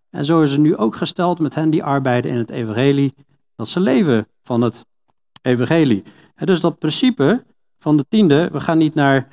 en 0.09 0.25
zo 0.25 0.41
is 0.41 0.51
het 0.51 0.59
nu 0.59 0.77
ook 0.77 0.95
gesteld 0.95 1.39
met 1.39 1.55
hen 1.55 1.69
die 1.69 1.83
arbeiden 1.83 2.31
in 2.31 2.37
het 2.37 2.49
evangelie, 2.49 3.13
dat 3.55 3.67
ze 3.67 3.79
leven 3.79 4.27
van 4.43 4.61
het 4.61 4.85
evangelie. 5.41 6.03
Dus 6.35 6.61
dat 6.61 6.79
principe 6.79 7.43
van 7.79 7.97
de 7.97 8.05
tiende, 8.09 8.49
we 8.51 8.59
gaan 8.59 8.77
niet 8.77 8.93
naar 8.93 9.27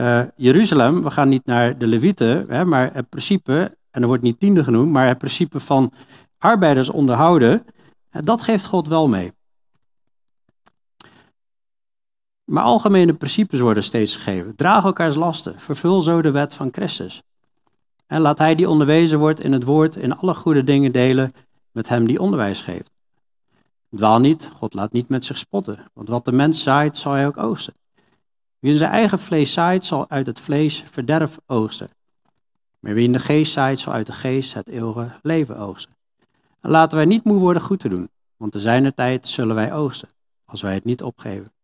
uh, 0.00 0.22
Jeruzalem, 0.36 1.02
we 1.02 1.10
gaan 1.10 1.28
niet 1.28 1.46
naar 1.46 1.78
de 1.78 1.86
Levieten, 1.86 2.46
hè, 2.48 2.64
maar 2.64 2.94
het 2.94 3.08
principe, 3.08 3.76
en 3.90 4.00
er 4.02 4.06
wordt 4.06 4.22
niet 4.22 4.40
tiende 4.40 4.64
genoemd, 4.64 4.90
maar 4.90 5.08
het 5.08 5.18
principe 5.18 5.60
van 5.60 5.92
arbeiders 6.38 6.90
onderhouden, 6.90 7.64
dat 8.10 8.42
geeft 8.42 8.66
God 8.66 8.88
wel 8.88 9.08
mee. 9.08 9.35
Maar 12.46 12.62
algemene 12.62 13.14
principes 13.14 13.60
worden 13.60 13.82
steeds 13.82 14.16
gegeven. 14.16 14.56
Draag 14.56 14.84
elkaars 14.84 15.14
lasten, 15.14 15.60
vervul 15.60 16.02
zo 16.02 16.22
de 16.22 16.30
wet 16.30 16.54
van 16.54 16.68
Christus. 16.72 17.22
En 18.06 18.20
laat 18.20 18.38
hij 18.38 18.54
die 18.54 18.68
onderwezen 18.68 19.18
wordt 19.18 19.40
in 19.40 19.52
het 19.52 19.64
woord 19.64 19.96
in 19.96 20.16
alle 20.16 20.34
goede 20.34 20.64
dingen 20.64 20.92
delen 20.92 21.32
met 21.72 21.88
hem 21.88 22.06
die 22.06 22.20
onderwijs 22.20 22.60
geeft. 22.60 22.90
Dwaal 23.96 24.18
niet, 24.18 24.50
God 24.54 24.74
laat 24.74 24.92
niet 24.92 25.08
met 25.08 25.24
zich 25.24 25.38
spotten, 25.38 25.90
want 25.92 26.08
wat 26.08 26.24
de 26.24 26.32
mens 26.32 26.62
zaait, 26.62 26.96
zal 26.96 27.12
hij 27.12 27.26
ook 27.26 27.36
oogsten. 27.36 27.74
Wie 28.58 28.72
in 28.72 28.78
zijn 28.78 28.90
eigen 28.90 29.18
vlees 29.18 29.52
zaait, 29.52 29.84
zal 29.84 30.08
uit 30.08 30.26
het 30.26 30.40
vlees 30.40 30.84
verderf 30.90 31.38
oogsten. 31.46 31.88
Maar 32.78 32.94
wie 32.94 33.04
in 33.04 33.12
de 33.12 33.18
geest 33.18 33.52
zaait, 33.52 33.80
zal 33.80 33.92
uit 33.92 34.06
de 34.06 34.12
geest 34.12 34.54
het 34.54 34.68
eeuwige 34.68 35.18
leven 35.22 35.56
oogsten. 35.56 35.94
En 36.60 36.70
laten 36.70 36.96
wij 36.96 37.06
niet 37.06 37.24
moe 37.24 37.38
worden 37.38 37.62
goed 37.62 37.80
te 37.80 37.88
doen, 37.88 38.08
want 38.36 38.52
te 38.52 38.60
zijner 38.60 38.94
tijd 38.94 39.28
zullen 39.28 39.54
wij 39.54 39.72
oogsten, 39.72 40.08
als 40.44 40.62
wij 40.62 40.74
het 40.74 40.84
niet 40.84 41.02
opgeven. 41.02 41.55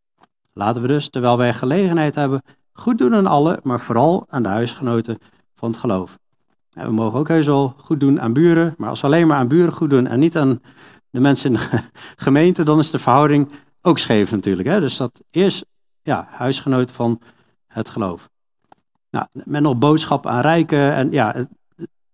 Laten 0.52 0.82
we 0.82 0.88
dus, 0.88 1.08
terwijl 1.08 1.36
wij 1.36 1.54
gelegenheid 1.54 2.14
hebben, 2.14 2.42
goed 2.72 2.98
doen 2.98 3.14
aan 3.14 3.26
allen, 3.26 3.60
maar 3.62 3.80
vooral 3.80 4.24
aan 4.28 4.42
de 4.42 4.48
huisgenoten 4.48 5.18
van 5.54 5.70
het 5.70 5.78
geloof. 5.78 6.18
We 6.70 6.90
mogen 6.90 7.18
ook 7.18 7.28
heus 7.28 7.46
wel 7.46 7.74
goed 7.76 8.00
doen 8.00 8.20
aan 8.20 8.32
buren, 8.32 8.74
maar 8.76 8.88
als 8.88 9.00
we 9.00 9.06
alleen 9.06 9.26
maar 9.26 9.36
aan 9.36 9.48
buren 9.48 9.72
goed 9.72 9.90
doen 9.90 10.06
en 10.06 10.18
niet 10.18 10.36
aan 10.36 10.60
de 11.10 11.20
mensen 11.20 11.54
in 11.54 11.56
de 11.56 11.90
gemeente, 12.16 12.62
dan 12.62 12.78
is 12.78 12.90
de 12.90 12.98
verhouding 12.98 13.48
ook 13.82 13.98
scheef 13.98 14.30
natuurlijk. 14.30 14.68
Hè? 14.68 14.80
Dus 14.80 14.96
dat 14.96 15.22
eerst 15.30 15.64
ja, 16.02 16.28
huisgenoot 16.30 16.92
van 16.92 17.20
het 17.66 17.88
geloof. 17.88 18.30
Nou, 19.10 19.26
met 19.32 19.62
nog 19.62 19.78
boodschappen 19.78 20.30
aan 20.30 20.40
rijken. 20.40 20.92
En 20.92 21.10
ja, 21.10 21.34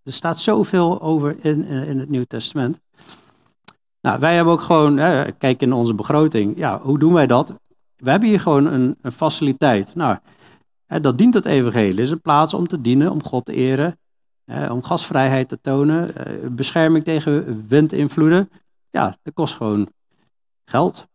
er 0.03 0.13
staat 0.13 0.41
zoveel 0.41 1.01
over 1.01 1.37
in, 1.45 1.65
in 1.65 1.99
het 1.99 2.09
Nieuwe 2.09 2.27
Testament. 2.27 2.81
Nou, 4.01 4.19
wij 4.19 4.35
hebben 4.35 4.53
ook 4.53 4.61
gewoon, 4.61 4.97
hè, 4.97 5.33
kijk 5.33 5.63
in 5.63 5.73
onze 5.73 5.95
begroting, 5.95 6.57
ja, 6.57 6.81
hoe 6.81 6.99
doen 6.99 7.13
wij 7.13 7.27
dat? 7.27 7.53
We 7.99 8.11
hebben 8.11 8.29
hier 8.29 8.41
gewoon 8.41 8.67
een, 8.67 8.97
faciliteit. 9.13 9.95
Nou, 9.95 10.19
hè, 10.87 11.01
dat 11.01 11.19
dient 11.19 11.35
het 11.35 11.45
evangelie. 11.45 11.91
Het 11.91 11.99
is 11.99 12.11
een 12.11 12.21
plaats 12.21 12.55
om 12.55 12.69
te 12.69 12.81
dienen, 12.81 13.11
om 13.11 13.23
God 13.23 13.45
te 13.45 13.53
eren, 13.53 13.99
hè, 14.45 14.73
om 14.73 14.83
gasvrijheid 14.83 15.49
te 15.49 15.61
tonen, 15.61 16.15
eh, 16.15 16.49
bescherming 16.51 17.05
tegen 17.05 17.65
windinvloeden. 17.69 18.51
Ja, 18.91 19.17
dat 19.23 19.35
kost 19.35 19.55
gewoon 19.55 19.89
geld. 20.65 21.07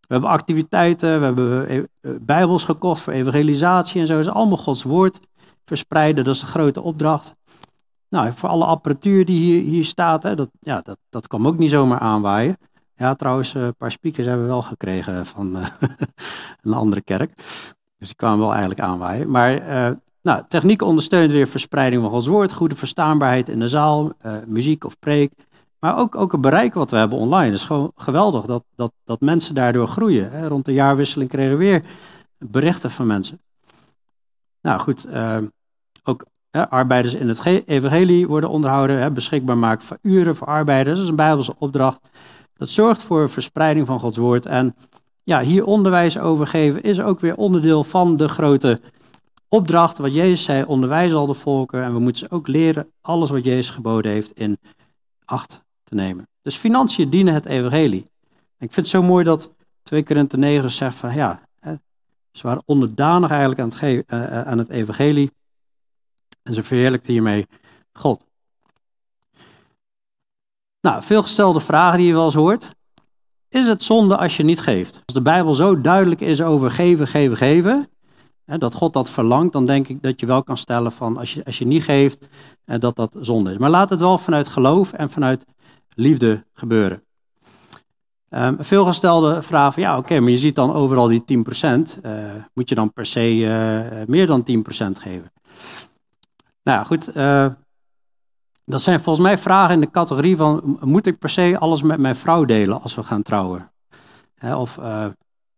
We 0.00 0.14
hebben 0.14 0.30
activiteiten, 0.30 1.18
we 1.18 1.24
hebben 1.24 1.68
eh, 1.68 2.10
bijbels 2.20 2.64
gekocht 2.64 3.00
voor 3.00 3.12
evangelisatie 3.12 4.00
en 4.00 4.06
zo. 4.06 4.16
Dat 4.16 4.26
is 4.26 4.32
allemaal 4.32 4.56
Gods 4.56 4.82
woord 4.82 5.20
verspreiden, 5.64 6.24
dat 6.24 6.34
is 6.34 6.40
de 6.40 6.46
grote 6.46 6.82
opdracht. 6.82 7.36
Nou, 8.08 8.32
voor 8.32 8.48
alle 8.48 8.64
apparatuur 8.64 9.24
die 9.24 9.40
hier, 9.40 9.62
hier 9.62 9.84
staat, 9.84 10.22
hè, 10.22 10.34
dat, 10.34 10.50
ja, 10.60 10.80
dat, 10.80 10.98
dat 11.10 11.26
kwam 11.26 11.46
ook 11.46 11.58
niet 11.58 11.70
zomaar 11.70 11.98
aanwaaien. 11.98 12.58
Ja, 12.98 13.14
trouwens, 13.14 13.54
een 13.54 13.74
paar 13.74 13.90
speakers 13.90 14.26
hebben 14.26 14.44
we 14.44 14.52
wel 14.52 14.62
gekregen 14.62 15.26
van 15.26 15.56
uh, 15.56 15.66
een 16.62 16.74
andere 16.74 17.00
kerk. 17.00 17.36
Dus 17.98 18.08
die 18.08 18.16
kwamen 18.16 18.38
wel 18.38 18.50
eigenlijk 18.50 18.80
aanwaaien. 18.80 19.30
Maar 19.30 19.68
uh, 19.68 19.96
nou, 20.22 20.42
techniek 20.48 20.82
ondersteunt 20.82 21.30
weer 21.30 21.48
verspreiding 21.48 22.02
van 22.02 22.10
Gods 22.10 22.26
woord, 22.26 22.52
goede 22.52 22.76
verstaanbaarheid 22.76 23.48
in 23.48 23.58
de 23.58 23.68
zaal, 23.68 24.12
muziek 24.46 24.84
of 24.84 24.98
preek. 24.98 25.32
Maar 25.78 25.98
ook, 25.98 26.14
ook 26.14 26.32
het 26.32 26.40
bereik 26.40 26.74
wat 26.74 26.90
we 26.90 26.96
hebben 26.96 27.18
online. 27.18 27.44
Het 27.44 27.54
is 27.54 27.64
gewoon 27.64 27.92
geweldig 27.96 28.44
dat, 28.44 28.64
dat, 28.76 28.92
dat 29.04 29.20
mensen 29.20 29.54
daardoor 29.54 29.88
groeien. 29.88 30.30
Hè. 30.30 30.48
Rond 30.48 30.64
de 30.64 30.72
jaarwisseling 30.72 31.30
kregen 31.30 31.52
we 31.52 31.56
weer 31.56 31.82
berichten 32.38 32.90
van 32.90 33.06
mensen. 33.06 33.40
Nou 34.62 34.80
goed, 34.80 35.06
uh, 35.06 35.36
ook 36.04 36.26
arbeiders 36.50 37.14
in 37.14 37.28
het 37.28 37.46
evangelie 37.66 38.26
worden 38.26 38.50
onderhouden. 38.50 38.98
Hè, 39.00 39.10
beschikbaar 39.10 39.58
maken 39.58 39.86
van 39.86 39.98
uren 40.02 40.36
voor 40.36 40.46
arbeiders. 40.46 40.94
Dat 40.94 41.04
is 41.04 41.10
een 41.10 41.16
bijbelse 41.16 41.54
opdracht. 41.58 42.00
Dat 42.58 42.68
zorgt 42.68 43.02
voor 43.02 43.30
verspreiding 43.30 43.86
van 43.86 43.98
Gods 43.98 44.16
woord. 44.16 44.46
En 44.46 44.76
ja, 45.22 45.40
hier 45.40 45.64
onderwijs 45.64 46.18
over 46.18 46.46
geven 46.46 46.82
is 46.82 47.00
ook 47.00 47.20
weer 47.20 47.36
onderdeel 47.36 47.84
van 47.84 48.16
de 48.16 48.28
grote 48.28 48.80
opdracht. 49.48 49.98
Wat 49.98 50.14
Jezus 50.14 50.44
zei, 50.44 50.64
onderwijs 50.64 51.12
al 51.12 51.26
de 51.26 51.34
volken. 51.34 51.82
En 51.82 51.92
we 51.92 51.98
moeten 51.98 52.26
ze 52.28 52.34
ook 52.34 52.46
leren 52.46 52.92
alles 53.00 53.30
wat 53.30 53.44
Jezus 53.44 53.70
geboden 53.70 54.12
heeft 54.12 54.32
in 54.32 54.58
acht 55.24 55.62
te 55.84 55.94
nemen. 55.94 56.28
Dus 56.42 56.56
financiën 56.56 57.10
dienen 57.10 57.34
het 57.34 57.46
evangelie. 57.46 58.10
Ik 58.58 58.72
vind 58.72 58.76
het 58.76 58.88
zo 58.88 59.02
mooi 59.02 59.24
dat 59.24 59.54
2 59.82 60.04
Korinthe 60.04 60.36
9 60.36 60.70
zegt 60.70 60.96
van 60.96 61.14
ja, 61.14 61.48
ze 62.38 62.46
waren 62.46 62.62
onderdanig 62.64 63.30
eigenlijk 63.30 63.60
aan 63.60 63.68
het, 63.68 64.04
uh, 64.12 64.42
aan 64.42 64.58
het 64.58 64.68
evangelie. 64.68 65.30
En 66.42 66.54
ze 66.54 66.62
verheerlijkten 66.62 67.12
hiermee 67.12 67.46
God. 67.92 68.27
Nou, 70.80 71.02
veelgestelde 71.02 71.60
vragen 71.60 71.98
die 71.98 72.06
je 72.06 72.12
wel 72.12 72.24
eens 72.24 72.34
hoort. 72.34 72.76
Is 73.48 73.66
het 73.66 73.82
zonde 73.82 74.16
als 74.16 74.36
je 74.36 74.42
niet 74.42 74.60
geeft? 74.60 74.94
Als 74.94 75.14
de 75.14 75.22
Bijbel 75.22 75.54
zo 75.54 75.80
duidelijk 75.80 76.20
is 76.20 76.42
over 76.42 76.70
geven, 76.70 77.06
geven, 77.06 77.36
geven, 77.36 77.88
hè, 78.44 78.58
dat 78.58 78.74
God 78.74 78.92
dat 78.92 79.10
verlangt, 79.10 79.52
dan 79.52 79.66
denk 79.66 79.88
ik 79.88 80.02
dat 80.02 80.20
je 80.20 80.26
wel 80.26 80.42
kan 80.42 80.56
stellen 80.56 80.92
van 80.92 81.16
als 81.16 81.34
je, 81.34 81.44
als 81.44 81.58
je 81.58 81.66
niet 81.66 81.84
geeft, 81.84 82.28
hè, 82.64 82.78
dat 82.78 82.96
dat 82.96 83.16
zonde 83.20 83.50
is. 83.50 83.58
Maar 83.58 83.70
laat 83.70 83.90
het 83.90 84.00
wel 84.00 84.18
vanuit 84.18 84.48
geloof 84.48 84.92
en 84.92 85.10
vanuit 85.10 85.44
liefde 85.94 86.44
gebeuren. 86.52 87.02
Um, 88.30 88.56
veelgestelde 88.60 89.42
vraag 89.42 89.74
van 89.74 89.82
ja, 89.82 89.96
oké, 89.96 90.20
maar 90.20 90.30
je 90.30 90.38
ziet 90.38 90.54
dan 90.54 90.72
overal 90.72 91.06
die 91.06 91.20
10%. 91.20 91.24
Uh, 91.64 92.34
eh, 92.34 92.42
moet 92.54 92.68
je 92.68 92.74
dan 92.74 92.92
per 92.92 93.06
se 93.06 93.36
uh, 93.36 94.06
meer 94.06 94.26
dan 94.26 94.40
10% 94.40 94.62
geven? 94.98 95.32
Nou 96.62 96.86
goed, 96.86 97.16
uh, 97.16 97.46
dat 98.68 98.82
zijn 98.82 99.00
volgens 99.00 99.26
mij 99.26 99.38
vragen 99.38 99.74
in 99.74 99.80
de 99.80 99.90
categorie 99.90 100.36
van 100.36 100.78
moet 100.80 101.06
ik 101.06 101.18
per 101.18 101.30
se 101.30 101.56
alles 101.58 101.82
met 101.82 101.98
mijn 101.98 102.14
vrouw 102.14 102.44
delen 102.44 102.82
als 102.82 102.94
we 102.94 103.02
gaan 103.02 103.22
trouwen? 103.22 103.72
Of 104.54 104.78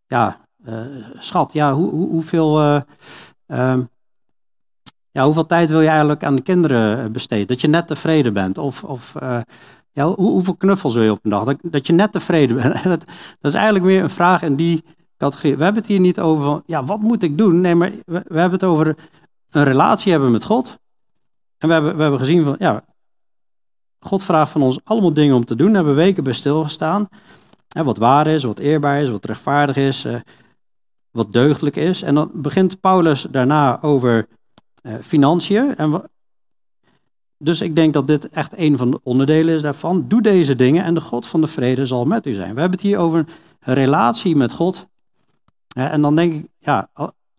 ja, 0.06 0.40
schat, 1.18 1.52
ja, 1.52 1.74
hoe, 1.74 1.90
hoe, 1.90 2.08
hoeveel, 2.08 2.62
um, 3.46 3.88
ja, 5.10 5.24
hoeveel 5.24 5.46
tijd 5.46 5.70
wil 5.70 5.80
je 5.80 5.88
eigenlijk 5.88 6.24
aan 6.24 6.34
de 6.34 6.42
kinderen 6.42 7.12
besteden? 7.12 7.46
Dat 7.46 7.60
je 7.60 7.68
net 7.68 7.86
tevreden 7.86 8.32
bent? 8.32 8.58
Of, 8.58 8.84
of 8.84 9.14
ja, 9.92 10.06
hoeveel 10.06 10.56
knuffels 10.56 10.94
wil 10.94 11.02
je 11.02 11.10
op 11.10 11.24
een 11.24 11.30
dag? 11.30 11.44
Dat, 11.44 11.56
dat 11.62 11.86
je 11.86 11.92
net 11.92 12.12
tevreden 12.12 12.56
bent. 12.56 12.82
Dat, 12.84 13.04
is 13.40 13.54
eigenlijk 13.54 13.84
weer 13.84 14.02
een 14.02 14.10
vraag 14.10 14.42
in 14.42 14.56
die 14.56 14.84
categorie. 15.16 15.56
We 15.56 15.64
hebben 15.64 15.82
het 15.82 15.90
hier 15.90 16.00
niet 16.00 16.20
over 16.20 16.62
ja, 16.66 16.84
wat 16.84 17.00
moet 17.00 17.22
ik 17.22 17.38
doen? 17.38 17.60
Nee, 17.60 17.74
maar 17.74 17.90
we, 17.90 18.22
we 18.26 18.38
hebben 18.38 18.58
het 18.58 18.64
over 18.64 18.96
een 19.50 19.64
relatie 19.64 20.12
hebben 20.12 20.30
met 20.30 20.44
God. 20.44 20.78
En 21.58 21.68
we 21.68 21.74
hebben, 21.74 21.96
we 21.96 22.02
hebben 22.02 22.20
gezien 22.20 22.44
van, 22.44 22.56
ja, 22.58 22.84
God 24.00 24.22
vraagt 24.22 24.52
van 24.52 24.62
ons 24.62 24.78
allemaal 24.84 25.12
dingen 25.12 25.36
om 25.36 25.44
te 25.44 25.54
doen. 25.54 25.66
Daar 25.66 25.76
hebben 25.76 25.94
we 25.94 26.00
weken 26.00 26.24
bij 26.24 26.32
stilgestaan. 26.32 27.08
Wat 27.68 27.98
waar 27.98 28.26
is, 28.26 28.44
wat 28.44 28.58
eerbaar 28.58 29.02
is, 29.02 29.10
wat 29.10 29.24
rechtvaardig 29.24 29.76
is, 29.76 30.04
eh, 30.04 30.14
wat 31.10 31.32
deugdelijk 31.32 31.76
is. 31.76 32.02
En 32.02 32.14
dan 32.14 32.30
begint 32.34 32.80
Paulus 32.80 33.26
daarna 33.30 33.82
over 33.82 34.26
eh, 34.82 34.94
financiën. 35.00 35.76
En 35.76 36.02
dus 37.38 37.60
ik 37.60 37.76
denk 37.76 37.92
dat 37.92 38.06
dit 38.06 38.28
echt 38.28 38.58
een 38.58 38.76
van 38.76 38.90
de 38.90 39.00
onderdelen 39.02 39.54
is 39.54 39.62
daarvan. 39.62 40.08
Doe 40.08 40.22
deze 40.22 40.56
dingen 40.56 40.84
en 40.84 40.94
de 40.94 41.00
God 41.00 41.26
van 41.26 41.40
de 41.40 41.46
vrede 41.46 41.86
zal 41.86 42.04
met 42.04 42.26
u 42.26 42.34
zijn. 42.34 42.54
We 42.54 42.60
hebben 42.60 42.78
het 42.78 42.88
hier 42.88 42.98
over 42.98 43.24
een 43.60 43.74
relatie 43.74 44.36
met 44.36 44.52
God. 44.52 44.86
En 45.74 46.00
dan 46.00 46.16
denk 46.16 46.32
ik, 46.32 46.46
ja, 46.58 46.88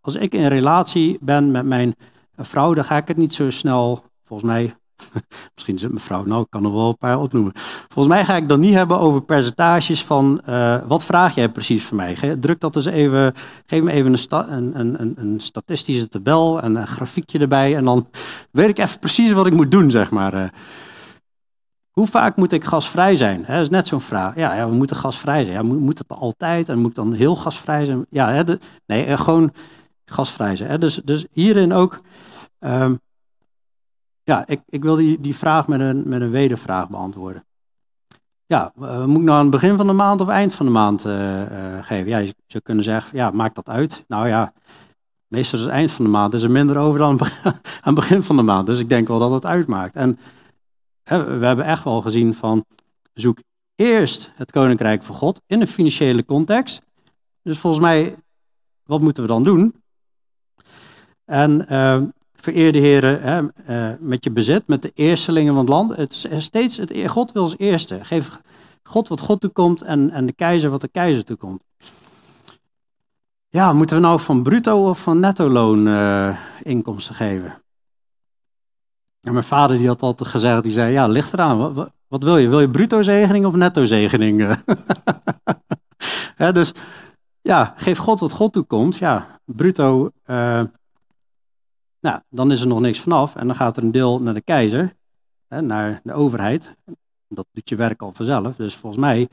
als 0.01 0.15
ik 0.15 0.33
in 0.33 0.47
relatie 0.47 1.17
ben 1.21 1.51
met 1.51 1.65
mijn 1.65 1.95
vrouw, 2.37 2.73
dan 2.73 2.83
ga 2.83 2.97
ik 2.97 3.07
het 3.07 3.17
niet 3.17 3.33
zo 3.33 3.49
snel, 3.49 4.03
volgens 4.25 4.49
mij, 4.49 4.75
Misschien 5.55 5.75
is 5.75 5.81
het 5.81 5.91
mevrouw, 5.91 6.23
nou, 6.23 6.41
ik 6.41 6.49
kan 6.49 6.65
er 6.65 6.73
wel 6.73 6.87
een 6.87 6.97
paar 6.97 7.19
opnoemen. 7.19 7.51
Volgens 7.87 8.15
mij 8.15 8.25
ga 8.25 8.35
ik 8.35 8.49
dan 8.49 8.59
niet 8.59 8.73
hebben 8.73 8.99
over 8.99 9.21
percentages 9.21 10.03
van 10.03 10.41
uh, 10.49 10.77
wat 10.87 11.03
vraag 11.03 11.35
jij 11.35 11.49
precies 11.49 11.83
van 11.83 11.97
mij. 11.97 12.37
Druk 12.39 12.59
dat 12.59 12.75
eens 12.75 12.85
even, 12.85 13.33
geef 13.65 13.81
me 13.81 13.91
even 13.91 14.13
een, 14.29 14.79
een, 14.79 15.01
een, 15.01 15.13
een, 15.15 15.39
statistische 15.39 16.07
tabel 16.07 16.61
en 16.61 16.75
een 16.75 16.87
grafiekje 16.87 17.39
erbij. 17.39 17.75
En 17.75 17.83
dan 17.83 18.07
weet 18.51 18.69
ik 18.69 18.77
even 18.77 18.99
precies 18.99 19.31
wat 19.31 19.45
ik 19.45 19.53
moet 19.53 19.71
doen, 19.71 19.91
zeg 19.91 20.11
maar. 20.11 20.33
Uh, 20.33 20.43
hoe 21.91 22.07
vaak 22.07 22.35
moet 22.35 22.51
ik 22.51 22.63
gasvrij 22.63 23.15
zijn? 23.15 23.43
Dat 23.47 23.59
is 23.59 23.69
net 23.69 23.87
zo'n 23.87 24.01
vraag. 24.01 24.35
Ja, 24.35 24.69
we 24.69 24.75
moeten 24.75 24.95
gasvrij 24.95 25.43
zijn. 25.43 25.55
Ja, 25.55 25.61
moet, 25.61 25.97
het 25.97 26.09
altijd 26.09 26.69
en 26.69 26.79
moet 26.79 26.95
dan 26.95 27.13
heel 27.13 27.35
gasvrij 27.35 27.85
zijn? 27.85 28.05
Ja, 28.09 28.43
de, 28.43 28.59
nee, 28.85 29.05
eh, 29.05 29.19
gewoon 29.19 29.53
gasvrij 30.05 30.55
zijn. 30.55 30.79
Dus, 30.79 30.95
dus 30.95 31.25
hierin 31.31 31.73
ook. 31.73 31.99
Um, 32.59 32.99
ja, 34.23 34.47
ik, 34.47 34.61
ik 34.65 34.83
wil 34.83 34.95
die, 34.95 35.21
die 35.21 35.35
vraag 35.35 35.67
met 35.67 35.79
een, 35.79 36.03
met 36.07 36.21
een 36.21 36.31
wedervraag 36.31 36.89
beantwoorden. 36.89 37.45
Ja, 38.45 38.73
uh, 38.81 39.05
moet 39.05 39.17
ik 39.17 39.23
nou 39.23 39.37
aan 39.37 39.41
het 39.41 39.51
begin 39.51 39.77
van 39.77 39.87
de 39.87 39.93
maand 39.93 40.21
of 40.21 40.27
eind 40.27 40.53
van 40.53 40.65
de 40.65 40.71
maand 40.71 41.05
uh, 41.05 41.41
uh, 41.41 41.83
geven? 41.83 42.09
Ja, 42.09 42.17
je 42.17 42.35
zou 42.47 42.63
kunnen 42.63 42.83
zeggen, 42.83 43.17
ja, 43.17 43.31
maakt 43.31 43.55
dat 43.55 43.69
uit? 43.69 44.03
Nou 44.07 44.27
ja, 44.27 44.53
meestal 45.27 45.59
is 45.59 45.65
het 45.65 45.73
eind 45.73 45.91
van 45.91 46.05
de 46.05 46.11
maand, 46.11 46.33
is 46.33 46.41
er 46.41 46.51
minder 46.51 46.77
over 46.77 46.99
dan 46.99 47.19
aan 47.21 47.59
het 47.81 47.95
begin 47.95 48.23
van 48.29 48.35
de 48.35 48.41
maand. 48.41 48.65
Dus 48.65 48.79
ik 48.79 48.89
denk 48.89 49.07
wel 49.07 49.19
dat 49.19 49.31
het 49.31 49.45
uitmaakt. 49.45 49.95
En 49.95 50.19
hè, 51.03 51.39
we 51.39 51.45
hebben 51.45 51.65
echt 51.65 51.83
wel 51.83 52.01
gezien 52.01 52.33
van, 52.33 52.65
zoek 53.13 53.41
eerst 53.75 54.31
het 54.35 54.51
koninkrijk 54.51 55.03
van 55.03 55.15
God 55.15 55.41
in 55.47 55.61
een 55.61 55.67
financiële 55.67 56.25
context. 56.25 56.81
Dus 57.41 57.59
volgens 57.59 57.83
mij, 57.83 58.15
wat 58.83 59.01
moeten 59.01 59.23
we 59.23 59.29
dan 59.29 59.43
doen? 59.43 59.75
En 61.25 61.67
vereerde 62.41 62.79
heren, 62.79 63.53
uh, 63.69 63.89
met 63.99 64.23
je 64.23 64.31
bezit, 64.31 64.67
met 64.67 64.81
de 64.81 64.91
eerstelingen 64.95 65.53
van 65.53 65.61
het 65.61 65.69
land. 65.69 65.95
Het 65.95 66.27
is 66.29 66.43
steeds, 66.43 66.77
het, 66.77 66.93
God 67.05 67.31
wil 67.31 67.41
als 67.41 67.57
eerste. 67.57 67.99
Geef 68.01 68.39
God 68.83 69.07
wat 69.07 69.19
God 69.19 69.41
toekomt 69.41 69.81
en, 69.81 70.11
en 70.11 70.25
de 70.25 70.33
keizer 70.33 70.69
wat 70.69 70.81
de 70.81 70.87
keizer 70.87 71.25
toekomt. 71.25 71.63
Ja, 73.49 73.73
moeten 73.73 73.95
we 73.95 74.01
nou 74.01 74.19
van 74.19 74.43
bruto 74.43 74.89
of 74.89 75.01
van 75.01 75.19
netto 75.19 75.49
loon 75.49 75.87
uh, 75.87 76.37
inkomsten 76.63 77.15
geven? 77.15 77.61
En 79.21 79.33
mijn 79.33 79.45
vader 79.45 79.77
die 79.77 79.87
had 79.87 80.01
altijd 80.01 80.29
gezegd, 80.29 80.63
die 80.63 80.71
zei, 80.71 80.91
ja, 80.91 81.07
ligt 81.07 81.33
eraan. 81.33 81.73
Wat, 82.07 82.23
wil 82.23 82.37
je? 82.37 82.47
Wil 82.47 82.59
je 82.59 82.69
bruto 82.69 83.01
zegening 83.01 83.45
of 83.45 83.55
netto 83.55 83.85
zegening? 83.85 84.57
dus 86.51 86.73
ja, 87.41 87.73
geef 87.77 87.97
God 87.97 88.19
wat 88.19 88.31
God 88.31 88.53
toekomt. 88.53 88.97
Ja, 88.97 89.39
bruto 89.45 90.11
nou, 92.01 92.19
dan 92.29 92.51
is 92.51 92.61
er 92.61 92.67
nog 92.67 92.79
niks 92.79 92.99
vanaf 92.99 93.35
en 93.35 93.47
dan 93.47 93.55
gaat 93.55 93.77
er 93.77 93.83
een 93.83 93.91
deel 93.91 94.19
naar 94.19 94.33
de 94.33 94.41
keizer, 94.41 94.95
hè, 95.47 95.61
naar 95.61 96.01
de 96.03 96.13
overheid. 96.13 96.75
Dat 97.27 97.45
doet 97.51 97.69
je 97.69 97.75
werk 97.75 98.01
al 98.01 98.13
vanzelf. 98.13 98.55
Dus 98.55 98.75
volgens 98.75 99.01
mij 99.01 99.29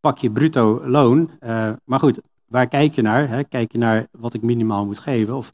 pak 0.00 0.18
je 0.18 0.30
bruto 0.30 0.88
loon. 0.88 1.30
Uh, 1.40 1.72
maar 1.84 1.98
goed, 1.98 2.20
waar 2.46 2.68
kijk 2.68 2.94
je 2.94 3.02
naar? 3.02 3.28
Hè? 3.28 3.44
Kijk 3.44 3.72
je 3.72 3.78
naar 3.78 4.06
wat 4.10 4.34
ik 4.34 4.42
minimaal 4.42 4.86
moet 4.86 4.98
geven? 4.98 5.36
Of... 5.36 5.52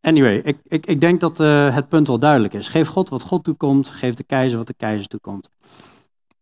Anyway, 0.00 0.36
ik, 0.36 0.58
ik, 0.62 0.86
ik 0.86 1.00
denk 1.00 1.20
dat 1.20 1.40
uh, 1.40 1.74
het 1.74 1.88
punt 1.88 2.06
wel 2.06 2.18
duidelijk 2.18 2.54
is. 2.54 2.68
Geef 2.68 2.88
God 2.88 3.08
wat 3.08 3.22
God 3.22 3.44
toekomt, 3.44 3.88
geef 3.88 4.14
de 4.14 4.24
keizer 4.24 4.58
wat 4.58 4.66
de 4.66 4.74
keizer 4.74 5.08
toekomt. 5.08 5.50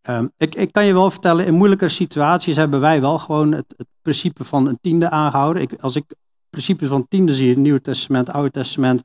Um, 0.02 0.32
ik, 0.36 0.54
ik, 0.54 0.72
kan 0.72 0.86
je 0.86 0.92
wel 0.92 1.10
vertellen, 1.10 1.46
in 1.46 1.54
moeilijke 1.54 1.88
situaties 1.88 2.56
hebben 2.56 2.80
wij 2.80 3.00
wel 3.00 3.18
gewoon 3.18 3.52
het, 3.52 3.74
het 3.76 3.86
principe 4.02 4.44
van 4.44 4.66
een 4.66 4.78
tiende 4.80 5.10
aangehouden. 5.10 5.62
Ik, 5.62 5.72
als 5.80 5.96
ik 5.96 6.04
principes 6.50 6.88
van 6.88 7.08
tiende 7.08 7.34
zie 7.34 7.44
je, 7.44 7.50
het 7.52 7.60
Nieuwe 7.60 7.80
Testament, 7.80 8.30
Oude 8.30 8.50
Testament. 8.50 9.02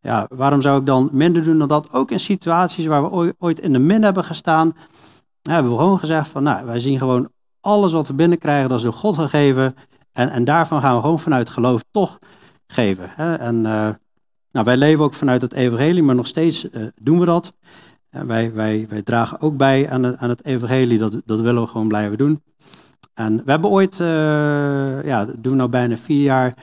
Ja, 0.00 0.26
waarom 0.28 0.60
zou 0.60 0.80
ik 0.80 0.86
dan 0.86 1.08
minder 1.12 1.44
doen 1.44 1.58
dan 1.58 1.68
dat? 1.68 1.92
Ook 1.92 2.10
in 2.10 2.20
situaties 2.20 2.86
waar 2.86 3.10
we 3.10 3.34
ooit 3.38 3.60
in 3.60 3.72
de 3.72 3.78
min 3.78 4.02
hebben 4.02 4.24
gestaan, 4.24 4.76
hebben 5.42 5.72
we 5.72 5.78
gewoon 5.78 5.98
gezegd 5.98 6.28
van, 6.28 6.42
nou, 6.42 6.66
wij 6.66 6.78
zien 6.78 6.98
gewoon 6.98 7.28
alles 7.60 7.92
wat 7.92 8.06
we 8.06 8.14
binnenkrijgen, 8.14 8.68
dat 8.68 8.78
is 8.78 8.84
door 8.84 8.92
God 8.92 9.14
gegeven. 9.14 9.74
En, 10.12 10.30
en 10.30 10.44
daarvan 10.44 10.80
gaan 10.80 10.94
we 10.94 11.00
gewoon 11.00 11.18
vanuit 11.18 11.50
geloof 11.50 11.84
toch 11.90 12.18
geven. 12.66 13.10
Hè? 13.10 13.34
En 13.34 13.56
uh, 13.56 13.88
nou, 14.52 14.64
wij 14.64 14.76
leven 14.76 15.04
ook 15.04 15.14
vanuit 15.14 15.42
het 15.42 15.52
evangelie, 15.52 16.02
maar 16.02 16.14
nog 16.14 16.26
steeds 16.26 16.70
uh, 16.70 16.86
doen 16.94 17.18
we 17.18 17.24
dat. 17.26 17.52
En 18.10 18.26
wij, 18.26 18.52
wij, 18.52 18.86
wij 18.88 19.02
dragen 19.02 19.40
ook 19.40 19.56
bij 19.56 19.90
aan 19.90 20.02
het, 20.02 20.16
aan 20.16 20.28
het 20.28 20.44
evangelie, 20.44 20.98
dat, 20.98 21.16
dat 21.24 21.40
willen 21.40 21.62
we 21.62 21.68
gewoon 21.68 21.88
blijven 21.88 22.18
doen. 22.18 22.42
En 23.14 23.36
we 23.44 23.50
hebben 23.50 23.70
ooit, 23.70 23.98
uh, 23.98 24.06
ja, 25.04 25.26
doen 25.36 25.56
nou 25.56 25.68
bijna 25.68 25.96
vier 25.96 26.22
jaar. 26.22 26.54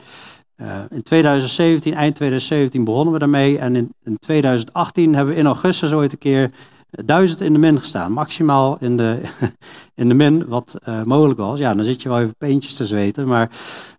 Uh, 0.56 0.76
in 0.90 1.02
2017, 1.02 1.94
eind 1.94 2.14
2017 2.14 2.84
begonnen 2.84 3.12
we 3.12 3.18
daarmee. 3.18 3.58
En 3.58 3.76
in, 3.76 3.94
in, 4.04 4.18
2018 4.18 5.14
hebben 5.14 5.34
we 5.34 5.40
in 5.40 5.46
augustus 5.46 5.92
ooit 5.92 6.12
een 6.12 6.18
keer 6.18 6.50
duizend 6.90 7.40
in 7.40 7.52
de 7.52 7.58
min 7.58 7.78
gestaan. 7.78 8.12
Maximaal 8.12 8.76
in 8.80 8.96
de, 8.96 9.20
in 9.94 10.08
de 10.08 10.14
min, 10.14 10.46
wat 10.46 10.74
uh, 10.88 11.02
mogelijk 11.02 11.38
was. 11.38 11.58
Ja, 11.58 11.74
dan 11.74 11.84
zit 11.84 12.02
je 12.02 12.08
wel 12.08 12.20
even 12.20 12.36
peentjes 12.36 12.74
te 12.74 12.86
zweten. 12.86 13.28
Maar, 13.28 13.50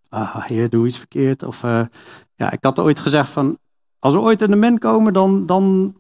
ah, 0.10 0.44
heer, 0.44 0.70
doe 0.70 0.88
iets 0.88 0.98
verkeerd. 0.98 1.44
Of, 1.44 1.62
ja, 2.36 2.52
ik 2.52 2.60
had 2.62 2.80
ooit 2.80 3.00
gezegd 3.00 3.30
van, 3.30 3.58
als 4.00 4.14
we 4.14 4.20
ooit 4.20 4.42
in 4.42 4.50
de 4.50 4.56
min 4.56 4.78
komen, 4.78 5.14
dan, 5.14 5.46
dan 5.46 5.96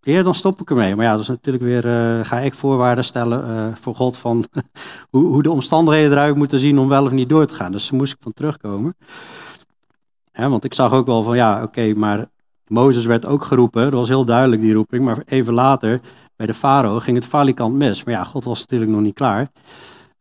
Heer, 0.00 0.24
dan 0.24 0.34
stop 0.34 0.60
ik 0.60 0.70
ermee. 0.70 0.96
Maar 0.96 1.04
ja, 1.04 1.12
dat 1.12 1.20
is 1.20 1.28
natuurlijk 1.28 1.64
weer, 1.64 1.86
uh, 1.86 2.24
ga 2.24 2.38
ik 2.38 2.54
voorwaarden 2.54 3.04
stellen 3.04 3.50
uh, 3.50 3.76
voor 3.80 3.94
God 3.94 4.16
van 4.16 4.44
hoe, 5.10 5.24
hoe, 5.24 5.42
de 5.42 5.50
omstandigheden 5.50 6.12
eruit 6.12 6.36
moeten 6.36 6.58
zien 6.58 6.78
om 6.78 6.88
wel 6.88 7.04
of 7.04 7.10
niet 7.10 7.28
door 7.28 7.46
te 7.46 7.54
gaan. 7.54 7.72
Dus 7.72 7.88
daar 7.88 7.98
moest 7.98 8.12
ik 8.12 8.18
van 8.20 8.32
terugkomen. 8.32 8.96
want 10.32 10.64
ik 10.64 10.74
zag 10.74 10.92
ook 10.92 11.06
wel 11.06 11.22
van, 11.22 11.36
ja, 11.36 11.62
oké, 11.62 11.92
maar 11.94 12.28
Mozes 12.66 13.04
werd 13.04 13.26
ook 13.26 13.44
geroepen. 13.44 13.82
Dat 13.82 13.92
was 13.92 14.08
heel 14.08 14.24
duidelijk, 14.24 14.60
die 14.60 14.74
roeping. 14.74 15.04
Maar 15.04 15.22
even 15.26 15.54
later, 15.54 16.00
bij 16.36 16.46
de 16.46 16.54
farao, 16.54 16.98
ging 16.98 17.16
het 17.16 17.26
valikant 17.26 17.74
mis. 17.74 18.04
Maar 18.04 18.14
ja, 18.14 18.24
God 18.24 18.44
was 18.44 18.60
natuurlijk 18.60 18.90
nog 18.90 19.00
niet 19.00 19.14
klaar. 19.14 19.48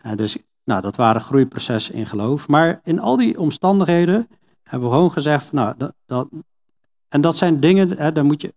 Uh, 0.05 0.11
dus, 0.15 0.37
nou, 0.63 0.81
dat 0.81 0.95
waren 0.95 1.21
groeiprocessen 1.21 1.93
in 1.93 2.05
geloof. 2.05 2.47
Maar 2.47 2.79
in 2.83 2.99
al 2.99 3.17
die 3.17 3.39
omstandigheden 3.39 4.27
hebben 4.63 4.89
we 4.89 4.95
gewoon 4.95 5.11
gezegd, 5.11 5.51
nou, 5.51 5.73
dat, 5.77 5.93
dat 6.05 6.27
en 7.09 7.21
dat 7.21 7.35
zijn 7.35 7.59
dingen, 7.59 7.97
hè, 7.97 8.11
daar 8.11 8.25
moet 8.25 8.41
je 8.41 8.53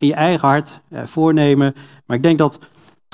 in 0.00 0.06
je 0.06 0.14
eigen 0.14 0.48
hart 0.48 0.80
eh, 0.88 1.04
voornemen. 1.04 1.74
Maar 2.06 2.16
ik 2.16 2.22
denk 2.22 2.38
dat, 2.38 2.58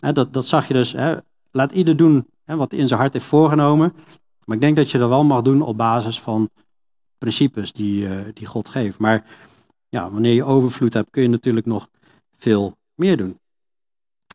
hè, 0.00 0.12
dat, 0.12 0.32
dat 0.32 0.46
zag 0.46 0.68
je 0.68 0.74
dus, 0.74 0.92
hè, 0.92 1.16
laat 1.50 1.72
ieder 1.72 1.96
doen 1.96 2.26
hè, 2.44 2.56
wat 2.56 2.72
in 2.72 2.88
zijn 2.88 3.00
hart 3.00 3.12
heeft 3.12 3.24
voorgenomen. 3.24 3.92
Maar 4.44 4.56
ik 4.56 4.62
denk 4.62 4.76
dat 4.76 4.90
je 4.90 4.98
dat 4.98 5.08
wel 5.08 5.24
mag 5.24 5.42
doen 5.42 5.62
op 5.62 5.76
basis 5.76 6.20
van 6.20 6.50
principes 7.18 7.72
die, 7.72 8.02
uh, 8.02 8.20
die 8.34 8.46
God 8.46 8.68
geeft. 8.68 8.98
Maar 8.98 9.24
ja, 9.88 10.10
wanneer 10.10 10.34
je 10.34 10.44
overvloed 10.44 10.92
hebt, 10.92 11.10
kun 11.10 11.22
je 11.22 11.28
natuurlijk 11.28 11.66
nog 11.66 11.88
veel 12.38 12.76
meer 12.94 13.16
doen. 13.16 13.38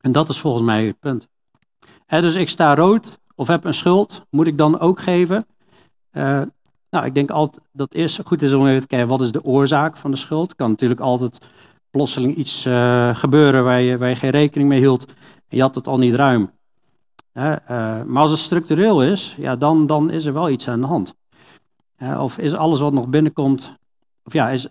En 0.01 0.11
dat 0.11 0.29
is 0.29 0.39
volgens 0.39 0.63
mij 0.63 0.85
het 0.85 0.99
punt. 0.99 1.27
Hè, 2.05 2.21
dus 2.21 2.35
ik 2.35 2.49
sta 2.49 2.75
rood 2.75 3.19
of 3.35 3.47
heb 3.47 3.63
een 3.63 3.73
schuld, 3.73 4.25
moet 4.29 4.47
ik 4.47 4.57
dan 4.57 4.79
ook 4.79 4.99
geven? 4.99 5.45
Uh, 6.11 6.41
nou, 6.89 7.05
ik 7.05 7.13
denk 7.13 7.29
altijd 7.29 7.65
dat 7.71 7.93
eerst 7.93 8.19
goed 8.25 8.41
is 8.41 8.53
om 8.53 8.67
even 8.67 8.81
te 8.81 8.87
kijken 8.87 9.07
wat 9.07 9.21
is 9.21 9.31
de 9.31 9.43
oorzaak 9.43 9.97
van 9.97 10.11
de 10.11 10.17
schuld. 10.17 10.55
Kan 10.55 10.69
natuurlijk 10.69 10.99
altijd 10.99 11.45
plotseling 11.91 12.35
iets 12.35 12.65
uh, 12.65 13.15
gebeuren 13.15 13.63
waar 13.63 13.81
je, 13.81 13.97
waar 13.97 14.09
je 14.09 14.15
geen 14.15 14.29
rekening 14.29 14.69
mee 14.69 14.79
hield 14.79 15.05
je 15.51 15.61
had 15.61 15.75
het 15.75 15.87
al 15.87 15.97
niet 15.97 16.13
ruim. 16.13 16.51
Uh, 17.33 17.55
maar 18.05 18.21
als 18.21 18.29
het 18.29 18.39
structureel 18.39 19.03
is, 19.03 19.35
ja, 19.37 19.55
dan, 19.55 19.87
dan 19.87 20.09
is 20.09 20.25
er 20.25 20.33
wel 20.33 20.49
iets 20.49 20.67
aan 20.67 20.81
de 20.81 20.87
hand. 20.87 21.15
of 22.17 22.37
is 22.37 22.53
alles 22.53 22.79
wat 22.79 22.93
nog 22.93 23.07
binnenkomt, 23.07 23.75
of 24.23 24.33
ja, 24.33 24.49
is, 24.49 24.67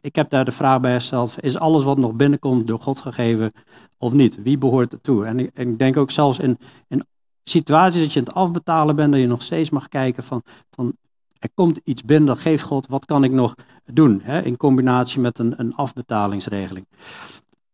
ik 0.00 0.16
heb 0.16 0.30
daar 0.30 0.44
de 0.44 0.52
vraag 0.52 0.80
bij 0.80 0.94
gesteld, 0.94 1.34
is 1.40 1.58
alles 1.58 1.84
wat 1.84 1.98
nog 1.98 2.12
binnenkomt 2.12 2.66
door 2.66 2.80
God 2.80 3.00
gegeven 3.00 3.52
of 3.98 4.12
niet? 4.12 4.42
Wie 4.42 4.58
behoort 4.58 4.92
er 4.92 5.00
toe? 5.00 5.24
En 5.24 5.38
ik, 5.38 5.50
en 5.54 5.70
ik 5.70 5.78
denk 5.78 5.96
ook 5.96 6.10
zelfs 6.10 6.38
in, 6.38 6.58
in 6.88 7.04
situaties 7.44 8.00
dat 8.00 8.12
je 8.12 8.18
aan 8.18 8.26
het 8.26 8.34
afbetalen 8.34 8.96
bent, 8.96 9.12
dat 9.12 9.20
je 9.20 9.26
nog 9.26 9.42
steeds 9.42 9.70
mag 9.70 9.88
kijken 9.88 10.22
van, 10.22 10.42
van 10.70 10.96
er 11.38 11.50
komt 11.54 11.80
iets 11.84 12.02
binnen, 12.04 12.26
dat 12.26 12.38
geeft 12.38 12.62
God, 12.62 12.86
wat 12.86 13.04
kan 13.04 13.24
ik 13.24 13.30
nog 13.30 13.54
doen? 13.84 14.20
Hè, 14.22 14.42
in 14.42 14.56
combinatie 14.56 15.20
met 15.20 15.38
een, 15.38 15.54
een 15.56 15.74
afbetalingsregeling. 15.74 16.86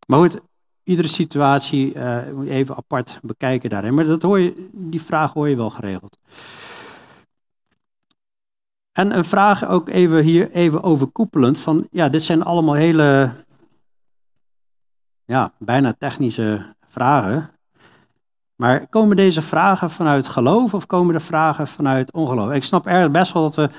Maar 0.07 0.19
goed, 0.19 0.41
iedere 0.85 1.09
situatie 1.09 1.95
uh, 1.95 2.51
even 2.57 2.77
apart 2.77 3.19
bekijken 3.23 3.71
daarin. 3.71 3.95
Maar 3.95 4.05
dat 4.05 4.23
hoor 4.23 4.39
je, 4.39 4.69
die 4.73 5.03
vraag 5.03 5.33
hoor 5.33 5.49
je 5.49 5.57
wel 5.57 5.71
geregeld. 5.71 6.19
En 8.93 9.17
een 9.17 9.25
vraag 9.25 9.67
ook 9.67 9.89
even 9.89 10.23
hier 10.23 10.51
even 10.51 10.83
overkoepelend 10.83 11.61
van, 11.61 11.87
ja, 11.91 12.09
dit 12.09 12.23
zijn 12.23 12.43
allemaal 12.43 12.75
hele, 12.75 13.33
ja, 15.25 15.53
bijna 15.59 15.95
technische 15.99 16.75
vragen. 16.89 17.54
Maar 18.57 18.87
komen 18.87 19.17
deze 19.17 19.43
vragen 19.43 19.91
vanuit 19.91 20.27
geloof 20.27 20.75
of 20.75 20.87
komen 20.87 21.15
de 21.15 21.21
vragen 21.21 21.67
vanuit 21.67 22.13
ongeloof? 22.13 22.53
Ik 22.53 22.65
snap 22.65 22.87
erg 22.87 23.11
best 23.11 23.33
wel 23.33 23.43
dat 23.43 23.55
we 23.55 23.71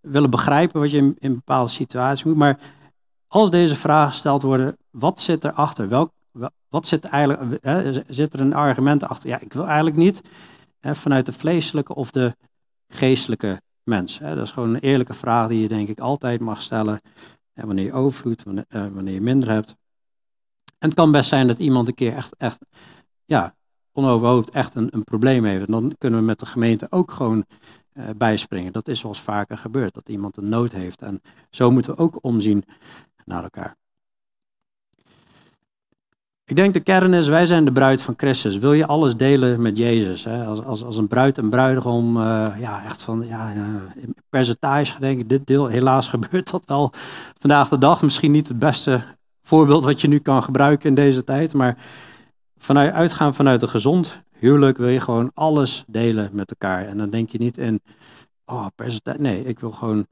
willen 0.00 0.30
begrijpen 0.30 0.80
wat 0.80 0.90
je 0.90 1.14
in, 1.18 1.34
bepaalde 1.34 1.70
situaties 1.70 2.24
moet, 2.24 2.36
maar 2.36 2.58
als 3.28 3.50
deze 3.50 3.76
vragen 3.76 4.12
gesteld 4.12 4.42
worden, 4.42 4.76
wat 4.90 5.20
zit 5.20 5.44
erachter? 5.44 5.88
Welk, 5.88 6.12
wat 6.68 6.86
zit 6.86 7.04
eigenlijk, 7.04 7.64
hè, 7.64 7.92
zit 8.08 8.32
er 8.32 8.40
een 8.40 8.54
argument 8.54 9.04
achter? 9.04 9.28
Ja, 9.28 9.40
ik 9.40 9.52
wil 9.52 9.66
eigenlijk 9.66 9.96
niet 9.96 10.22
hè, 10.80 10.94
vanuit 10.94 11.26
de 11.26 11.32
vleeselijke 11.32 11.94
of 11.94 12.10
de 12.10 12.36
geestelijke 12.88 13.60
mens. 13.82 14.18
Hè. 14.18 14.34
Dat 14.34 14.44
is 14.46 14.52
gewoon 14.52 14.74
een 14.74 14.80
eerlijke 14.80 15.14
vraag 15.14 15.48
die 15.48 15.60
je 15.60 15.68
denk 15.68 15.88
ik 15.88 16.00
altijd 16.00 16.40
mag 16.40 16.62
stellen 16.62 17.00
hè, 17.52 17.66
wanneer 17.66 17.84
je 17.84 17.92
overvloed, 17.92 18.42
wanneer, 18.42 18.64
uh, 18.68 18.86
wanneer 18.92 19.14
je 19.14 19.20
minder 19.20 19.48
hebt. 19.48 19.76
En 20.78 20.88
het 20.88 20.94
kan 20.94 21.12
best 21.12 21.28
zijn 21.28 21.46
dat 21.46 21.58
iemand 21.58 21.88
een 21.88 21.94
keer 21.94 22.14
echt, 22.14 22.36
echt 22.36 22.58
ja, 23.24 23.54
onoverhoofd 23.94 24.50
echt 24.50 24.74
een, 24.74 24.88
een 24.90 25.04
probleem 25.04 25.44
heeft. 25.44 25.66
Dan 25.66 25.94
kunnen 25.98 26.18
we 26.18 26.24
met 26.24 26.38
de 26.38 26.46
gemeente 26.46 26.86
ook 26.90 27.10
gewoon 27.10 27.44
uh, 27.94 28.04
bijspringen. 28.16 28.72
Dat 28.72 28.88
is 28.88 29.02
wel 29.02 29.14
vaker 29.14 29.58
gebeurd, 29.58 29.94
dat 29.94 30.08
iemand 30.08 30.36
een 30.36 30.48
nood 30.48 30.72
heeft. 30.72 31.02
En 31.02 31.22
zo 31.50 31.70
moeten 31.70 31.94
we 31.94 32.02
ook 32.02 32.18
omzien 32.20 32.64
naar 33.24 33.42
elkaar. 33.42 33.76
Ik 36.46 36.56
denk 36.56 36.74
de 36.74 36.80
kern 36.80 37.14
is, 37.14 37.28
wij 37.28 37.46
zijn 37.46 37.64
de 37.64 37.72
bruid 37.72 38.02
van 38.02 38.14
Christus. 38.16 38.58
Wil 38.58 38.72
je 38.72 38.86
alles 38.86 39.16
delen 39.16 39.62
met 39.62 39.78
Jezus? 39.78 40.24
Hè? 40.24 40.44
Als, 40.44 40.64
als, 40.64 40.84
als 40.84 40.96
een 40.96 41.08
bruid 41.08 41.38
en 41.38 41.50
bruidegom, 41.50 42.16
uh, 42.16 42.46
ja, 42.58 42.84
echt 42.84 43.02
van, 43.02 43.26
ja, 43.26 43.52
in 43.94 44.14
percentage 44.28 44.98
denk 45.00 45.18
ik, 45.18 45.28
dit 45.28 45.46
deel, 45.46 45.66
helaas 45.66 46.08
gebeurt 46.14 46.50
dat 46.50 46.62
wel 46.66 46.92
vandaag 47.38 47.68
de 47.68 47.78
dag. 47.78 48.02
Misschien 48.02 48.30
niet 48.30 48.48
het 48.48 48.58
beste 48.58 49.02
voorbeeld 49.42 49.84
wat 49.84 50.00
je 50.00 50.08
nu 50.08 50.18
kan 50.18 50.42
gebruiken 50.42 50.88
in 50.88 50.94
deze 50.94 51.24
tijd, 51.24 51.52
maar 51.52 51.76
vanuit, 52.56 52.92
uitgaan 52.92 53.34
vanuit 53.34 53.62
een 53.62 53.68
gezond 53.68 54.22
huwelijk 54.44 54.78
wil 54.78 54.88
je 54.88 55.00
gewoon 55.00 55.30
alles 55.34 55.84
delen 55.86 56.30
met 56.32 56.50
elkaar. 56.50 56.86
En 56.86 56.98
dan 56.98 57.10
denk 57.10 57.30
je 57.30 57.38
niet 57.38 57.58
in, 57.58 57.82
oh, 58.44 58.66
percentage. 58.74 59.20
Nee, 59.20 59.44
ik 59.44 59.58
wil 59.58 59.70
gewoon 59.70 60.06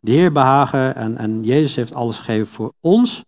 de 0.00 0.10
Heer 0.10 0.32
behagen. 0.32 0.94
En, 0.94 1.16
en 1.16 1.44
Jezus 1.44 1.74
heeft 1.74 1.94
alles 1.94 2.16
gegeven 2.16 2.46
voor 2.46 2.72
ons. 2.80 3.24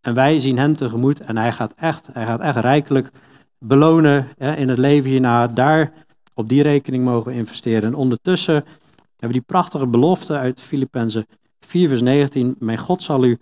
En 0.00 0.14
wij 0.14 0.40
zien 0.40 0.58
hem 0.58 0.76
tegemoet. 0.76 1.20
En 1.20 1.36
hij 1.36 1.52
gaat 1.52 1.74
echt, 1.76 2.08
hij 2.12 2.26
gaat 2.26 2.40
echt 2.40 2.56
rijkelijk 2.56 3.10
belonen 3.58 4.28
hè, 4.36 4.56
in 4.56 4.68
het 4.68 4.78
leven 4.78 5.10
hierna. 5.10 5.46
Daar 5.46 5.92
op 6.34 6.48
die 6.48 6.62
rekening 6.62 7.04
mogen 7.04 7.30
we 7.30 7.36
investeren. 7.36 7.82
En 7.82 7.94
ondertussen 7.94 8.54
hebben 8.54 9.28
we 9.28 9.32
die 9.32 9.40
prachtige 9.40 9.86
belofte 9.86 10.36
uit 10.36 10.60
Filippenzen 10.60 11.26
4 11.60 11.88
vers 11.88 12.02
19. 12.02 12.56
Mijn 12.58 12.78
God 12.78 13.02
zal 13.02 13.24
u 13.24 13.38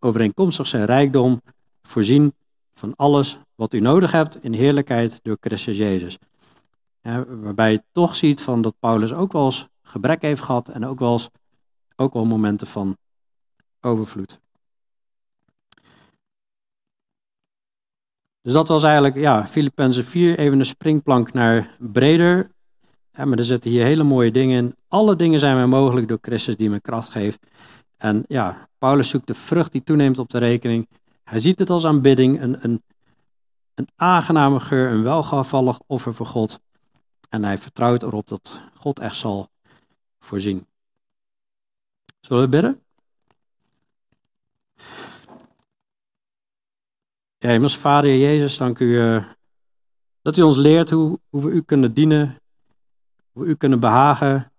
overeenkomstig 0.00 0.66
zijn 0.66 0.84
rijkdom 0.84 1.40
voorzien 1.82 2.34
van 2.74 2.92
alles 2.96 3.38
wat 3.54 3.72
u 3.72 3.80
nodig 3.80 4.12
hebt 4.12 4.44
in 4.44 4.52
heerlijkheid 4.52 5.20
door 5.22 5.36
Christus 5.40 5.76
Jezus. 5.76 6.18
waarbij 7.26 7.72
je 7.72 7.82
toch 7.92 8.16
ziet 8.16 8.40
van 8.40 8.62
dat 8.62 8.74
Paulus 8.78 9.12
ook 9.12 9.32
wel 9.32 9.44
eens 9.44 9.66
gebrek 9.82 10.22
heeft 10.22 10.42
gehad 10.42 10.68
en 10.68 10.86
ook 10.86 10.98
wel 10.98 11.12
eens 11.12 11.30
ook 11.96 12.12
wel 12.12 12.24
momenten 12.24 12.66
van 12.66 12.96
overvloed. 13.80 14.40
Dus 18.40 18.52
dat 18.52 18.68
was 18.68 18.82
eigenlijk, 18.82 19.14
ja, 19.14 19.46
Filippenzen 19.46 20.04
4, 20.04 20.38
even 20.38 20.58
een 20.58 20.66
springplank 20.66 21.32
naar 21.32 21.76
breder. 21.78 22.50
Maar 23.16 23.38
er 23.38 23.44
zitten 23.44 23.70
hier 23.70 23.84
hele 23.84 24.02
mooie 24.02 24.30
dingen 24.30 24.64
in. 24.64 24.74
Alle 24.88 25.16
dingen 25.16 25.38
zijn 25.38 25.56
mij 25.56 25.66
mogelijk 25.66 26.08
door 26.08 26.18
Christus 26.20 26.56
die 26.56 26.70
me 26.70 26.80
kracht 26.80 27.08
geeft. 27.08 27.46
En 27.96 28.24
ja, 28.26 28.68
Paulus 28.78 29.08
zoekt 29.08 29.26
de 29.26 29.34
vrucht 29.34 29.72
die 29.72 29.82
toeneemt 29.82 30.18
op 30.18 30.30
de 30.30 30.38
rekening. 30.38 30.88
Hij 31.24 31.40
ziet 31.40 31.58
het 31.58 31.70
als 31.70 31.84
aanbidding, 31.86 32.40
een, 32.40 32.64
een, 32.64 32.82
een 33.74 33.88
aangename 33.96 34.60
geur, 34.60 34.90
een 34.90 35.02
welgevallig 35.02 35.80
offer 35.86 36.14
voor 36.14 36.26
God. 36.26 36.60
En 37.28 37.44
hij 37.44 37.58
vertrouwt 37.58 38.02
erop 38.02 38.28
dat 38.28 38.62
God 38.74 39.00
echt 39.00 39.16
zal 39.16 39.48
voorzien. 40.18 40.66
Zullen 42.20 42.42
we 42.42 42.48
bidden? 42.48 42.82
Ja, 47.38 47.48
hemels 47.48 47.76
Vader 47.76 48.16
Jezus, 48.16 48.56
dank 48.56 48.78
u 48.78 48.84
uh, 48.84 49.24
dat 50.22 50.36
u 50.36 50.42
ons 50.42 50.56
leert 50.56 50.90
hoe, 50.90 51.20
hoe 51.28 51.42
we 51.42 51.50
u 51.50 51.62
kunnen 51.62 51.94
dienen, 51.94 52.40
hoe 53.32 53.44
we 53.44 53.48
u 53.48 53.54
kunnen 53.54 53.80
behagen. 53.80 54.52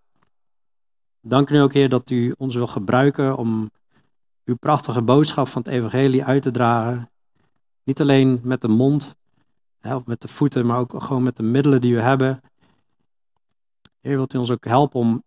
Dank 1.22 1.50
u 1.50 1.58
ook, 1.58 1.74
Heer, 1.74 1.90
dat 1.90 2.10
u 2.10 2.34
ons 2.38 2.56
wil 2.56 2.68
gebruiken 2.68 3.38
om 3.38 3.72
uw 4.44 4.56
prachtige 4.56 5.02
boodschap 5.02 5.48
van 5.48 5.62
het 5.62 5.72
evangelie 5.72 6.24
uit 6.24 6.42
te 6.42 6.52
dragen. 6.52 7.10
Niet 7.86 8.02
alleen 8.02 8.40
met 8.44 8.62
de 8.62 8.68
mond, 8.68 9.16
hè, 9.80 9.96
of 9.96 10.06
met 10.06 10.22
de 10.22 10.28
voeten, 10.28 10.66
maar 10.66 10.78
ook 10.78 11.04
gewoon 11.04 11.24
met 11.24 11.36
de 11.36 11.44
middelen 11.44 11.82
die 11.82 11.96
we 11.96 12.02
hebben. 12.02 12.42
Heer, 14.02 14.16
wilt 14.16 14.34
u 14.34 14.38
ons 14.38 14.52
ook 14.52 14.66
helpen 14.66 15.00
om 15.00 15.24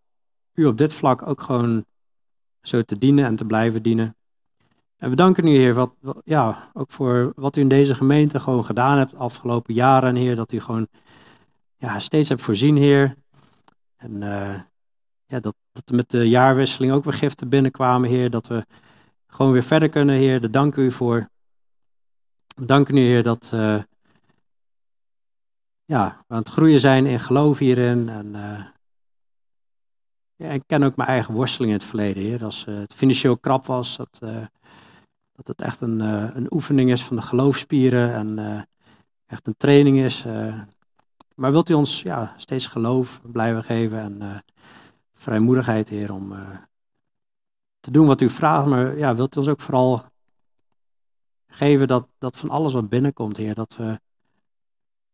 u 0.54 0.66
op 0.66 0.78
dit 0.78 0.94
vlak 0.94 1.26
ook 1.26 1.40
gewoon 1.40 1.84
zo 2.62 2.82
te 2.82 2.98
dienen 2.98 3.24
en 3.24 3.36
te 3.36 3.44
blijven 3.44 3.82
dienen. 3.82 4.16
En 4.96 5.10
we 5.10 5.16
danken 5.16 5.46
u, 5.46 5.50
Heer, 5.50 5.74
wat, 5.74 5.94
ja, 6.24 6.70
ook 6.72 6.90
voor 6.90 7.32
wat 7.36 7.56
u 7.56 7.60
in 7.60 7.68
deze 7.68 7.94
gemeente 7.94 8.40
gewoon 8.40 8.64
gedaan 8.64 8.98
hebt 8.98 9.10
de 9.10 9.16
afgelopen 9.16 9.74
jaren, 9.74 10.16
Heer, 10.16 10.36
dat 10.36 10.52
u 10.52 10.60
gewoon 10.60 10.88
ja, 11.76 11.98
steeds 11.98 12.28
hebt 12.28 12.42
voorzien, 12.42 12.76
Heer. 12.76 13.14
En 13.96 14.22
uh, 14.22 14.60
ja, 15.26 15.40
dat, 15.40 15.54
dat 15.72 15.90
met 15.90 16.10
de 16.10 16.28
jaarwisseling 16.28 16.92
ook 16.92 17.04
weer 17.04 17.12
giften 17.12 17.48
binnenkwamen, 17.48 18.08
Heer, 18.08 18.30
dat 18.30 18.46
we 18.46 18.66
gewoon 19.26 19.52
weer 19.52 19.62
verder 19.62 19.88
kunnen, 19.88 20.16
Heer. 20.16 20.40
Daar 20.40 20.50
dank 20.50 20.74
u 20.74 20.90
voor. 20.90 21.28
We 22.58 22.64
danken 22.64 22.96
u, 22.96 23.00
Heer, 23.00 23.22
dat 23.22 23.50
uh, 23.54 23.82
ja, 25.84 26.24
we 26.26 26.34
aan 26.34 26.38
het 26.38 26.48
groeien 26.48 26.80
zijn 26.80 27.06
in 27.06 27.20
geloof 27.20 27.58
hierin. 27.58 28.08
En 28.08 28.26
uh, 28.26 28.64
ja, 30.36 30.48
ik 30.48 30.62
ken 30.66 30.82
ook 30.82 30.96
mijn 30.96 31.08
eigen 31.08 31.34
worsteling 31.34 31.72
in 31.72 31.78
het 31.78 31.86
verleden, 31.86 32.22
Heer. 32.22 32.44
Als 32.44 32.64
uh, 32.68 32.78
het 32.78 32.94
financieel 32.94 33.38
krap 33.38 33.66
was, 33.66 33.96
dat, 33.96 34.18
dat 35.32 35.46
het 35.46 35.60
echt 35.60 35.80
een, 35.80 36.00
een 36.00 36.46
oefening 36.52 36.90
is 36.90 37.04
van 37.04 37.16
de 37.16 37.22
geloofspieren 37.22 38.14
en 38.14 38.66
echt 39.26 39.46
een 39.46 39.56
training 39.56 39.98
is. 39.98 40.24
maar 41.34 41.52
wilt 41.52 41.68
u 41.68 41.74
ons 41.74 42.02
ja, 42.02 42.34
steeds 42.36 42.66
geloof 42.66 43.20
blijven 43.22 43.64
geven 43.64 44.00
en 44.00 44.44
vrijmoedigheid, 45.14 45.88
Heer, 45.88 46.12
om 46.12 46.34
te 47.80 47.90
doen 47.90 48.06
wat 48.06 48.20
u 48.20 48.28
vraagt, 48.28 48.66
maar 48.66 48.96
ja, 48.96 49.14
wilt 49.14 49.36
u 49.36 49.38
ons 49.38 49.48
ook 49.48 49.60
vooral 49.60 50.04
geven 51.58 51.88
dat, 51.88 52.08
dat 52.18 52.36
van 52.36 52.50
alles 52.50 52.72
wat 52.72 52.88
binnenkomt, 52.88 53.36
Heer, 53.36 53.54
dat 53.54 53.76
we 53.76 54.00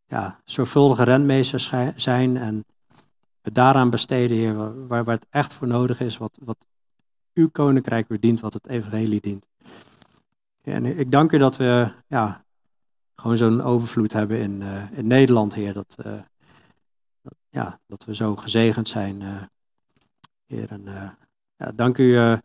ja, 0.06 0.40
zorgvuldige 0.44 1.02
rentmeesters 1.02 1.72
zijn 1.96 2.36
en 2.36 2.64
het 3.40 3.54
daaraan 3.54 3.90
besteden, 3.90 4.36
Heer, 4.36 4.86
waar, 4.86 5.04
waar 5.04 5.14
het 5.14 5.26
echt 5.30 5.54
voor 5.54 5.66
nodig 5.66 6.00
is, 6.00 6.16
wat, 6.16 6.38
wat 6.44 6.66
uw 7.34 7.48
koninkrijk 7.48 8.08
weer 8.08 8.20
dient, 8.20 8.40
wat 8.40 8.52
het 8.52 8.68
evangelie 8.68 9.20
dient. 9.20 9.46
En 10.62 10.98
ik 10.98 11.10
dank 11.10 11.32
u 11.32 11.38
dat 11.38 11.56
we 11.56 11.92
ja, 12.06 12.44
gewoon 13.16 13.36
zo'n 13.36 13.62
overvloed 13.62 14.12
hebben 14.12 14.38
in, 14.38 14.60
uh, 14.60 14.98
in 14.98 15.06
Nederland, 15.06 15.54
Heer. 15.54 15.72
Dat, 15.72 15.96
uh, 16.06 16.12
dat, 17.22 17.34
ja, 17.48 17.80
dat 17.86 18.04
we 18.04 18.14
zo 18.14 18.36
gezegend 18.36 18.88
zijn, 18.88 19.20
uh, 19.20 19.42
Heer. 20.46 20.70
En, 20.70 20.84
ja, 21.56 21.72
dank 21.74 21.98
u 21.98 22.38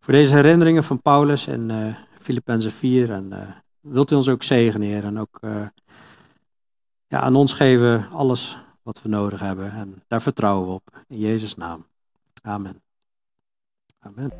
voor 0.00 0.12
deze 0.12 0.34
herinneringen 0.34 0.84
van 0.84 1.02
Paulus 1.02 1.46
en 1.46 1.96
Filippenzen 2.24 2.72
4. 2.72 3.10
En 3.10 3.32
wilt 3.80 4.10
u 4.10 4.14
ons 4.14 4.28
ook 4.28 4.42
zegenen, 4.42 4.88
Heer. 4.88 5.04
En 5.04 5.18
ook 5.18 5.38
ja, 7.06 7.20
aan 7.20 7.36
ons 7.36 7.52
geven 7.52 8.10
alles 8.10 8.56
wat 8.82 9.02
we 9.02 9.08
nodig 9.08 9.40
hebben. 9.40 9.72
En 9.72 10.02
daar 10.08 10.22
vertrouwen 10.22 10.68
we 10.68 10.74
op. 10.74 11.04
In 11.08 11.18
Jezus' 11.18 11.54
naam. 11.54 11.86
Amen. 12.42 12.82
Amen. 14.00 14.32